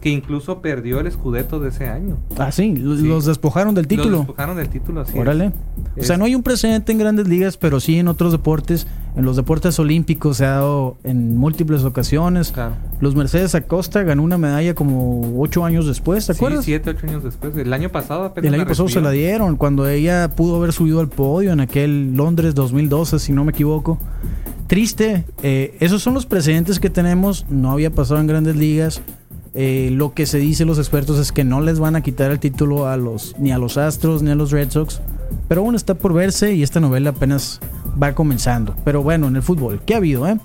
que 0.02 0.10
incluso 0.10 0.62
perdió 0.62 1.00
el 1.00 1.12
Scudetto 1.12 1.60
de 1.60 1.70
ese 1.70 1.88
año. 1.88 2.18
Ah, 2.38 2.52
sí, 2.52 2.76
los 2.76 3.26
despojaron 3.26 3.76
del 3.76 3.88
título. 3.88 4.10
Los 4.10 4.20
despojaron 4.22 4.58
del 4.58 4.70
título, 4.70 5.06
sí. 5.06 5.18
Órale. 5.18 5.52
O 5.98 6.04
sea, 6.04 6.18
no 6.18 6.26
hay 6.26 6.36
un 6.36 6.44
precedente 6.44 6.92
en 6.92 7.00
grandes 7.00 7.28
ligas, 7.28 7.58
pero 7.58 7.80
sí 7.80 8.00
en 8.00 8.08
otros 8.08 8.32
deportes 8.32 8.88
en 9.16 9.26
los 9.26 9.36
deportes 9.36 9.78
olímpicos 9.80 10.38
se 10.38 10.46
ha 10.46 10.52
dado 10.52 10.98
en 11.04 11.36
múltiples 11.36 11.84
ocasiones. 11.84 12.52
Claro. 12.52 12.76
Los 13.02 13.16
Mercedes 13.16 13.56
Acosta 13.56 14.04
ganó 14.04 14.24
una 14.24 14.38
medalla 14.38 14.76
como 14.76 15.42
ocho 15.42 15.66
años 15.66 15.88
después, 15.88 16.26
¿te 16.28 16.34
acuerdas? 16.34 16.64
Sí, 16.64 16.72
siete, 16.72 16.92
ocho 16.92 17.08
años 17.08 17.24
después. 17.24 17.56
El 17.58 17.74
año 17.74 17.90
pasado 17.90 18.24
apenas 18.24 18.48
El 18.48 18.60
año 18.60 18.68
pasado 18.68 18.88
se 18.88 19.02
la 19.02 19.12
dieron 19.12 19.58
cuando 19.58 19.88
ella 19.88 20.36
pudo 20.36 20.58
haber 20.58 20.74
subido 20.74 21.00
al 21.00 21.10
podio 21.10 21.52
en 21.52 21.60
aquel 21.60 22.14
Londres 22.16 22.56
2012, 22.56 23.20
si 23.20 23.34
no 23.34 23.44
me 23.44 23.52
equivoco. 23.52 24.00
Triste, 24.68 25.26
eh, 25.42 25.76
esos 25.80 26.04
son 26.04 26.14
los 26.14 26.26
precedentes 26.26 26.80
que 26.80 26.90
tenemos, 26.90 27.46
no 27.50 27.72
había 27.72 27.90
pasado 27.90 28.22
en 28.22 28.28
grandes 28.28 28.56
ligas. 28.56 29.02
Eh, 29.56 29.90
lo 29.92 30.14
que 30.14 30.26
se 30.26 30.38
dice 30.38 30.64
los 30.66 30.78
expertos 30.78 31.18
es 31.18 31.32
que 31.32 31.44
no 31.44 31.60
les 31.62 31.80
van 31.80 31.96
a 31.96 32.02
quitar 32.02 32.30
el 32.32 32.40
título 32.40 32.88
a 32.88 32.98
los 32.98 33.36
ni 33.40 33.52
a 33.52 33.58
los 33.58 33.78
Astros 33.78 34.22
ni 34.22 34.30
a 34.32 34.36
los 34.36 34.52
Red 34.52 34.70
Sox, 34.70 35.02
pero 35.48 35.62
aún 35.62 35.76
está 35.76 35.96
por 35.96 36.14
verse 36.14 36.54
y 36.54 36.62
esta 36.64 36.80
novela 36.80 37.10
apenas 37.12 37.60
va 38.02 38.14
comenzando. 38.14 38.76
Pero 38.86 39.02
bueno, 39.02 39.28
en 39.28 39.36
el 39.36 39.42
fútbol, 39.42 39.82
¿qué 39.86 39.96
ha 39.96 39.98
habido, 39.98 40.28
eh? 40.28 40.38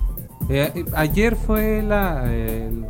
Eh, 0.49 0.85
ayer 0.95 1.35
fue 1.35 1.81
la, 1.83 2.23
eh, 2.27 2.67
el, 2.71 2.83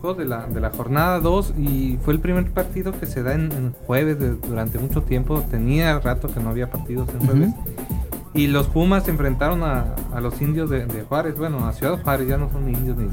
juego 0.00 0.14
de 0.14 0.24
la, 0.24 0.46
de 0.46 0.60
la 0.60 0.70
jornada 0.70 1.20
2 1.20 1.54
y 1.58 1.98
fue 2.04 2.12
el 2.14 2.20
primer 2.20 2.50
partido 2.50 2.92
que 2.98 3.06
se 3.06 3.22
da 3.22 3.34
en, 3.34 3.50
en 3.52 3.72
jueves 3.86 4.18
de- 4.18 4.34
durante 4.34 4.78
mucho 4.78 5.02
tiempo. 5.02 5.40
Tenía 5.50 5.98
rato 6.00 6.28
que 6.28 6.38
no 6.40 6.50
había 6.50 6.70
partidos 6.70 7.08
en 7.18 7.26
jueves. 7.26 7.50
Y 8.36 8.46
los 8.48 8.66
Pumas 8.68 9.04
se 9.04 9.10
enfrentaron 9.10 9.62
a, 9.62 9.94
a 10.12 10.20
los 10.20 10.40
indios 10.42 10.68
de, 10.70 10.86
de 10.86 11.02
Juárez. 11.02 11.36
Bueno, 11.38 11.66
a 11.66 11.72
Ciudad 11.72 12.00
Juárez 12.02 12.28
ya 12.28 12.36
no 12.36 12.50
son 12.50 12.68
indios 12.68 12.96
ni. 12.96 13.06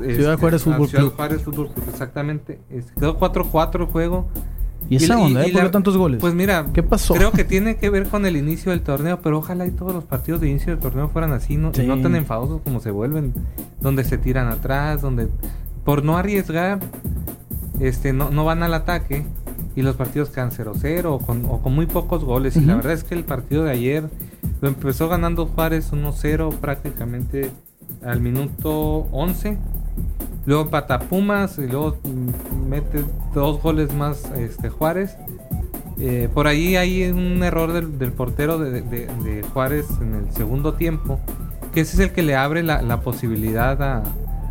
Este, 0.00 0.14
Ciudad 0.16 0.38
Juárez 0.38 0.62
Fútbol 0.62 0.88
Ciudad 0.88 1.04
Club. 1.04 1.16
Juárez 1.16 1.42
Fútbol 1.42 1.68
Club, 1.70 1.84
exactamente. 1.90 2.60
Quedó 2.98 3.18
4-4 3.18 3.80
el 3.80 3.86
juego. 3.86 4.28
Y 4.90 4.96
esa 4.96 5.16
la- 5.16 5.20
onda, 5.20 5.40
¿eh? 5.44 5.50
¿Por 5.52 5.60
la- 5.60 5.66
qué 5.66 5.72
tantos 5.72 5.96
goles? 5.96 6.20
Pues 6.20 6.34
mira, 6.34 6.66
¿Qué 6.72 6.82
pasó? 6.82 7.12
Creo 7.14 7.30
que 7.32 7.44
tiene 7.44 7.76
que 7.76 7.90
ver 7.90 8.08
con 8.08 8.24
el 8.24 8.36
inicio 8.36 8.70
del 8.70 8.80
torneo, 8.80 9.18
pero 9.22 9.38
ojalá 9.38 9.66
y 9.66 9.70
todos 9.72 9.92
los 9.92 10.04
partidos 10.04 10.40
de 10.40 10.48
inicio 10.48 10.72
del 10.72 10.78
torneo 10.80 11.08
fueran 11.08 11.32
así, 11.32 11.56
no, 11.58 11.72
y 11.74 11.86
no 11.86 12.00
tan 12.00 12.14
enfadosos 12.16 12.62
como 12.62 12.80
se 12.80 12.90
vuelven, 12.90 13.34
donde 13.80 14.04
se 14.04 14.16
tiran 14.16 14.48
atrás, 14.48 15.02
donde 15.02 15.28
por 15.84 16.04
no 16.04 16.16
arriesgar, 16.16 16.78
este, 17.80 18.12
no, 18.12 18.30
no 18.30 18.44
van 18.44 18.62
al 18.62 18.72
ataque 18.72 19.24
y 19.76 19.82
los 19.82 19.96
partidos 19.96 20.30
quedan 20.30 20.50
0-0 20.52 21.04
o 21.06 21.18
con, 21.18 21.44
o 21.46 21.60
con 21.60 21.74
muy 21.74 21.86
pocos 21.86 22.24
goles. 22.24 22.56
Y 22.56 22.60
la 22.60 22.76
verdad 22.76 22.92
es 22.92 23.04
que 23.04 23.14
el 23.14 23.24
partido 23.24 23.64
de 23.64 23.72
ayer 23.72 24.08
lo 24.60 24.68
empezó 24.68 25.08
ganando 25.08 25.46
Juárez 25.46 25.92
1-0 25.92 26.54
prácticamente 26.58 27.50
al 28.04 28.20
minuto 28.20 29.06
11. 29.12 29.58
Luego 30.46 30.62
empata 30.62 30.98
Pumas 31.00 31.58
y 31.58 31.66
luego 31.66 31.96
mete 32.68 33.04
dos 33.34 33.60
goles 33.62 33.94
más 33.94 34.24
este, 34.36 34.68
Juárez. 34.70 35.16
Eh, 36.00 36.28
por 36.32 36.46
ahí 36.46 36.76
hay 36.76 37.10
un 37.10 37.42
error 37.42 37.72
del, 37.72 37.98
del 37.98 38.12
portero 38.12 38.58
de, 38.58 38.82
de- 38.82 39.06
de 39.24 39.42
Juárez 39.52 39.86
en 40.00 40.14
el 40.14 40.32
segundo 40.32 40.74
tiempo, 40.74 41.18
que 41.72 41.80
ese 41.80 41.94
es 41.94 42.00
el 42.00 42.12
que 42.12 42.22
le 42.22 42.36
abre 42.36 42.62
la, 42.62 42.82
la 42.82 43.00
posibilidad 43.00 43.82
a, 43.82 44.02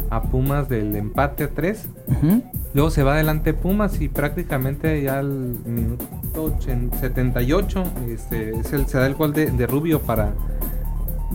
a 0.10 0.22
Pumas 0.24 0.70
del 0.70 0.96
empate 0.96 1.46
a 1.46 1.50
3. 1.50 1.88
Ujú. 2.08 2.43
Luego 2.74 2.89
se 2.91 3.04
va 3.04 3.13
adelante 3.13 3.54
Pumas 3.54 4.00
y 4.02 4.10
prácticamente 4.10 5.02
ya 5.02 5.20
al 5.20 5.30
minuto 5.65 6.06
ochen- 6.36 6.91
78 7.00 7.84
este, 8.10 8.52
es 8.60 8.74
el, 8.74 8.86
se 8.88 8.98
da 9.00 9.08
el 9.08 9.15
gol 9.15 9.34
de, 9.34 9.50
de 9.52 9.67
Rubio 9.67 10.02
para, 10.02 10.34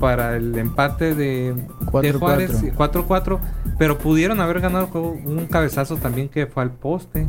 para 0.00 0.36
el 0.36 0.56
empate 0.58 1.14
de, 1.14 1.54
de 1.54 1.66
4-4. 1.86 2.18
Juárez 2.18 2.62
4-4. 2.76 3.38
Pero 3.78 3.98
pudieron 3.98 4.40
haber 4.40 4.60
ganado 4.60 4.88
un 5.24 5.46
cabezazo 5.46 5.96
también 5.96 6.28
que 6.28 6.46
fue 6.46 6.62
al 6.62 6.70
poste. 6.70 7.26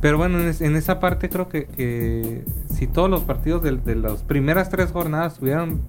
Pero 0.00 0.16
bueno, 0.16 0.38
en, 0.40 0.48
es- 0.48 0.60
en 0.60 0.76
esa 0.76 1.00
parte 1.00 1.28
creo 1.28 1.48
que, 1.48 1.66
que 1.66 2.44
si 2.72 2.86
todos 2.86 3.10
los 3.10 3.22
partidos 3.22 3.62
de, 3.62 3.76
de 3.76 3.96
las 3.96 4.22
primeras 4.22 4.70
tres 4.70 4.92
jornadas 4.92 5.34
tuvieran 5.38 5.80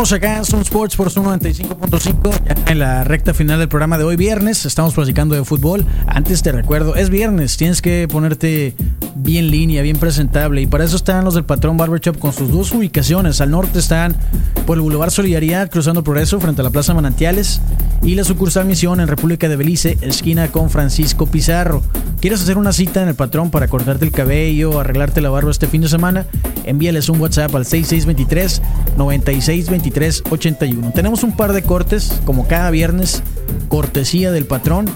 Vamos 0.00 0.12
acá 0.12 0.38
en 0.38 0.46
Zoom 0.46 0.62
Sports 0.62 0.96
por 0.96 1.10
Zoom 1.10 1.26
95.5, 1.26 2.32
ya 2.46 2.72
en 2.72 2.78
la 2.78 3.04
recta 3.04 3.34
final 3.34 3.58
del 3.58 3.68
programa 3.68 3.98
de 3.98 4.04
hoy 4.04 4.16
viernes. 4.16 4.64
Estamos 4.64 4.94
platicando 4.94 5.34
de 5.34 5.44
fútbol. 5.44 5.84
Antes 6.06 6.42
te 6.42 6.52
recuerdo, 6.52 6.96
es 6.96 7.10
viernes, 7.10 7.58
tienes 7.58 7.82
que 7.82 8.08
ponerte 8.10 8.74
bien 9.14 9.50
línea, 9.50 9.82
bien 9.82 9.98
presentable. 9.98 10.62
Y 10.62 10.66
para 10.66 10.84
eso 10.84 10.96
están 10.96 11.26
los 11.26 11.34
del 11.34 11.44
Patrón 11.44 11.76
Barbershop 11.76 12.18
con 12.18 12.32
sus 12.32 12.50
dos 12.50 12.72
ubicaciones. 12.72 13.42
Al 13.42 13.50
norte 13.50 13.78
están 13.78 14.16
por 14.66 14.78
el 14.78 14.80
Boulevard 14.80 15.10
Solidaridad, 15.10 15.70
cruzando 15.70 16.02
Progreso, 16.02 16.40
frente 16.40 16.62
a 16.62 16.64
la 16.64 16.70
Plaza 16.70 16.94
Manantiales. 16.94 17.60
Y 18.02 18.14
la 18.14 18.24
sucursal 18.24 18.64
Misión 18.64 19.00
en 19.00 19.08
República 19.08 19.50
de 19.50 19.56
Belice, 19.56 19.98
esquina 20.00 20.48
con 20.48 20.70
Francisco 20.70 21.26
Pizarro. 21.26 21.82
¿Quieres 22.20 22.40
hacer 22.40 22.56
una 22.56 22.72
cita 22.72 23.02
en 23.02 23.08
el 23.08 23.14
patrón 23.14 23.50
para 23.50 23.68
cortarte 23.68 24.06
el 24.06 24.12
cabello, 24.12 24.80
arreglarte 24.80 25.20
la 25.20 25.28
barba 25.28 25.50
este 25.50 25.66
fin 25.66 25.82
de 25.82 25.88
semana? 25.88 26.26
Envíales 26.64 27.10
un 27.10 27.20
WhatsApp 27.20 27.54
al 27.54 27.66
6623 27.66 28.62
9623 28.96 29.89
81. 30.30 30.92
Tenemos 30.92 31.22
un 31.22 31.36
par 31.36 31.52
de 31.52 31.62
cortes, 31.62 32.20
como 32.24 32.46
cada 32.46 32.70
viernes, 32.70 33.22
cortesía 33.68 34.30
del 34.32 34.46
patrón. 34.46 34.86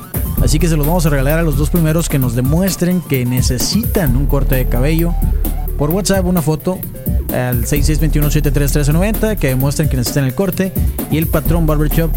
Así 0.42 0.58
que 0.58 0.68
se 0.68 0.76
los 0.76 0.86
vamos 0.86 1.06
a 1.06 1.10
regalar 1.10 1.38
a 1.38 1.42
los 1.42 1.56
dos 1.56 1.70
primeros 1.70 2.08
que 2.08 2.18
nos 2.18 2.34
demuestren 2.34 3.00
que 3.00 3.24
necesitan 3.24 4.16
un 4.16 4.26
corte 4.26 4.56
de 4.56 4.66
cabello. 4.66 5.14
Por 5.78 5.90
WhatsApp 5.90 6.24
una 6.26 6.42
foto 6.42 6.78
al 7.32 7.64
6621-731390 7.64 9.36
que 9.38 9.48
demuestren 9.48 9.88
que 9.88 9.96
necesitan 9.96 10.24
el 10.24 10.34
corte. 10.34 10.72
Y 11.10 11.18
el 11.18 11.26
patrón 11.26 11.66
Barbershop 11.66 12.10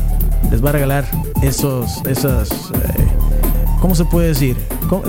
les 0.51 0.63
va 0.63 0.69
a 0.69 0.73
regalar 0.73 1.05
esos, 1.41 2.01
esas... 2.07 2.49
eh, 2.51 3.07
¿Cómo 3.81 3.95
se 3.95 4.05
puede 4.05 4.29
decir? 4.29 4.57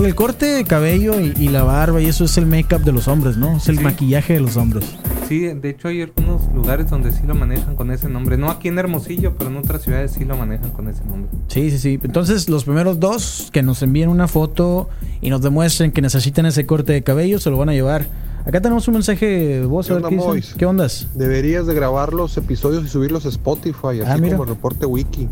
El 0.03 0.13
corte 0.15 0.45
de 0.45 0.63
cabello 0.65 1.19
y, 1.19 1.33
y 1.37 1.47
la 1.49 1.63
barba 1.63 2.01
y 2.01 2.05
eso 2.07 2.25
es 2.25 2.37
el 2.37 2.45
make-up 2.45 2.81
de 2.83 2.91
los 2.91 3.07
hombres, 3.07 3.37
¿no? 3.37 3.57
Es 3.57 3.69
el 3.69 3.77
Sí. 3.77 3.83
maquillaje 3.83 4.33
de 4.33 4.39
los 4.41 4.57
hombres. 4.57 4.85
Sí, 5.27 5.41
de 5.47 5.69
hecho 5.69 5.87
hay 5.87 6.01
algunos 6.01 6.51
lugares 6.53 6.89
donde 6.89 7.11
sí 7.11 7.21
lo 7.25 7.35
manejan 7.35 7.75
con 7.75 7.91
ese 7.91 8.09
nombre. 8.09 8.35
No 8.37 8.49
aquí 8.49 8.67
en 8.67 8.77
Hermosillo, 8.79 9.35
pero 9.37 9.49
en 9.51 9.57
otras 9.57 9.83
ciudades 9.83 10.11
sí 10.11 10.25
lo 10.25 10.35
manejan 10.35 10.71
con 10.71 10.87
ese 10.87 11.05
nombre. 11.05 11.29
Sí, 11.47 11.69
sí, 11.71 11.77
sí. 11.77 11.99
Entonces, 12.03 12.49
los 12.49 12.63
primeros 12.65 12.99
dos 12.99 13.49
que 13.53 13.61
nos 13.63 13.81
envíen 13.83 14.09
una 14.09 14.27
foto 14.27 14.89
y 15.21 15.29
nos 15.29 15.41
demuestren 15.41 15.91
que 15.91 16.01
necesitan 16.01 16.45
ese 16.45 16.65
corte 16.65 16.91
de 16.93 17.03
cabello, 17.03 17.39
se 17.39 17.49
lo 17.49 17.57
van 17.57 17.69
a 17.69 17.73
llevar. 17.73 18.07
Acá 18.45 18.59
tenemos 18.61 18.87
un 18.87 18.95
mensaje 18.95 19.25
de 19.27 19.65
voz. 19.65 19.85
¿Qué 19.87 19.93
a 19.93 19.95
ver 19.97 20.05
onda, 20.05 20.33
qué? 20.33 20.43
¿Qué 20.57 20.65
ondas? 20.65 21.07
Deberías 21.13 21.67
de 21.67 21.73
grabar 21.75 22.13
los 22.13 22.35
episodios 22.37 22.83
y 22.83 22.87
subirlos 22.89 23.25
a 23.25 23.29
Spotify, 23.29 24.01
así 24.01 24.03
Ah, 24.07 24.17
mira. 24.17 24.35
como 24.35 24.49
reporte 24.49 24.85
wiki. 24.85 25.27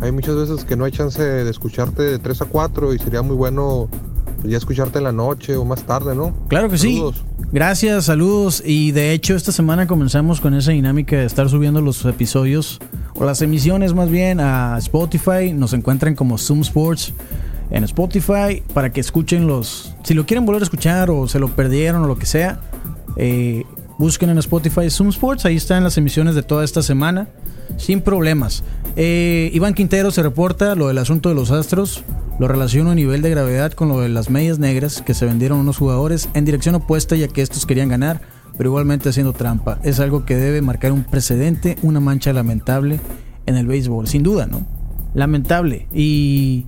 Hay 0.00 0.12
muchas 0.12 0.34
veces 0.36 0.64
que 0.64 0.76
no 0.76 0.84
hay 0.84 0.92
chance 0.92 1.22
de 1.22 1.50
escucharte 1.50 2.02
de 2.02 2.18
3 2.18 2.42
a 2.42 2.44
4 2.46 2.94
y 2.94 2.98
sería 2.98 3.22
muy 3.22 3.36
bueno 3.36 3.88
pues, 4.40 4.50
ya 4.50 4.56
escucharte 4.56 4.98
en 4.98 5.04
la 5.04 5.12
noche 5.12 5.56
o 5.56 5.64
más 5.64 5.82
tarde, 5.84 6.14
¿no? 6.14 6.34
Claro 6.48 6.70
que 6.70 6.78
Saludos. 6.78 7.16
sí. 7.16 7.46
Gracias, 7.52 8.04
saludos. 8.04 8.62
Y 8.64 8.92
de 8.92 9.12
hecho, 9.12 9.34
esta 9.34 9.52
semana 9.52 9.86
comenzamos 9.86 10.40
con 10.40 10.54
esa 10.54 10.70
dinámica 10.70 11.16
de 11.16 11.24
estar 11.24 11.48
subiendo 11.48 11.80
los 11.82 12.04
episodios 12.04 12.78
o 13.14 13.24
las 13.24 13.42
emisiones 13.42 13.92
más 13.92 14.08
bien 14.08 14.40
a 14.40 14.78
Spotify. 14.78 15.52
Nos 15.52 15.72
encuentran 15.72 16.14
como 16.14 16.38
Zoom 16.38 16.60
Sports 16.60 17.12
en 17.70 17.84
Spotify 17.84 18.62
para 18.72 18.92
que 18.92 19.00
escuchen 19.00 19.46
los. 19.46 19.94
Si 20.04 20.14
lo 20.14 20.26
quieren 20.26 20.46
volver 20.46 20.62
a 20.62 20.64
escuchar 20.64 21.10
o 21.10 21.28
se 21.28 21.38
lo 21.38 21.48
perdieron 21.48 22.04
o 22.04 22.06
lo 22.06 22.16
que 22.16 22.26
sea, 22.26 22.60
eh, 23.16 23.64
busquen 23.98 24.30
en 24.30 24.38
Spotify 24.38 24.88
Zoom 24.88 25.08
Sports. 25.08 25.44
Ahí 25.44 25.56
están 25.56 25.82
las 25.84 25.98
emisiones 25.98 26.36
de 26.36 26.42
toda 26.42 26.64
esta 26.64 26.82
semana 26.82 27.28
sin 27.76 28.00
problemas. 28.00 28.64
Eh, 28.96 29.50
Iván 29.52 29.74
Quintero 29.74 30.10
se 30.10 30.22
reporta 30.22 30.74
lo 30.74 30.88
del 30.88 30.98
asunto 30.98 31.28
de 31.28 31.34
los 31.34 31.50
astros. 31.50 32.04
Lo 32.38 32.48
relaciono 32.48 32.90
a 32.90 32.94
nivel 32.94 33.22
de 33.22 33.30
gravedad 33.30 33.72
con 33.72 33.88
lo 33.88 34.00
de 34.00 34.08
las 34.08 34.30
medias 34.30 34.58
negras 34.58 35.02
que 35.02 35.14
se 35.14 35.26
vendieron 35.26 35.58
unos 35.58 35.76
jugadores 35.76 36.28
en 36.34 36.44
dirección 36.44 36.74
opuesta 36.74 37.14
ya 37.14 37.28
que 37.28 37.42
estos 37.42 37.66
querían 37.66 37.88
ganar, 37.88 38.22
pero 38.56 38.70
igualmente 38.70 39.10
haciendo 39.10 39.32
trampa. 39.32 39.78
Es 39.82 40.00
algo 40.00 40.24
que 40.24 40.36
debe 40.36 40.62
marcar 40.62 40.92
un 40.92 41.04
precedente, 41.04 41.76
una 41.82 42.00
mancha 42.00 42.32
lamentable 42.32 42.98
en 43.46 43.56
el 43.56 43.66
béisbol, 43.66 44.08
sin 44.08 44.22
duda, 44.22 44.46
¿no? 44.46 44.66
Lamentable. 45.14 45.86
Y 45.92 46.66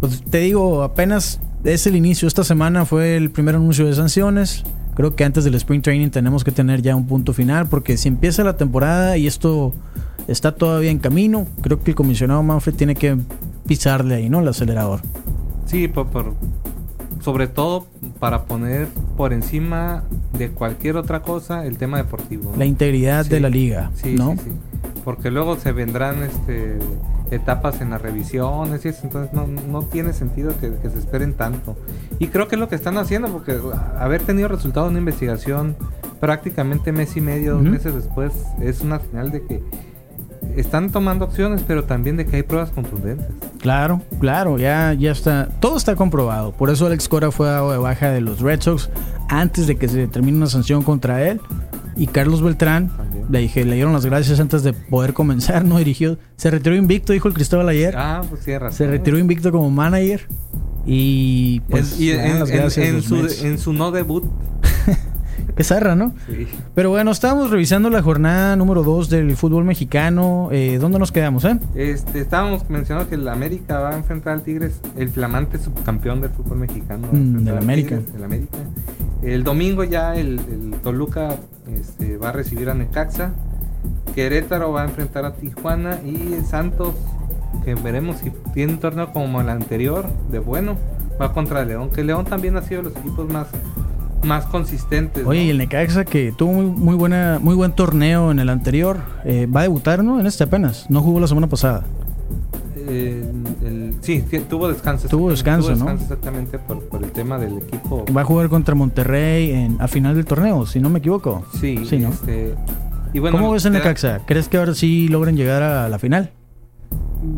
pues, 0.00 0.22
te 0.28 0.38
digo, 0.38 0.82
apenas 0.82 1.40
es 1.64 1.86
el 1.86 1.96
inicio. 1.96 2.28
Esta 2.28 2.44
semana 2.44 2.84
fue 2.84 3.16
el 3.16 3.30
primer 3.30 3.54
anuncio 3.54 3.86
de 3.86 3.94
sanciones. 3.94 4.64
Creo 4.94 5.16
que 5.16 5.24
antes 5.24 5.44
del 5.44 5.54
Spring 5.54 5.82
Training 5.82 6.10
tenemos 6.10 6.44
que 6.44 6.52
tener 6.52 6.82
ya 6.82 6.94
un 6.94 7.06
punto 7.06 7.32
final 7.32 7.68
porque 7.68 7.96
si 7.96 8.08
empieza 8.08 8.44
la 8.44 8.56
temporada 8.56 9.16
y 9.16 9.26
esto 9.26 9.74
está 10.28 10.54
todavía 10.54 10.90
en 10.90 10.98
camino, 10.98 11.46
creo 11.62 11.82
que 11.82 11.90
el 11.92 11.94
comisionado 11.94 12.42
Manfred 12.42 12.74
tiene 12.74 12.94
que 12.94 13.16
pisarle 13.66 14.14
ahí, 14.16 14.28
¿no? 14.28 14.40
El 14.40 14.48
acelerador. 14.48 15.00
Sí, 15.66 15.88
por, 15.88 16.06
por- 16.08 16.34
sobre 17.20 17.48
todo 17.48 17.86
para 18.20 18.44
poner 18.44 18.86
por 19.16 19.32
encima 19.32 20.02
de 20.36 20.50
cualquier 20.50 20.96
otra 20.96 21.22
cosa 21.22 21.64
el 21.64 21.78
tema 21.78 21.96
deportivo. 21.98 22.50
¿no? 22.52 22.56
La 22.58 22.66
integridad 22.66 23.24
de 23.24 23.40
la 23.40 23.48
liga, 23.48 23.90
Sí, 23.94 24.14
¿no? 24.14 24.32
sí, 24.32 24.40
sí. 24.44 24.50
Porque 25.04 25.30
luego 25.30 25.56
se 25.56 25.72
vendrán 25.72 26.22
este 26.22 26.78
etapas 27.30 27.80
en 27.80 27.90
las 27.90 28.00
revisiones 28.02 28.84
y 28.84 28.88
eso, 28.88 29.00
entonces 29.04 29.32
no, 29.32 29.46
no 29.46 29.82
tiene 29.82 30.12
sentido 30.12 30.52
que, 30.60 30.72
que 30.74 30.90
se 30.90 30.98
esperen 30.98 31.32
tanto. 31.34 31.76
Y 32.18 32.28
creo 32.28 32.46
que 32.48 32.56
es 32.56 32.60
lo 32.60 32.68
que 32.68 32.74
están 32.74 32.96
haciendo, 32.98 33.28
porque 33.28 33.58
haber 33.98 34.22
tenido 34.22 34.48
resultado 34.48 34.86
de 34.86 34.90
una 34.90 34.98
investigación 35.00 35.76
prácticamente 36.20 36.92
mes 36.92 37.16
y 37.16 37.20
medio, 37.20 37.54
dos 37.54 37.62
meses 37.62 37.94
después, 37.94 38.32
es 38.60 38.82
una 38.82 39.00
señal 39.00 39.30
de 39.30 39.42
que 39.42 39.62
están 40.56 40.90
tomando 40.90 41.24
acciones, 41.24 41.62
pero 41.66 41.84
también 41.84 42.16
de 42.16 42.26
que 42.26 42.36
hay 42.36 42.42
pruebas 42.42 42.70
contundentes. 42.70 43.26
Claro, 43.60 44.02
claro, 44.20 44.58
ya, 44.58 44.92
ya 44.94 45.10
está. 45.12 45.48
Todo 45.60 45.76
está 45.76 45.96
comprobado. 45.96 46.52
Por 46.52 46.70
eso 46.70 46.86
Alex 46.86 47.08
Cora 47.08 47.30
fue 47.30 47.46
dado 47.48 47.72
de 47.72 47.78
baja 47.78 48.10
de 48.10 48.20
los 48.20 48.40
Red 48.40 48.60
Sox 48.62 48.90
antes 49.28 49.66
de 49.66 49.76
que 49.76 49.88
se 49.88 49.98
determine 49.98 50.36
una 50.36 50.46
sanción 50.46 50.82
contra 50.82 51.22
él. 51.28 51.40
Y 51.96 52.08
Carlos 52.08 52.42
Beltrán, 52.42 52.88
También. 52.88 53.26
le 53.30 53.38
dije, 53.38 53.64
le 53.64 53.74
dieron 53.76 53.92
las 53.92 54.04
gracias 54.04 54.40
antes 54.40 54.62
de 54.64 54.72
poder 54.72 55.12
comenzar, 55.14 55.64
¿no? 55.64 55.78
Dirigió, 55.78 56.18
se 56.36 56.50
retiró 56.50 56.74
invicto, 56.74 57.12
dijo 57.12 57.28
el 57.28 57.34
Cristóbal 57.34 57.68
ayer. 57.68 57.94
Ah, 57.96 58.22
pues 58.28 58.44
razón. 58.46 58.72
se 58.72 58.86
retiró 58.88 59.18
invicto 59.18 59.52
como 59.52 59.70
manager. 59.70 60.26
Y 60.86 61.60
pues, 61.70 61.94
En- 61.98 62.02
y 62.02 62.10
en, 62.10 62.40
las 62.40 62.76
en- 62.78 62.96
en 62.96 63.02
su, 63.02 63.16
en 63.44 63.58
su 63.58 63.72
no 63.72 63.90
debut. 63.92 64.24
Qué 65.56 65.64
zarra, 65.64 65.94
¿no? 65.94 66.14
Sí. 66.26 66.48
Pero 66.74 66.90
bueno, 66.90 67.10
estábamos 67.10 67.50
revisando 67.50 67.90
la 67.90 68.02
jornada 68.02 68.56
número 68.56 68.82
2 68.82 69.08
del 69.08 69.36
fútbol 69.36 69.64
mexicano. 69.64 70.48
Eh, 70.52 70.78
¿Dónde 70.80 70.98
nos 70.98 71.12
quedamos, 71.12 71.44
eh? 71.44 71.58
Este, 71.74 72.20
estábamos 72.20 72.68
mencionando 72.68 73.08
que 73.08 73.14
el 73.14 73.28
América 73.28 73.78
va 73.78 73.90
a 73.90 73.96
enfrentar 73.96 74.34
al 74.34 74.42
Tigres, 74.42 74.80
el 74.96 75.08
flamante 75.10 75.58
subcampeón 75.58 76.20
del 76.20 76.30
fútbol 76.30 76.58
mexicano. 76.58 77.08
Mm, 77.12 77.44
del 77.44 77.58
América. 77.58 77.88
Tigres, 77.96 78.12
del 78.12 78.24
América. 78.24 78.58
El 79.22 79.44
domingo 79.44 79.84
ya 79.84 80.14
el, 80.16 80.38
el 80.38 80.74
Toluca 80.82 81.36
este, 81.72 82.16
va 82.16 82.30
a 82.30 82.32
recibir 82.32 82.68
a 82.68 82.74
Necaxa. 82.74 83.32
Querétaro 84.14 84.72
va 84.72 84.82
a 84.82 84.84
enfrentar 84.84 85.24
a 85.24 85.34
Tijuana 85.34 85.98
y 86.04 86.42
Santos, 86.44 86.94
que 87.64 87.74
veremos 87.74 88.18
si 88.18 88.30
tiene 88.52 88.74
un 88.74 88.78
torneo 88.80 89.12
como 89.12 89.40
el 89.40 89.48
anterior, 89.48 90.06
de 90.30 90.38
bueno, 90.38 90.76
va 91.20 91.32
contra 91.32 91.64
León, 91.64 91.90
que 91.90 92.04
León 92.04 92.24
también 92.24 92.56
ha 92.56 92.62
sido 92.62 92.82
de 92.82 92.90
los 92.90 92.98
equipos 92.98 93.28
más, 93.30 93.48
más 94.24 94.46
consistentes. 94.46 95.22
¿no? 95.24 95.28
Oye, 95.30 95.44
y 95.44 95.50
el 95.50 95.58
Necaxa 95.58 96.04
que 96.04 96.32
tuvo 96.32 96.52
muy, 96.52 96.66
muy 96.66 96.94
buena, 96.96 97.38
muy 97.42 97.54
buen 97.54 97.72
torneo 97.72 98.30
en 98.30 98.38
el 98.38 98.48
anterior, 98.48 98.98
eh, 99.24 99.46
va 99.46 99.60
a 99.60 99.62
debutar, 99.64 100.02
¿no? 100.04 100.18
En 100.20 100.26
este 100.26 100.44
apenas. 100.44 100.86
No 100.90 101.00
jugó 101.02 101.20
la 101.20 101.26
semana 101.28 101.46
pasada. 101.48 101.84
Eh, 102.86 103.24
el- 103.64 103.94
sí, 104.02 104.22
tuvo 104.48 104.68
descanso. 104.68 105.08
Tuvo 105.08 105.30
descanso, 105.30 105.74
¿no? 105.74 105.90
exactamente 105.90 106.58
por, 106.58 106.80
por 106.88 107.02
el 107.02 107.10
tema 107.12 107.38
del 107.38 107.58
equipo. 107.58 108.04
Va 108.14 108.22
a 108.22 108.24
jugar 108.24 108.48
contra 108.48 108.74
Monterrey 108.74 109.50
en, 109.52 109.76
a 109.80 109.88
final 109.88 110.14
del 110.16 110.24
torneo, 110.26 110.66
si 110.66 110.80
no 110.80 110.90
me 110.90 110.98
equivoco. 110.98 111.44
Sí, 111.58 111.84
Sí, 111.86 111.98
¿no? 111.98 112.10
este, 112.10 112.54
y 113.14 113.20
bueno, 113.20 113.38
¿Cómo 113.38 113.52
ves 113.52 113.64
el 113.64 113.72
Necaxa? 113.72 114.20
¿Crees 114.26 114.48
que 114.48 114.58
ahora 114.58 114.74
sí 114.74 115.08
logren 115.08 115.36
llegar 115.36 115.62
a 115.62 115.88
la 115.88 115.98
final? 115.98 116.30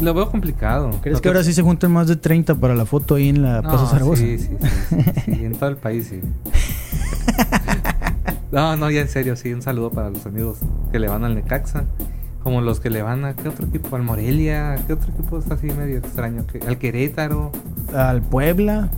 Lo 0.00 0.12
veo 0.14 0.28
complicado. 0.30 0.90
¿Crees 1.00 1.20
que 1.20 1.28
ahora 1.28 1.44
sí 1.44 1.52
se 1.52 1.62
junten 1.62 1.92
más 1.92 2.08
de 2.08 2.16
30 2.16 2.56
para 2.56 2.74
la 2.74 2.84
foto 2.86 3.14
ahí 3.14 3.28
en 3.28 3.42
la 3.42 3.62
No, 3.62 3.68
Plaza 3.70 3.86
Zaragoza? 3.86 4.20
Sí, 4.22 4.38
sí, 4.38 4.48
sí, 4.60 4.66
sí, 4.90 5.20
sí, 5.36 5.44
en 5.44 5.52
todo 5.54 5.68
el 5.70 5.76
país, 5.76 6.08
sí. 6.10 6.20
No, 8.52 8.76
no, 8.76 8.90
ya 8.90 9.00
en 9.00 9.08
serio, 9.08 9.36
sí, 9.36 9.52
un 9.52 9.62
saludo 9.62 9.90
para 9.90 10.10
los 10.10 10.24
amigos 10.26 10.58
que 10.92 10.98
le 10.98 11.08
van 11.08 11.24
al 11.24 11.34
Necaxa. 11.34 11.84
Como 12.42 12.60
los 12.60 12.78
que 12.78 12.90
le 12.90 13.02
van 13.02 13.24
a, 13.24 13.34
¿qué 13.34 13.48
otro 13.48 13.66
equipo? 13.66 13.96
Al 13.96 14.02
Morelia, 14.04 14.76
¿qué 14.86 14.92
otro 14.92 15.10
equipo 15.12 15.36
está 15.38 15.54
así 15.54 15.66
medio 15.66 15.98
extraño? 15.98 16.46
¿Qué- 16.46 16.60
Al 16.64 16.78
Querétaro, 16.78 17.50
Al 17.92 18.22
Puebla. 18.22 18.88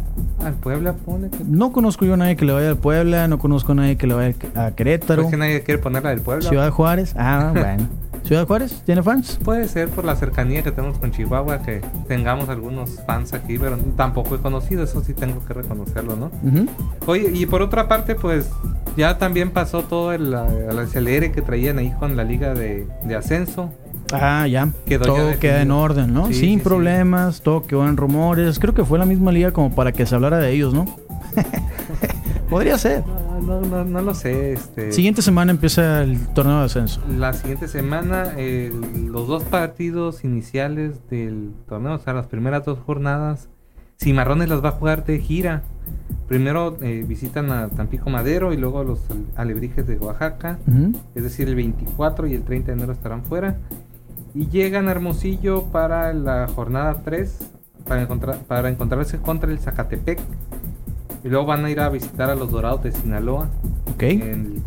al 0.44 0.53
Puebla, 0.53 0.92
pone 0.92 1.30
que... 1.30 1.38
No 1.44 1.72
conozco 1.72 2.05
yo 2.05 2.12
a 2.12 2.16
nadie 2.18 2.36
que 2.36 2.44
le 2.44 2.53
vaya 2.53 2.68
al 2.68 2.76
Puebla, 2.76 3.26
no 3.26 3.38
conozco 3.38 3.72
a 3.72 3.76
nadie 3.76 3.96
que 3.96 4.07
le 4.07 4.12
vaya 4.14 4.34
a 4.55 4.72
Querétaro. 4.72 5.22
Pues 5.22 5.30
que 5.32 5.38
nadie 5.38 5.62
quiere 5.62 5.80
ponerla 5.80 6.11
del 6.11 6.20
Puebla. 6.20 6.46
Ciudad 6.46 6.70
Juárez. 6.70 7.14
Ah, 7.16 7.53
bueno. 7.55 7.88
¿Ciudad 8.29 8.47
Juárez? 8.47 8.83
¿Tiene 8.85 9.03
fans? 9.03 9.39
Puede 9.43 9.66
ser 9.68 9.89
por 9.89 10.05
la 10.05 10.14
cercanía 10.14 10.62
que 10.62 10.70
tenemos 10.70 10.99
con 10.99 11.12
Chihuahua 11.12 11.62
que 11.62 11.81
tengamos 12.09 12.51
algunos 12.51 13.01
fans 13.07 13.33
aquí, 13.33 13.59
pero 13.59 13.79
tampoco 13.97 14.35
he 14.35 14.39
conocido, 14.39 14.85
eso 14.85 15.03
sí 15.03 15.14
tengo 15.14 15.43
que 15.47 15.55
reconocerlo, 15.55 16.14
¿no? 16.14 16.31
Oye, 17.07 17.31
y 17.33 17.47
por 17.47 17.62
otra 17.62 17.89
parte, 17.89 18.14
pues 18.16 18.51
ya 18.99 19.16
también 19.16 19.51
pasó 19.51 19.83
todo 19.85 20.12
el, 20.12 20.35
el 20.35 20.79
acelere 20.79 21.33
que 21.33 21.41
traían 21.41 21.79
ahí 21.79 21.91
con 21.99 22.18
la 22.18 22.24
liga 22.24 22.53
de, 22.53 22.87
de 23.03 23.16
ascenso. 23.16 23.72
Ah, 24.12 24.47
ya. 24.47 24.68
Quedó 24.85 25.07
todo 25.07 25.39
queda 25.39 25.62
en 25.62 25.70
orden, 25.70 26.12
¿no? 26.12 26.26
Sí, 26.26 26.35
Sin 26.35 26.43
sí, 26.43 26.55
sí. 26.57 26.61
problemas, 26.61 27.41
todo 27.41 27.66
quedó 27.66 27.89
en 27.89 27.97
rumores. 27.97 28.59
Creo 28.59 28.74
que 28.74 28.85
fue 28.85 28.99
la 28.99 29.07
misma 29.07 29.33
liga 29.33 29.53
como 29.53 29.74
para 29.74 29.93
que 29.93 30.05
se 30.05 30.14
hablara 30.14 30.37
de 30.37 30.53
ellos, 30.53 30.74
¿no? 30.74 30.85
Podría 32.51 32.76
ser. 32.76 33.03
No, 33.41 33.61
no, 33.61 33.84
no, 33.84 34.03
lo 34.03 34.14
sé. 34.14 34.53
Este, 34.53 34.93
Siguiente 34.93 35.22
semana 35.22 35.51
empieza 35.53 36.03
el 36.03 36.26
torneo 36.28 36.59
de 36.61 36.64
ascenso. 36.66 37.01
La 37.18 37.32
siguiente 37.32 37.68
semana, 37.68 38.34
el- 38.36 39.07
los 39.12 39.26
dos 39.28 39.45
partidos 39.45 40.24
iniciales 40.24 41.09
del 41.11 41.53
torneo, 41.68 41.95
o 41.95 41.99
sea, 41.99 42.12
las 42.14 42.26
primeras 42.26 42.64
dos 42.64 42.78
jornadas, 42.80 43.49
Cimarrones 44.01 44.49
las 44.49 44.62
va 44.64 44.68
a 44.68 44.72
jugar 44.72 45.05
de 45.05 45.18
gira. 45.18 45.62
Primero 46.28 46.76
eh, 46.82 47.05
visitan 47.09 47.51
a 47.51 47.68
Tampico 47.68 48.11
Madero 48.11 48.53
y 48.53 48.57
luego 48.57 48.84
los 48.84 49.01
Alebrijes 49.34 49.86
de 49.89 49.97
Oaxaca. 49.97 50.59
Es 51.16 51.22
decir, 51.24 51.49
el 51.49 51.57
24 51.57 52.26
y 52.28 52.34
el 52.34 52.43
30 52.45 52.66
de 52.68 52.72
enero 52.74 52.93
estarán 52.93 53.24
fuera. 53.24 53.57
Y 54.34 54.47
llegan 54.49 54.86
a 54.86 54.93
Hermosillo 54.93 55.64
para 55.72 56.12
la 56.12 56.47
jornada 56.55 57.03
3, 57.03 57.39
para, 57.89 58.03
encontrar, 58.03 58.39
para 58.47 58.68
encontrarse 58.68 59.18
contra 59.18 59.51
el 59.51 59.59
Zacatepec. 59.59 60.20
Y 61.29 61.31
luego 61.31 61.45
van 61.45 61.62
a 61.62 61.70
ir 61.70 61.79
a 61.79 61.91
visitar 61.91 62.31
a 62.31 62.35
los 62.35 62.51
Dorados 62.51 62.83
de 62.85 62.91
Sinaloa 62.91 63.49
Ok. 63.93 64.03
el 64.05 64.62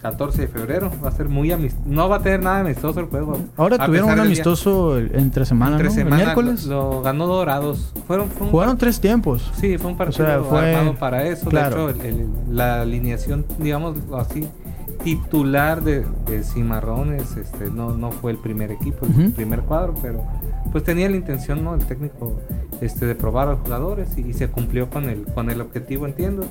14 0.00 0.42
de 0.42 0.46
febrero. 0.46 0.92
Va 1.04 1.08
a 1.08 1.10
ser 1.10 1.28
muy 1.28 1.50
amistoso. 1.50 1.82
No 1.88 2.08
va 2.08 2.16
a 2.16 2.20
tener 2.20 2.40
nada 2.40 2.60
amistoso 2.60 3.00
el 3.00 3.06
juego. 3.06 3.36
Ahora 3.56 3.76
A 3.80 3.86
tuvieron 3.86 4.10
un 4.10 4.14
día- 4.14 4.22
amistoso 4.24 4.96
entre 4.96 5.44
semana, 5.44 5.72
entre 5.72 5.88
¿no? 5.88 5.90
El 5.92 5.98
semana 5.98 6.16
miércoles. 6.22 6.66
Lo, 6.66 6.92
lo 6.92 7.02
ganó 7.02 7.26
Dorados. 7.26 7.92
Fueron, 8.06 8.28
fue 8.28 8.46
Jugaron 8.46 8.78
tres 8.78 9.00
tiempos. 9.00 9.50
Sí, 9.56 9.76
fue 9.76 9.90
un 9.90 9.96
partido 9.96 10.24
sea, 10.24 10.40
fue- 10.40 10.76
armado 10.76 10.94
para 10.96 11.24
eso. 11.24 11.50
claro. 11.50 11.88
De 11.88 11.92
hecho, 11.94 12.04
el- 12.04 12.20
el- 12.20 12.56
la 12.56 12.82
alineación, 12.82 13.44
digamos 13.58 13.98
así, 14.16 14.46
titular 15.02 15.82
de, 15.82 16.06
de 16.26 16.44
Cimarrones, 16.44 17.36
este, 17.36 17.70
no, 17.70 17.96
no 17.96 18.12
fue 18.12 18.30
el 18.30 18.38
primer 18.38 18.70
equipo, 18.70 19.06
el 19.06 19.32
primer 19.32 19.60
cuadro, 19.62 19.94
pero 20.00 20.22
pues 20.74 20.82
tenía 20.82 21.08
la 21.08 21.14
intención, 21.14 21.62
¿no? 21.62 21.72
El 21.76 21.86
técnico, 21.86 22.40
este, 22.80 23.06
de 23.06 23.14
probar 23.14 23.46
a 23.46 23.52
los 23.52 23.60
jugadores 23.60 24.18
y, 24.18 24.22
y 24.22 24.32
se 24.32 24.48
cumplió 24.48 24.90
con 24.90 25.08
el, 25.08 25.24
con 25.24 25.48
el 25.48 25.60
objetivo, 25.60 26.04
entiendo. 26.04 26.48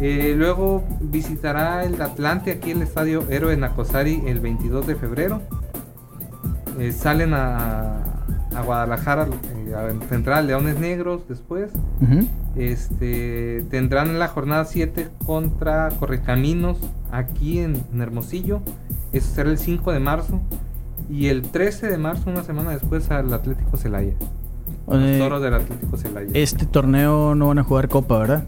Eh, 0.00 0.32
luego 0.34 0.82
visitará 0.98 1.84
el 1.84 2.00
Atlante 2.00 2.52
aquí 2.52 2.70
el 2.70 2.80
estadio 2.80 3.28
Héroe 3.28 3.54
Nacosari 3.58 4.22
el 4.24 4.40
22 4.40 4.86
de 4.86 4.94
febrero. 4.94 5.42
Eh, 6.78 6.90
salen 6.90 7.34
a, 7.34 8.02
a 8.56 8.62
Guadalajara 8.64 9.28
eh, 9.28 10.42
Leones 10.42 10.78
Negros 10.78 11.28
después. 11.28 11.70
Ujú. 12.00 12.26
Este 12.56 13.62
tendrán 13.68 14.18
la 14.18 14.28
jornada 14.28 14.64
7 14.64 15.08
contra 15.26 15.90
Correcaminos 15.90 16.78
aquí 17.12 17.58
en, 17.58 17.76
en 17.92 18.00
Hermosillo. 18.00 18.62
Eso 19.12 19.34
será 19.34 19.50
el 19.50 19.58
5 19.58 19.92
de 19.92 20.00
marzo. 20.00 20.40
Y 21.10 21.26
el 21.28 21.42
13 21.42 21.88
de 21.88 21.98
marzo, 21.98 22.30
una 22.30 22.42
semana 22.44 22.70
después, 22.70 23.10
al 23.10 23.32
Atlético 23.32 23.76
Celaya. 23.76 24.12
Los 24.86 25.02
Eh, 25.02 25.18
toros 25.18 25.42
del 25.42 25.54
Atlético 25.54 25.96
Celaya. 25.96 26.30
este 26.34 26.66
torneo 26.66 27.34
no 27.34 27.48
van 27.48 27.58
a 27.58 27.64
jugar 27.64 27.88
Copa, 27.88 28.18
¿verdad? 28.18 28.44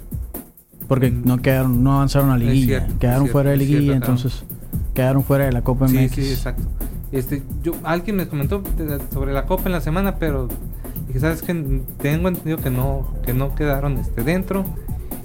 Porque 0.89 1.11
Mm. 1.11 1.23
no 1.25 1.39
quedaron, 1.39 1.83
no 1.83 1.95
avanzaron 1.95 2.31
a 2.31 2.37
liguilla, 2.39 2.81
cierto, 2.81 2.99
quedaron 2.99 3.23
cierto, 3.23 3.33
fuera 3.33 3.51
de 3.51 3.57
liguilla, 3.57 3.81
cierto, 3.81 3.99
claro. 4.01 4.13
entonces 4.15 4.45
quedaron 4.95 5.25
fuera 5.25 5.45
de 5.47 5.53
la 5.53 5.63
Copa 5.63 5.89
Sí, 5.89 5.97
MX. 5.97 6.15
sí, 6.15 6.33
exacto. 6.33 6.63
Este, 7.13 7.43
yo, 7.63 7.73
alguien 7.85 8.17
me 8.17 8.27
comentó 8.29 8.63
de- 8.77 9.01
sobre 9.13 9.33
la 9.33 9.45
Copa 9.47 9.65
en 9.67 9.73
la 9.73 9.81
semana, 9.81 10.17
pero 10.17 10.49
dije, 11.07 11.21
¿sabes 11.21 11.43
que 11.43 11.83
Tengo 11.99 12.29
entendido 12.29 12.59
que 12.59 12.71
no, 12.71 13.07
que 13.25 13.33
no 13.35 13.55
quedaron 13.55 13.99
este, 13.99 14.23
dentro. 14.23 14.65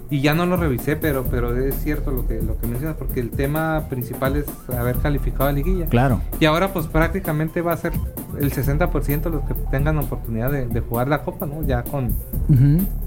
Y 0.09 0.21
ya 0.21 0.33
no 0.33 0.45
lo 0.45 0.55
revisé, 0.55 0.95
pero, 0.95 1.25
pero 1.25 1.55
es 1.57 1.75
cierto 1.83 2.11
lo 2.11 2.25
que, 2.27 2.41
lo 2.41 2.57
que 2.57 2.65
mencionas, 2.67 2.95
porque 2.97 3.19
el 3.19 3.29
tema 3.29 3.87
principal 3.89 4.37
es 4.37 4.45
haber 4.69 4.95
calificado 4.97 5.49
a 5.49 5.51
liguilla. 5.51 5.85
Claro. 5.87 6.21
Y 6.39 6.45
ahora 6.45 6.71
pues 6.71 6.87
prácticamente 6.87 7.61
va 7.61 7.73
a 7.73 7.77
ser 7.77 7.91
el 8.39 8.51
60% 8.51 9.29
los 9.29 9.43
que 9.43 9.53
tengan 9.69 9.97
oportunidad 9.97 10.51
de, 10.51 10.65
de 10.67 10.79
jugar 10.79 11.09
la 11.09 11.23
Copa, 11.23 11.45
¿no? 11.45 11.61
Ya 11.67 11.83
con, 11.83 12.13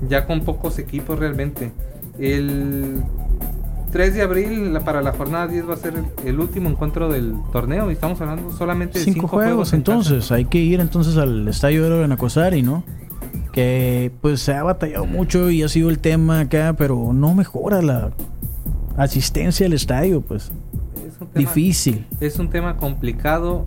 ya 0.09 0.27
con 0.27 0.43
pocos 0.43 0.79
equipos 0.79 1.19
realmente. 1.19 1.73
El 2.19 3.03
3 3.93 4.15
de 4.15 4.23
abril 4.23 4.73
la- 4.73 4.81
para 4.81 5.03
la 5.03 5.13
jornada 5.13 5.47
10 5.49 5.69
va 5.69 5.75
a 5.75 5.77
ser 5.79 5.95
el, 6.25 6.39
último 6.39 6.69
encuentro 6.69 7.09
del 7.11 7.35
torneo 7.53 7.91
y 7.91 7.95
estamos 7.95 8.21
hablando 8.21 8.53
solamente 8.53 8.99
de 8.99 9.05
Cinco, 9.05 9.27
juegos, 9.27 9.73
en 9.73 9.81
casa. 9.81 9.93
entonces 9.93 10.31
hay 10.33 10.45
que 10.45 10.59
ir 10.59 10.81
entonces 10.81 11.17
al 11.17 11.49
Estadio 11.49 11.89
de 11.89 12.07
Nacosari, 12.07 12.63
¿no? 12.63 12.85
Que 13.53 14.13
pues 14.21 14.41
se 14.41 14.53
ha 14.55 14.63
batallado 14.63 15.07
mucho 15.07 15.51
y 15.51 15.63
ha 15.63 15.69
sido 15.69 15.91
el 15.91 15.99
tema 15.99 16.41
acá, 16.41 16.75
pero 16.79 17.13
no 17.13 17.35
mejora 17.35 17.83
la 17.83 18.13
asistencia 18.97 19.67
al 19.67 19.73
estadio, 19.73 20.21
pues 20.21 20.51
Es 21.07 21.21
un 21.21 21.29
tema- 21.29 21.39
difícil. 21.39 22.07
Es 22.21 22.39
un 22.39 22.49
tema 22.51 22.77
complicado. 22.77 23.67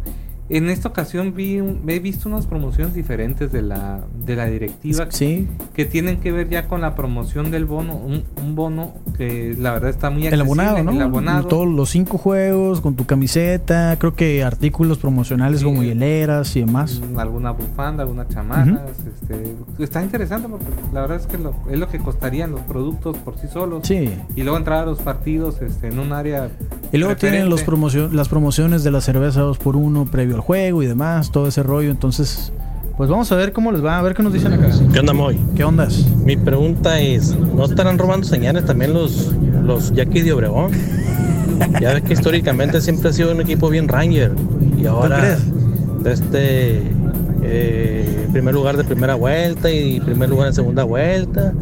En 0.55 0.69
esta 0.69 0.87
ocasión 0.89 1.33
vi 1.33 1.59
un- 1.59 1.81
he 1.87 1.99
visto 1.99 2.29
unas 2.29 2.45
promociones 2.45 2.93
diferentes 2.93 3.51
de 3.51 3.63
la, 3.63 4.01
de 4.25 4.35
la 4.35 4.45
directiva 4.45 5.07
Sí, 5.09 5.47
que 5.73 5.85
tienen 5.85 6.17
que 6.19 6.31
ver 6.31 6.47
ya 6.47 6.67
con 6.67 6.81
la 6.81 6.95
promoción 6.95 7.49
del 7.49 7.65
bono, 7.65 7.95
un, 7.95 8.23
un 8.37 8.55
bono 8.55 8.93
que 9.17 9.55
la 9.59 9.71
verdad 9.73 9.89
está 9.89 10.09
muy 10.11 10.27
el 10.27 10.33
accesible. 10.39 10.63
abonado, 10.63 10.83
¿no? 10.83 10.91
El 10.91 11.01
abonado. 11.01 11.47
Todos 11.47 11.67
los 11.67 11.89
cinco 11.89 12.17
juegos 12.19 12.81
con 12.81 12.95
tu 12.95 13.05
camiseta, 13.05 13.95
creo 13.97 14.13
que 14.13 14.43
artículos 14.43 14.99
promocionales 14.99 15.59
Sí. 15.61 15.65
como 15.65 15.81
hieleras 15.83 16.55
y 16.55 16.59
demás. 16.59 17.01
Mm, 17.01 17.17
alguna 17.17 17.49
bufanda, 17.51 18.03
algunas 18.03 18.29
chamarras, 18.29 18.81
este, 19.21 19.55
está 19.83 20.03
interesante 20.03 20.47
porque 20.47 20.65
la 20.93 21.01
verdad 21.01 21.17
es 21.17 21.25
que 21.25 21.37
lo- 21.39 21.55
es 21.71 21.79
lo 21.79 21.87
que 21.89 21.97
costarían 21.97 22.51
los 22.51 22.61
productos 22.61 23.17
por 23.17 23.37
sí 23.39 23.47
solos. 23.47 23.87
Sí. 23.87 24.07
Y 24.35 24.43
luego 24.43 24.57
entrar 24.59 24.83
a 24.83 24.85
los 24.85 24.99
partidos 25.01 25.61
este, 25.63 25.87
en 25.87 25.97
un 25.97 26.13
área 26.13 26.49
Y 26.91 26.97
luego 26.99 27.15
tienen 27.15 27.49
los 27.49 27.65
promocion- 27.65 28.11
las 28.11 28.29
promociones 28.29 28.83
de 28.83 28.91
la 28.91 29.01
cerveza 29.01 29.41
2x1 29.41 30.05
previo 30.11 30.35
al 30.35 30.42
juego 30.43 30.83
y 30.83 30.87
demás, 30.87 31.31
todo 31.31 31.47
ese 31.47 31.63
rollo. 31.63 31.89
Entonces, 31.89 32.51
pues 32.97 33.09
vamos 33.09 33.31
a 33.31 33.35
ver 33.35 33.53
cómo 33.53 33.71
les 33.71 33.83
va, 33.83 33.97
a 33.97 34.01
ver 34.01 34.13
qué 34.13 34.21
nos 34.21 34.33
dicen 34.33 34.53
acá. 34.53 34.69
¿Qué 34.91 34.99
onda, 34.99 35.13
Moy? 35.13 35.39
¿Qué 35.55 35.63
ondas? 35.63 36.05
Mi 36.23 36.37
pregunta 36.37 36.99
es, 36.99 37.35
¿no 37.35 37.65
estarán 37.65 37.97
robando 37.97 38.27
señales 38.27 38.65
también 38.65 38.93
los, 38.93 39.33
los 39.63 39.93
Yaquis 39.93 40.25
de 40.25 40.33
Obregón? 40.33 40.71
Ya 41.79 41.93
ves 41.93 42.03
que 42.03 42.13
históricamente 42.13 42.81
siempre 42.81 43.09
ha 43.09 43.13
sido 43.13 43.31
un 43.31 43.39
equipo 43.39 43.69
bien 43.69 43.87
Ranger. 43.87 44.33
Y 44.77 44.85
ahora, 44.85 45.37
de 46.01 46.11
este 46.11 46.81
eh, 47.43 48.27
primer 48.33 48.53
lugar 48.53 48.75
de 48.75 48.83
primera 48.83 49.15
vuelta 49.15 49.71
y 49.71 49.99
primer 50.01 50.29
lugar 50.29 50.47
en 50.47 50.53
segunda 50.53 50.83
vuelta 50.83 51.53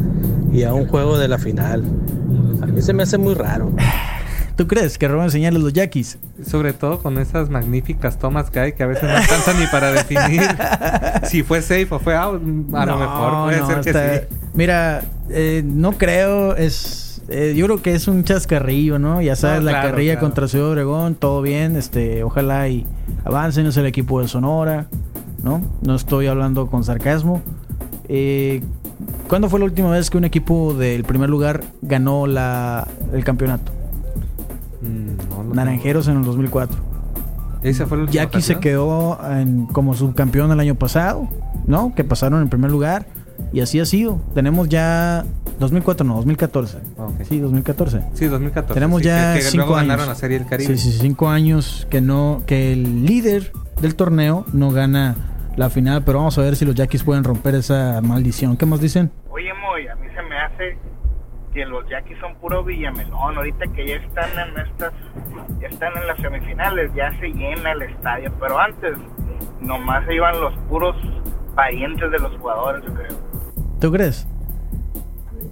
y 0.52 0.64
a 0.64 0.72
un 0.72 0.86
juego 0.88 1.18
de 1.18 1.28
la 1.28 1.38
final. 1.38 1.84
A 2.62 2.66
mí 2.66 2.82
se 2.82 2.92
me 2.92 3.04
hace 3.04 3.18
muy 3.18 3.34
raro. 3.34 3.70
¿Tú 4.56 4.66
crees 4.68 4.98
que 4.98 5.08
roban 5.08 5.30
señales 5.30 5.62
los 5.62 5.72
yaquis? 5.72 6.18
Sobre 6.46 6.72
todo 6.72 6.98
con 6.98 7.18
esas 7.18 7.48
magníficas 7.48 8.18
tomas 8.18 8.50
que 8.50 8.60
hay 8.60 8.72
que 8.72 8.82
a 8.82 8.86
veces 8.86 9.04
no 9.04 9.16
alcanzan 9.16 9.58
ni 9.58 9.66
para 9.66 9.92
definir 9.92 10.42
si 11.24 11.42
fue 11.42 11.62
safe 11.62 11.88
o 11.90 11.98
fue 11.98 12.14
out. 12.16 12.42
A 12.74 12.86
lo 12.86 12.96
mejor 12.98 13.44
puede 13.44 13.60
no, 13.60 13.66
ser 13.66 13.80
que 13.80 13.90
está- 13.90 14.18
sí. 14.18 14.36
Mira, 14.54 15.02
eh, 15.30 15.62
no 15.64 15.92
creo, 15.92 16.54
es... 16.56 17.22
eh, 17.28 17.54
yo 17.56 17.64
creo 17.66 17.80
que 17.82 17.94
es 17.94 18.06
un 18.08 18.24
chascarrillo, 18.24 18.98
¿no? 18.98 19.22
Ya 19.22 19.34
sabes, 19.36 19.62
No, 19.62 19.70
la 19.70 19.80
carrilla 19.82 20.12
claro. 20.14 20.26
contra 20.26 20.48
Ciudad 20.48 20.68
Obregón, 20.70 21.14
todo 21.14 21.40
bien, 21.40 21.76
este, 21.76 22.22
ojalá 22.22 22.68
y 22.68 22.86
avancen, 23.24 23.64
es 23.66 23.76
el 23.78 23.86
equipo 23.86 24.20
de 24.20 24.28
Sonora, 24.28 24.86
¿no? 25.42 25.62
No 25.80 25.94
estoy 25.94 26.26
hablando 26.26 26.66
con 26.66 26.84
sarcasmo. 26.84 27.40
Eh, 28.08 28.62
¿Cuándo 29.28 29.48
fue 29.48 29.58
la 29.60 29.64
última 29.64 29.90
vez 29.90 30.10
que 30.10 30.18
un 30.18 30.24
equipo 30.24 30.74
del 30.74 31.04
primer 31.04 31.30
lugar 31.30 31.62
ganó 31.80 32.26
la, 32.26 32.86
el 33.14 33.24
campeonato? 33.24 33.72
Mm, 34.82 35.28
no, 35.30 35.44
no, 35.44 35.54
Naranjeros 35.54 36.08
en 36.08 36.18
el 36.18 36.24
2004. 36.24 36.76
no. 36.78 36.92
Esa 37.62 37.86
fue 37.86 37.96
la 37.98 38.04
última 38.04 38.24
Jackie 38.24 38.42
se 38.42 38.58
quedó 38.58 39.18
en- 39.30 39.66
como 39.66 39.94
subcampeón 39.94 40.50
el 40.50 40.58
año 40.58 40.74
pasado, 40.74 41.28
¿no? 41.66 41.94
Que 41.94 42.02
pasaron 42.02 42.42
en 42.42 42.48
primer 42.48 42.70
lugar. 42.72 43.06
Y 43.52 43.60
así 43.60 43.78
ha 43.78 43.84
sido. 43.86 44.20
Tenemos 44.34 44.68
ya 44.68 45.24
2004, 45.60 46.04
no, 46.04 46.16
2014. 46.16 46.78
Ok. 46.96 47.22
Sí, 47.28 47.38
2014. 47.38 48.00
Sí, 48.14 48.26
2014. 48.26 48.74
Tenemos 48.74 49.00
sí, 49.02 49.06
ya 49.08 49.34
que, 49.34 49.38
que 49.40 49.44
cinco 49.46 49.56
luego 49.58 49.76
años. 49.76 49.88
ganaron 49.88 50.08
la 50.08 50.14
Serie 50.16 50.38
del 50.40 50.48
Caribe. 50.48 50.76
Sí, 50.76 50.90
sí, 50.92 50.98
cinco 51.00 51.28
años 51.28 51.86
que 51.90 52.00
no, 52.00 52.42
que 52.46 52.72
el 52.72 53.04
líder 53.06 53.52
del 53.80 53.94
torneo 53.94 54.44
no 54.52 54.70
gana 54.72 55.14
la 55.56 55.70
final, 55.70 56.02
pero 56.04 56.18
vamos 56.18 56.36
a 56.38 56.42
ver 56.42 56.56
si 56.56 56.64
los 56.64 56.74
Yaquis 56.74 57.04
pueden 57.04 57.22
romper 57.24 57.54
esa 57.54 58.00
maldición. 58.02 58.56
¿Qué 58.56 58.66
más 58.66 58.80
dicen? 58.80 59.10
Oye, 59.30 59.50
Moy, 59.54 59.86
a 59.86 59.94
mí 59.96 60.06
se 60.14 60.22
me 60.22 60.36
hace 60.38 60.78
que 61.52 61.64
los 61.66 61.88
Yaquis 61.88 62.18
son 62.20 62.34
puro 62.36 62.64
Villamelón. 62.64 63.36
Ahorita 63.36 63.66
que 63.74 63.86
ya 63.86 63.96
están 63.96 64.30
en 64.48 64.58
estas, 64.66 64.92
ya 65.60 65.68
están 65.68 65.92
en 65.96 66.06
las 66.06 66.16
semifinales, 66.18 66.90
ya 66.94 67.10
se 67.20 67.28
llena 67.28 67.72
el 67.72 67.82
estadio. 67.82 68.32
Pero 68.40 68.58
antes, 68.58 68.96
nomás 69.60 70.04
se 70.06 70.14
iban 70.14 70.40
los 70.40 70.54
puros 70.68 70.96
parientes 71.54 72.10
de 72.10 72.18
los 72.18 72.32
jugadores, 72.38 72.82
yo 72.86 72.94
creo. 72.94 73.18
¿Tú 73.80 73.92
crees? 73.92 74.26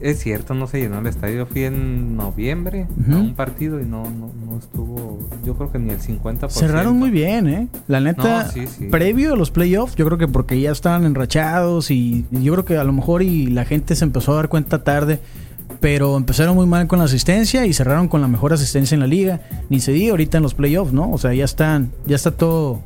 Es 0.01 0.21
cierto, 0.21 0.55
no 0.55 0.67
se 0.67 0.81
llenó 0.81 1.01
el 1.01 1.07
estadio. 1.09 1.45
Fui 1.45 1.65
en 1.65 2.17
noviembre 2.17 2.87
Ujú. 2.99 3.13
a 3.13 3.21
un 3.21 3.35
partido 3.35 3.81
y 3.81 3.85
no, 3.85 4.05
no, 4.05 4.31
no 4.47 4.57
estuvo, 4.59 5.19
yo 5.45 5.55
creo 5.57 5.71
que 5.71 5.79
ni 5.79 5.91
el 5.91 6.01
50%. 6.01 6.49
Cerraron 6.49 6.99
muy 6.99 7.11
bien, 7.11 7.47
¿eh? 7.51 7.69
La 7.87 8.01
neta, 8.01 8.45
No, 8.45 8.49
sí, 8.49 8.67
sí. 8.67 8.87
previo 8.87 9.35
a 9.35 9.37
los 9.37 9.51
playoffs, 9.51 9.97
yo 9.97 10.07
creo 10.07 10.17
que 10.17 10.27
porque 10.27 10.59
ya 10.59 10.71
estaban 10.71 11.05
enrachados 11.05 11.91
y, 11.91 12.25
y 12.31 12.43
yo 12.43 12.55
creo 12.55 12.65
que 12.65 12.79
a 12.79 12.85
lo 12.85 12.95
mejor 12.95 13.21
y 13.23 13.49
la 13.49 13.67
gente 13.67 13.95
se 13.95 14.07
empezó 14.07 14.33
a 14.33 14.37
dar 14.37 14.49
cuenta 14.49 14.83
tarde, 14.85 15.21
pero 15.81 16.17
empezaron 16.17 16.55
muy 16.55 16.67
mal 16.67 16.87
con 16.87 16.99
la 16.99 17.07
asistencia 17.07 17.67
y 17.67 17.73
cerraron 17.73 18.09
con 18.09 18.21
la 18.21 18.29
mejor 18.29 18.53
asistencia 18.53 18.95
en 18.95 19.01
la 19.01 19.07
liga. 19.07 19.41
Ni 19.69 19.81
se 19.81 19.93
diga 19.93 20.11
ahorita 20.13 20.37
en 20.37 20.43
los 20.43 20.55
playoffs, 20.55 20.93
¿no? 20.93 21.11
O 21.11 21.19
sea, 21.19 21.33
ya 21.35 21.45
están, 21.45 21.93
ya 22.07 22.17
está 22.17 22.31
todo 22.33 22.83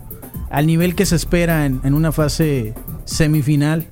al 0.50 0.66
nivel 0.66 0.94
que 0.94 1.04
se 1.06 1.16
espera 1.16 1.66
en, 1.66 1.80
en 1.84 1.94
una 1.94 2.12
fase 2.12 2.74
semifinal. 3.04 3.86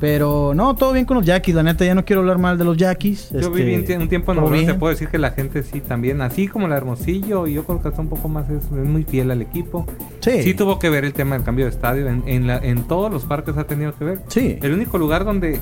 Pero 0.00 0.52
no, 0.52 0.74
todo 0.74 0.92
bien 0.92 1.04
con 1.04 1.16
los 1.16 1.24
Yaquis, 1.24 1.54
la 1.54 1.62
neta, 1.62 1.84
ya 1.84 1.94
no 1.94 2.04
quiero 2.04 2.22
hablar 2.22 2.36
mal 2.38 2.58
de 2.58 2.64
los 2.64 2.76
Yaquis. 2.76 3.30
Yo 3.30 3.38
este, 3.38 3.50
viví 3.50 3.76
un 3.76 3.84
tie- 3.84 4.00
un 4.00 4.08
tiempo 4.08 4.32
en 4.32 4.66
te 4.66 4.74
puedo 4.74 4.90
decir 4.92 5.06
que 5.06 5.16
la 5.16 5.30
gente 5.30 5.62
sí 5.62 5.80
también, 5.80 6.20
así 6.22 6.48
como 6.48 6.66
la 6.66 6.76
Hermosillo, 6.76 7.46
y 7.46 7.52
yo 7.54 7.64
creo 7.64 7.80
que 7.80 7.86
hasta 7.86 8.00
un 8.00 8.08
poco 8.08 8.28
más 8.28 8.50
es, 8.50 8.68
muy 8.72 9.04
fiel 9.04 9.30
al 9.30 9.40
equipo. 9.42 9.86
Sí. 10.18 10.42
Sí 10.42 10.54
tuvo 10.54 10.80
que 10.80 10.90
ver 10.90 11.04
el 11.04 11.12
tema 11.12 11.36
del 11.36 11.44
cambio 11.44 11.66
de 11.66 11.70
estadio, 11.70 12.08
en, 12.08 12.24
en, 12.26 12.48
la- 12.48 12.58
en 12.58 12.82
todos 12.88 13.12
los 13.12 13.24
parques 13.26 13.56
ha 13.56 13.62
tenido 13.64 13.94
que 13.96 14.04
ver. 14.04 14.18
Sí. 14.26 14.58
El 14.60 14.72
único 14.72 14.98
lugar 14.98 15.24
donde 15.24 15.60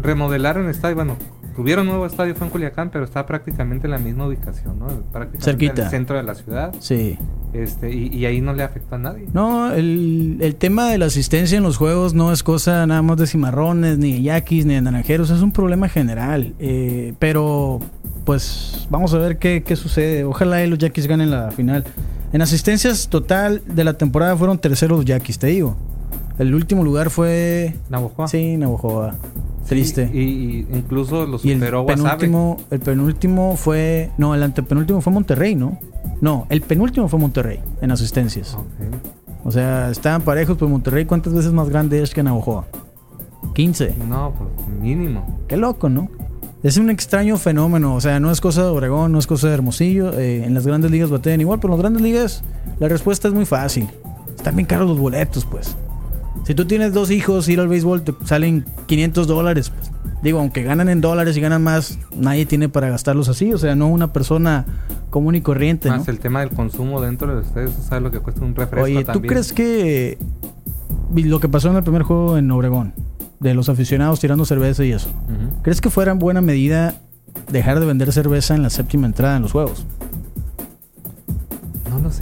remodelaron 0.00 0.70
estadio, 0.70 0.94
bueno, 0.94 1.16
tuvieron 1.54 1.86
nuevo 1.86 2.06
estadio 2.06 2.34
fue 2.34 2.46
en 2.46 2.50
Culiacán, 2.50 2.90
pero 2.90 3.04
está 3.04 3.24
prácticamente 3.26 3.86
en 3.86 3.92
la 3.92 3.98
misma 3.98 4.26
ubicación, 4.26 4.78
¿no? 4.78 4.86
Prácticamente 5.12 5.44
Cerquita. 5.44 5.72
en 5.74 5.84
el 5.84 5.90
centro 5.90 6.16
de 6.16 6.22
la 6.22 6.34
ciudad. 6.34 6.74
Sí. 6.80 7.18
Este, 7.52 7.92
y, 7.94 8.08
y 8.08 8.26
ahí 8.26 8.40
no 8.40 8.52
le 8.52 8.62
afectó 8.62 8.96
a 8.96 8.98
nadie. 8.98 9.26
No, 9.32 9.72
el, 9.72 10.38
el 10.40 10.56
tema 10.56 10.88
de 10.88 10.98
la 10.98 11.06
asistencia 11.06 11.56
en 11.56 11.62
los 11.62 11.76
juegos 11.76 12.14
no 12.14 12.32
es 12.32 12.42
cosa 12.42 12.86
nada 12.86 13.02
más 13.02 13.16
de 13.16 13.26
cimarrones, 13.26 13.98
ni 13.98 14.12
de 14.12 14.22
yaquis, 14.22 14.66
ni 14.66 14.74
de 14.74 14.82
naranjeros, 14.82 15.30
es 15.30 15.40
un 15.40 15.52
problema 15.52 15.88
general. 15.88 16.54
Eh, 16.58 17.14
pero, 17.18 17.80
pues, 18.24 18.86
vamos 18.90 19.14
a 19.14 19.18
ver 19.18 19.38
qué, 19.38 19.62
qué 19.62 19.76
sucede. 19.76 20.24
Ojalá 20.24 20.64
y 20.64 20.68
los 20.68 20.78
yaquis 20.78 21.06
ganen 21.06 21.30
la 21.30 21.50
final. 21.52 21.84
En 22.32 22.42
asistencias 22.42 23.08
total 23.08 23.62
de 23.66 23.84
la 23.84 23.94
temporada 23.94 24.36
fueron 24.36 24.58
terceros 24.58 24.98
los 24.98 25.04
yaquis, 25.04 25.38
te 25.38 25.46
digo. 25.46 25.76
El 26.36 26.52
último 26.52 26.82
lugar 26.82 27.10
fue... 27.10 27.76
Navajo. 27.88 28.26
Sí, 28.26 28.56
Navajoa. 28.56 29.14
Triste. 29.68 30.10
Y, 30.12 30.18
y 30.20 30.66
incluso 30.74 31.24
el 31.24 31.38
superó 31.38 31.82
Guasave. 31.84 32.08
penúltimo, 32.08 32.56
el 32.70 32.80
penúltimo 32.80 33.56
fue... 33.56 34.10
No, 34.18 34.34
el 34.34 34.42
antepenúltimo 34.42 35.00
fue 35.00 35.12
Monterrey, 35.12 35.54
¿no? 35.54 35.78
No, 36.20 36.46
el 36.50 36.60
penúltimo 36.60 37.08
fue 37.08 37.18
Monterrey 37.18 37.60
en 37.80 37.90
asistencias. 37.90 38.54
Ok. 38.54 38.64
O 39.44 39.50
sea, 39.50 39.90
estaban 39.90 40.22
parejos, 40.22 40.56
pero 40.58 40.68
Monterrey, 40.70 41.04
¿cuántas 41.04 41.32
veces 41.34 41.52
más 41.52 41.68
grande 41.68 42.02
es 42.02 42.12
que 42.14 42.22
Navajoa? 42.22 42.66
15. 43.54 43.94
No, 44.08 44.32
pues 44.36 44.68
mínimo. 44.80 45.40
Qué 45.48 45.56
loco, 45.56 45.88
¿no? 45.88 46.08
Es 46.62 46.78
un 46.78 46.88
extraño 46.88 47.36
fenómeno. 47.36 47.94
O 47.94 48.00
sea, 48.00 48.20
no 48.20 48.30
es 48.30 48.40
cosa 48.40 48.62
de 48.62 48.68
Obregón, 48.68 49.12
no 49.12 49.18
es 49.18 49.26
cosa 49.26 49.48
de 49.48 49.54
Hermosillo. 49.54 50.18
eh, 50.18 50.44
en 50.44 50.54
las 50.54 50.66
grandes 50.66 50.90
ligas 50.90 51.10
batean 51.10 51.40
igual, 51.40 51.58
pero 51.60 51.72
en 51.74 51.78
las 51.78 51.82
grandes 51.82 52.02
ligas 52.02 52.42
la 52.78 52.88
respuesta 52.88 53.28
es 53.28 53.34
muy 53.34 53.44
fácil. 53.44 53.88
Están 54.34 54.56
bien 54.56 54.66
caros 54.66 54.88
los 54.88 54.98
boletos, 54.98 55.44
pues. 55.44 55.76
Si 56.44 56.54
tú 56.54 56.66
tienes 56.66 56.92
dos 56.92 57.10
hijos, 57.10 57.48
ir 57.48 57.60
al 57.60 57.68
béisbol 57.68 58.02
te 58.02 58.14
salen 58.24 58.64
500 58.86 59.26
dólares. 59.26 59.70
pues. 59.70 59.90
Digo, 60.22 60.38
aunque 60.40 60.62
ganan 60.62 60.88
en 60.88 61.00
dólares 61.00 61.36
y 61.36 61.40
ganan 61.40 61.62
más, 61.62 61.98
nadie 62.16 62.46
tiene 62.46 62.68
para 62.68 62.88
gastarlos 62.88 63.28
así. 63.28 63.52
O 63.52 63.58
sea, 63.58 63.74
no 63.74 63.88
una 63.88 64.12
persona 64.12 64.64
común 65.10 65.34
y 65.34 65.42
corriente, 65.42 65.88
¿no? 65.90 65.98
Más 65.98 66.08
el 66.08 66.18
tema 66.18 66.40
del 66.40 66.50
consumo 66.50 67.00
dentro 67.00 67.34
de 67.34 67.42
ustedes, 67.42 67.72
¿sabes 67.88 68.02
lo 68.02 68.10
que 68.10 68.18
cuesta 68.20 68.42
un 68.42 68.54
refresco 68.54 68.84
Oye, 68.84 69.00
¿tú 69.04 69.12
también? 69.12 69.32
crees 69.32 69.52
que 69.52 70.18
lo 71.14 71.40
que 71.40 71.48
pasó 71.48 71.70
en 71.70 71.76
el 71.76 71.82
primer 71.82 72.02
juego 72.02 72.36
en 72.36 72.50
Obregón, 72.50 72.94
de 73.38 73.54
los 73.54 73.68
aficionados 73.68 74.18
tirando 74.18 74.44
cerveza 74.44 74.84
y 74.84 74.92
eso. 74.92 75.10
¿crees 75.62 75.80
que 75.80 75.90
fuera 75.90 76.10
en 76.10 76.18
buena 76.18 76.40
medida 76.40 76.94
dejar 77.52 77.78
de 77.78 77.86
vender 77.86 78.12
cerveza 78.12 78.54
en 78.54 78.62
la 78.62 78.70
séptima 78.70 79.06
entrada 79.06 79.36
en 79.36 79.42
los 79.42 79.52
juegos? 79.52 79.84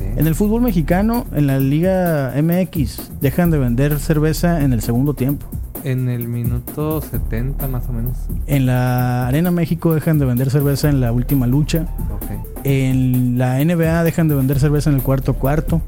En 0.00 0.26
el 0.26 0.34
fútbol 0.34 0.62
mexicano, 0.62 1.26
en 1.32 1.46
la 1.46 1.58
Liga 1.58 2.32
MX, 2.40 3.12
dejan 3.20 3.50
de 3.50 3.58
vender 3.58 3.98
cerveza 3.98 4.62
en 4.62 4.72
el 4.72 4.82
segundo 4.82 5.14
tiempo. 5.14 5.46
En 5.84 6.08
el 6.08 6.28
minuto 6.28 7.00
70 7.00 7.66
más 7.68 7.88
o 7.88 7.92
menos. 7.92 8.16
En 8.46 8.66
la 8.66 9.26
Arena 9.26 9.50
México 9.50 9.94
dejan 9.94 10.18
de 10.18 10.26
vender 10.26 10.50
cerveza 10.50 10.88
en 10.88 11.00
la 11.00 11.12
última 11.12 11.46
lucha. 11.46 11.86
En 12.64 13.38
la 13.38 13.62
NBA 13.64 14.04
dejan 14.04 14.28
de 14.28 14.36
vender 14.36 14.60
cerveza 14.60 14.90
en 14.90 14.96
el 14.96 15.02
cuarto 15.02 15.34
cuarto. 15.34 15.82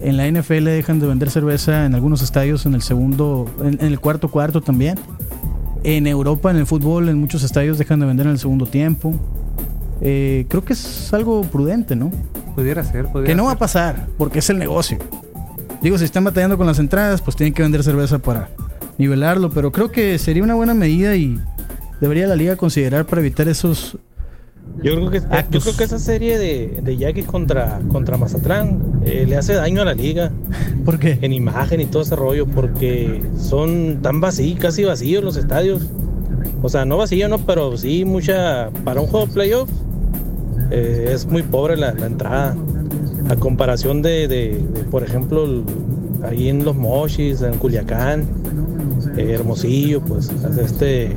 En 0.00 0.16
la 0.16 0.30
NFL 0.30 0.64
dejan 0.64 1.00
de 1.00 1.06
vender 1.06 1.30
cerveza 1.30 1.86
en 1.86 1.94
algunos 1.94 2.22
estadios 2.22 2.66
en 2.66 2.74
el 2.74 2.82
segundo, 2.82 3.46
en, 3.60 3.74
en 3.80 3.86
el 3.86 3.98
cuarto 3.98 4.30
cuarto 4.30 4.60
también. 4.60 4.98
En 5.82 6.06
Europa, 6.06 6.50
en 6.50 6.56
el 6.58 6.66
fútbol, 6.66 7.08
en 7.08 7.18
muchos 7.18 7.42
estadios 7.42 7.78
dejan 7.78 8.00
de 8.00 8.06
vender 8.06 8.26
en 8.26 8.32
el 8.32 8.38
segundo 8.38 8.66
tiempo. 8.66 9.14
Eh, 10.00 10.46
creo 10.48 10.64
que 10.64 10.72
es 10.72 11.12
algo 11.12 11.42
prudente, 11.42 11.96
¿no? 11.96 12.10
Pudiera 12.54 12.84
ser, 12.84 13.06
pudiera 13.06 13.26
Que 13.26 13.34
no 13.34 13.44
va 13.44 13.52
a 13.52 13.58
pasar, 13.58 14.06
porque 14.16 14.38
es 14.38 14.50
el 14.50 14.58
negocio. 14.58 14.98
Digo, 15.82 15.98
si 15.98 16.04
están 16.04 16.24
batallando 16.24 16.56
con 16.56 16.66
las 16.66 16.78
entradas, 16.78 17.20
pues 17.20 17.36
tienen 17.36 17.52
que 17.52 17.62
vender 17.62 17.82
cerveza 17.82 18.18
para 18.18 18.48
nivelarlo, 18.96 19.50
pero 19.50 19.72
creo 19.72 19.90
que 19.90 20.18
sería 20.18 20.42
una 20.42 20.54
buena 20.54 20.74
medida 20.74 21.16
y 21.16 21.38
debería 22.00 22.26
la 22.26 22.36
liga 22.36 22.56
considerar 22.56 23.04
para 23.06 23.20
evitar 23.20 23.48
esos... 23.48 23.98
Yo 24.82 24.94
creo 24.94 25.10
que, 25.10 25.20
yo 25.50 25.60
creo 25.60 25.76
que 25.76 25.84
esa 25.84 25.98
serie 25.98 26.38
de, 26.38 26.80
de 26.82 26.96
Yaquis 26.96 27.26
contra, 27.26 27.80
contra 27.88 28.16
Mazatlán 28.16 29.02
eh, 29.04 29.26
le 29.28 29.36
hace 29.36 29.52
daño 29.52 29.82
a 29.82 29.84
la 29.84 29.92
liga 29.92 30.32
¿Por 30.86 30.98
qué? 30.98 31.18
en 31.20 31.34
imagen 31.34 31.82
y 31.82 31.86
todo 31.86 32.02
ese 32.02 32.16
rollo 32.16 32.46
porque 32.46 33.22
son 33.38 34.00
tan 34.00 34.22
vacíos, 34.22 34.58
casi 34.58 34.84
vacíos 34.84 35.22
los 35.22 35.36
estadios. 35.36 35.90
O 36.62 36.70
sea, 36.70 36.86
no 36.86 36.96
vacío, 36.96 37.28
no, 37.28 37.38
pero 37.38 37.76
sí 37.76 38.06
mucha... 38.06 38.70
Para 38.84 39.02
un 39.02 39.06
juego 39.06 39.26
de 39.26 39.32
playoff 39.34 39.68
eh, 40.70 41.10
es 41.12 41.26
muy 41.26 41.42
pobre 41.42 41.76
la, 41.76 41.92
la 41.92 42.06
entrada. 42.06 42.56
A 43.30 43.36
comparación 43.36 44.02
de, 44.02 44.28
de- 44.28 44.58
de, 44.72 44.84
por 44.90 45.02
ejemplo, 45.02 45.44
el- 45.44 45.64
ahí 46.24 46.48
en 46.48 46.64
Los 46.64 46.76
Mochis, 46.76 47.40
en 47.42 47.54
Culiacán, 47.58 48.24
eh, 49.16 49.30
Hermosillo, 49.34 50.00
pues 50.02 50.30
este... 50.60 51.16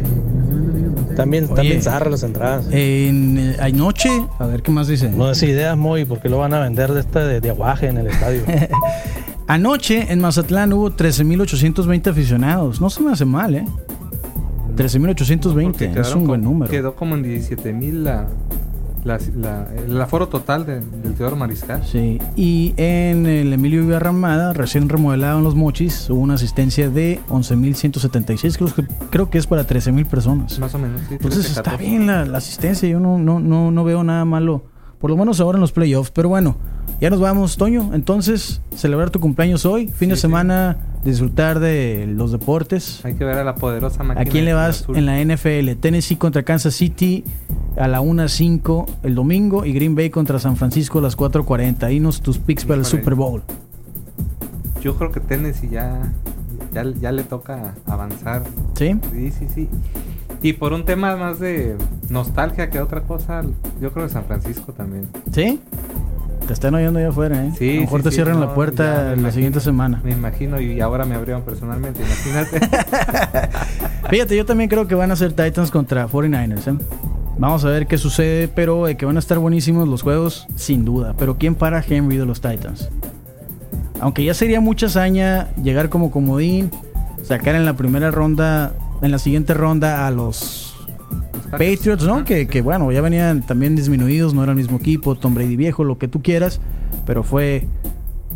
También, 1.15 1.45
Oye. 1.45 1.55
también 1.55 1.81
zarra 1.81 2.11
las 2.11 2.21
entradas. 2.21 2.67
En 2.71 3.37
eh, 3.39 3.55
anoche, 3.59 4.09
a 4.37 4.45
ver 4.45 4.61
qué 4.61 4.71
más 4.71 4.87
dice. 4.87 5.09
No 5.09 5.31
es 5.31 5.41
idea, 5.41 5.75
Moy, 5.75 6.05
porque 6.05 6.29
lo 6.29 6.37
van 6.37 6.53
a 6.53 6.59
vender 6.59 6.93
de 6.93 6.99
esta 6.99 7.25
de, 7.25 7.41
de 7.41 7.49
aguaje 7.49 7.87
en 7.87 7.97
el 7.97 8.05
estadio. 8.07 8.41
Anoche 9.47 10.11
en 10.11 10.19
Mazatlán 10.19 10.73
hubo 10.73 10.91
13.820 10.91 12.07
aficionados. 12.11 12.81
No 12.81 12.89
se 12.89 13.01
me 13.01 13.11
hace 13.13 13.25
mal, 13.25 13.55
¿eh? 13.55 13.65
Porque 14.67 14.83
13.820, 14.83 15.97
es 15.99 16.13
un 16.13 16.27
buen 16.27 16.43
número. 16.43 16.69
Quedó 16.69 16.95
como 16.95 17.15
en 17.15 17.23
17 17.23 17.73
mil 17.73 18.03
la, 18.03 18.27
la, 19.07 19.17
la- 19.35 19.67
el 19.87 19.99
aforo 20.01 20.27
total 20.27 20.65
de- 20.65 20.81
del 20.81 21.13
Teodoro 21.15 21.35
Mariscal. 21.35 21.83
Sí, 21.85 22.19
y 22.35 22.73
en 22.77 23.25
el 23.25 23.51
Emilio 23.53 23.81
Villarramada, 23.83 24.53
recién 24.53 24.89
remodelado 24.89 25.39
en 25.39 25.43
Los 25.43 25.55
Mochis, 25.55 26.09
hubo 26.09 26.19
una 26.19 26.35
asistencia 26.35 26.89
de 26.89 27.19
11.176, 27.29 28.57
creo 28.57 28.73
que, 28.73 28.85
creo 29.09 29.29
que 29.29 29.37
es 29.37 29.47
para 29.47 29.65
13.000 29.65 30.05
personas. 30.05 30.59
Más 30.59 30.73
o 30.75 30.79
menos, 30.79 31.01
sí. 31.07 31.15
Entonces 31.15 31.41
13, 31.45 31.47
está 31.59 31.63
14. 31.71 31.89
bien 31.89 32.07
la, 32.07 32.25
la 32.25 32.37
asistencia, 32.37 32.87
yo 32.87 32.99
no, 32.99 33.17
no, 33.17 33.39
no, 33.39 33.71
no 33.71 33.83
veo 33.83 34.03
nada 34.03 34.25
malo, 34.25 34.65
por 34.99 35.09
lo 35.09 35.17
menos 35.17 35.39
ahora 35.39 35.57
en 35.57 35.61
los 35.61 35.71
playoffs, 35.71 36.11
pero 36.11 36.29
bueno, 36.29 36.57
ya 36.99 37.09
nos 37.09 37.19
vamos, 37.19 37.57
Toño, 37.57 37.91
entonces, 37.93 38.61
celebrar 38.75 39.11
tu 39.11 39.19
cumpleaños 39.19 39.65
hoy, 39.65 39.87
fin 39.87 40.09
de 40.09 40.15
sí. 40.15 40.21
semana, 40.21 40.77
disfrutar 41.03 41.59
de 41.59 42.05
los 42.07 42.31
deportes. 42.31 43.05
Hay 43.05 43.13
que 43.13 43.23
ver 43.23 43.37
a 43.37 43.43
la 43.43 43.55
poderosa 43.55 44.03
máquina. 44.03 44.21
¿A 44.21 44.25
quién 44.25 44.45
le 44.45 44.53
vas 44.53 44.85
en 44.93 45.05
la 45.05 45.23
NFL? 45.23 45.79
Tennessee 45.79 46.15
contra 46.15 46.43
Kansas 46.43 46.73
City 46.73 47.23
a 47.77 47.87
la 47.87 48.01
1.05 48.01 48.87
el 49.03 49.13
domingo 49.13 49.65
y 49.65 49.73
Green 49.73 49.95
Bay 49.95 50.09
contra 50.09 50.39
San 50.39 50.57
Francisco 50.57 50.99
a 50.99 51.01
las 51.03 51.15
4.40. 51.15 51.83
Ahí 51.83 51.99
nos 51.99 52.21
tus 52.21 52.39
picks 52.39 52.65
para 52.65 52.79
el. 52.79 52.85
Super 52.85 53.13
Bowl. 53.13 53.43
Yo 54.81 54.95
creo 54.95 55.11
que 55.11 55.19
Tennessee 55.19 55.69
ya, 55.69 56.13
ya, 56.73 56.83
ya 56.99 57.11
le 57.11 57.23
toca 57.23 57.75
avanzar. 57.85 58.43
¿Sí? 58.75 58.95
Sí, 59.11 59.31
sí, 59.31 59.47
sí. 59.53 59.69
Y 60.41 60.53
por 60.53 60.73
un 60.73 60.85
tema 60.85 61.15
más 61.15 61.39
de 61.39 61.75
nostalgia 62.09 62.69
que 62.69 62.79
otra 62.79 63.01
cosa, 63.01 63.43
yo 63.81 63.91
creo 63.91 64.07
que 64.07 64.13
San 64.13 64.25
Francisco 64.25 64.71
también. 64.73 65.07
¿Sí? 65.31 65.59
Te 66.45 66.53
están 66.53 66.75
oyendo 66.75 66.99
allá 66.99 67.09
afuera, 67.09 67.45
¿eh? 67.45 67.51
Sí, 67.57 67.71
a 67.71 67.75
lo 67.75 67.81
mejor 67.81 67.99
sí, 67.99 68.03
te 68.05 68.09
sí, 68.11 68.15
cierran 68.15 68.39
no, 68.39 68.45
la 68.45 68.53
puerta 68.55 68.83
la 68.83 69.13
imagino. 69.13 69.31
siguiente 69.31 69.59
semana. 69.59 69.99
Me 70.03 70.11
imagino, 70.11 70.61
y 70.61 70.79
ahora 70.79 71.03
me 71.05 71.15
abrieron 71.15 71.41
personalmente, 71.41 72.01
imagínate. 72.03 72.59
Fíjate, 74.09 74.37
yo 74.37 74.45
también 74.45 74.69
creo 74.69 74.87
que 74.87 74.95
van 74.95 75.11
a 75.11 75.15
ser 75.15 75.33
Titans 75.33 75.71
contra 75.71 76.07
49ers, 76.07 76.67
¿eh? 76.73 76.77
Vamos 77.39 77.65
a 77.65 77.69
ver 77.69 77.85
qué 77.85 77.97
sucede, 77.97 78.47
pero 78.47 78.87
eh, 78.87 78.95
que 78.95 79.05
van 79.05 79.17
a 79.17 79.19
estar 79.19 79.37
buenísimos 79.39 79.87
los 79.87 80.01
juegos, 80.01 80.47
sin 80.55 80.85
duda. 80.85 81.13
Pero 81.19 81.37
¿quién 81.37 81.53
para 81.53 81.83
Henry 81.87 82.17
de 82.17 82.25
los 82.25 82.41
Titans? 82.41 82.89
Aunque 83.99 84.23
ya 84.23 84.33
sería 84.33 84.61
mucha 84.61 84.85
hazaña 84.85 85.49
llegar 85.61 85.89
como 85.89 86.11
comodín, 86.11 86.71
sacar 87.23 87.55
en 87.55 87.65
la 87.65 87.73
primera 87.73 88.09
ronda, 88.09 88.73
en 89.01 89.11
la 89.11 89.19
siguiente 89.19 89.53
ronda 89.53 90.07
a 90.07 90.11
los 90.11 90.75
Patriots, 91.51 92.03
¿no? 92.03 92.25
Que, 92.25 92.47
que, 92.47 92.61
bueno, 92.61 92.91
ya 92.91 93.01
venían 93.01 93.45
también 93.45 93.75
disminuidos, 93.75 94.33
no 94.33 94.43
era 94.43 94.51
el 94.51 94.57
mismo 94.57 94.77
equipo, 94.77 95.15
Tom 95.15 95.33
Brady 95.33 95.55
viejo, 95.55 95.83
lo 95.83 95.97
que 95.97 96.07
tú 96.07 96.21
quieras, 96.21 96.59
pero 97.05 97.23
fue... 97.23 97.67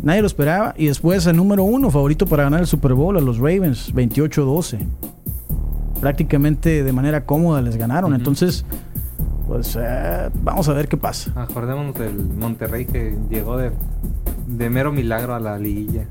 Nadie 0.02 0.20
lo 0.20 0.26
esperaba. 0.26 0.74
Y 0.76 0.86
después 0.86 1.26
el 1.26 1.36
número 1.36 1.62
uno, 1.62 1.90
favorito 1.90 2.26
para 2.26 2.44
ganar 2.44 2.60
el 2.60 2.66
Super 2.66 2.94
Bowl, 2.94 3.16
a 3.16 3.20
los 3.20 3.38
Ravens, 3.38 3.94
28-12. 3.94 4.78
Prácticamente 6.00 6.82
de 6.82 6.92
manera 6.92 7.24
cómoda 7.24 7.62
les 7.62 7.76
ganaron. 7.76 8.12
Entonces, 8.12 8.64
pues 9.46 9.78
eh, 9.80 10.30
vamos 10.42 10.68
a 10.68 10.72
ver 10.72 10.88
qué 10.88 10.96
pasa. 10.96 11.30
Acordémonos 11.36 11.94
del 11.94 12.16
Monterrey 12.16 12.86
que 12.86 13.16
llegó 13.30 13.56
de, 13.56 13.70
de 14.48 14.70
mero 14.70 14.90
milagro 14.90 15.34
a 15.36 15.40
la 15.40 15.56
liguilla. 15.56 16.06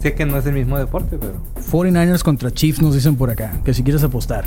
Sé 0.00 0.14
que 0.14 0.24
no 0.26 0.36
es 0.38 0.46
el 0.46 0.54
mismo 0.54 0.78
deporte, 0.78 1.18
pero. 1.18 1.34
49ers 1.70 2.22
contra 2.22 2.50
Chiefs 2.50 2.80
nos 2.80 2.94
dicen 2.94 3.16
por 3.16 3.30
acá, 3.30 3.52
que 3.64 3.74
si 3.74 3.82
quieres 3.82 4.02
apostar, 4.04 4.44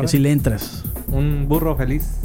que 0.00 0.08
si 0.08 0.18
le 0.18 0.32
entras. 0.32 0.84
Un 1.12 1.46
burro 1.48 1.76
feliz. 1.76 2.16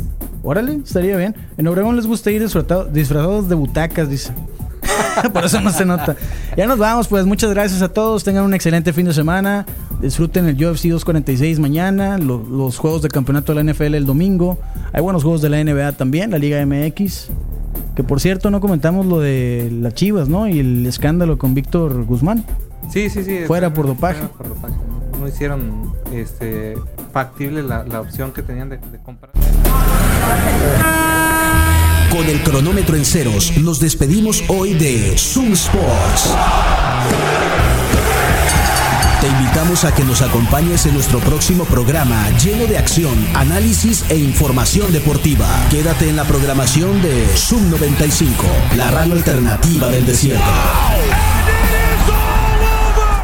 Órale, 0.42 0.76
estaría 0.84 1.18
bien. 1.18 1.36
En 1.58 1.68
Obregón 1.68 1.96
les 1.98 2.08
gusta 2.08 2.32
ir 2.32 2.42
disfrazado- 2.42 2.86
disfrazados 2.86 3.50
de 3.50 3.56
butacas, 3.56 4.10
dice. 4.10 4.32
Por 5.34 5.44
eso 5.44 5.60
no 5.62 5.70
se 5.72 5.86
nota. 5.86 6.16
Ya 6.58 6.66
nos 6.66 6.78
vamos, 6.80 7.08
pues 7.10 7.26
muchas 7.26 7.50
gracias 7.52 7.82
a 7.82 7.90
todos. 7.90 8.24
Tengan 8.24 8.46
un 8.46 8.54
excelente 8.54 8.94
fin 8.94 9.06
de 9.06 9.14
semana. 9.14 9.66
Disfruten 10.02 10.46
el 10.48 10.56
UFC 10.56 10.86
246 10.88 11.60
mañana, 11.60 12.18
lo- 12.18 12.42
los 12.44 12.78
juegos 12.78 13.02
de 13.02 13.10
campeonato 13.10 13.54
de 13.54 13.62
la 13.64 13.74
NFL 13.74 13.96
el 13.96 14.06
domingo. 14.06 14.58
Hay 14.94 15.02
buenos 15.02 15.24
juegos 15.24 15.42
de 15.42 15.50
la 15.50 15.62
NBA 15.64 15.92
también, 15.94 16.32
la 16.32 16.38
Liga 16.38 16.66
MX. 16.66 17.30
Que 18.00 18.04
por 18.06 18.22
cierto, 18.22 18.50
no 18.50 18.62
comentamos 18.62 19.06
lo 19.08 19.20
de 19.20 19.70
las 19.74 19.94
Chivas, 19.94 20.30
¿no? 20.30 20.48
Y 20.48 20.60
el 20.60 20.86
escándalo 20.86 21.38
con 21.38 21.54
Víctor 21.54 22.06
Guzmán. 22.06 22.46
Sí, 22.90 23.10
sí, 23.10 23.26
sí. 23.26 23.40
Fuera 23.46 23.74
por 23.74 23.88
dopaje. 23.88 24.20
fuera 24.20 24.30
por 24.38 24.48
dopaje. 24.48 24.74
No 25.20 25.28
hicieron 25.28 25.92
este, 26.14 26.78
factible 27.12 27.62
la, 27.62 27.84
la 27.84 28.00
opción 28.00 28.32
que 28.32 28.42
tenían 28.42 28.70
de, 28.70 28.78
de 28.78 29.00
comprar. 29.00 29.34
Con 32.10 32.26
el 32.26 32.42
cronómetro 32.42 32.96
en 32.96 33.04
ceros, 33.04 33.58
nos 33.58 33.82
despedimos 33.82 34.46
hoy 34.48 34.76
de 34.76 35.18
Zoom 35.18 35.52
Sports. 35.52 36.34
Te 39.22 39.28
invitamos 39.28 39.84
a 39.84 39.94
que 39.94 40.06
nos 40.06 40.22
acompañes 40.22 40.86
en 40.86 40.94
nuestro 40.94 41.20
próximo 41.20 41.66
programa 41.66 42.30
lleno 42.38 42.66
de 42.68 42.78
acción, 42.78 43.14
análisis 43.36 44.10
e 44.10 44.16
información 44.16 44.94
deportiva. 44.94 45.46
Quédate 45.70 46.08
en 46.08 46.16
la 46.16 46.24
programación 46.24 47.02
de 47.02 47.28
Zoom 47.36 47.70
95, 47.70 48.46
la 48.78 48.90
radio 48.92 49.14
alternativa 49.14 49.90
del 49.90 50.06
desierto. 50.06 50.46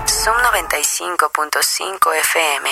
Zoom 0.06 0.36
95.5 0.36 2.14
FM. 2.20 2.70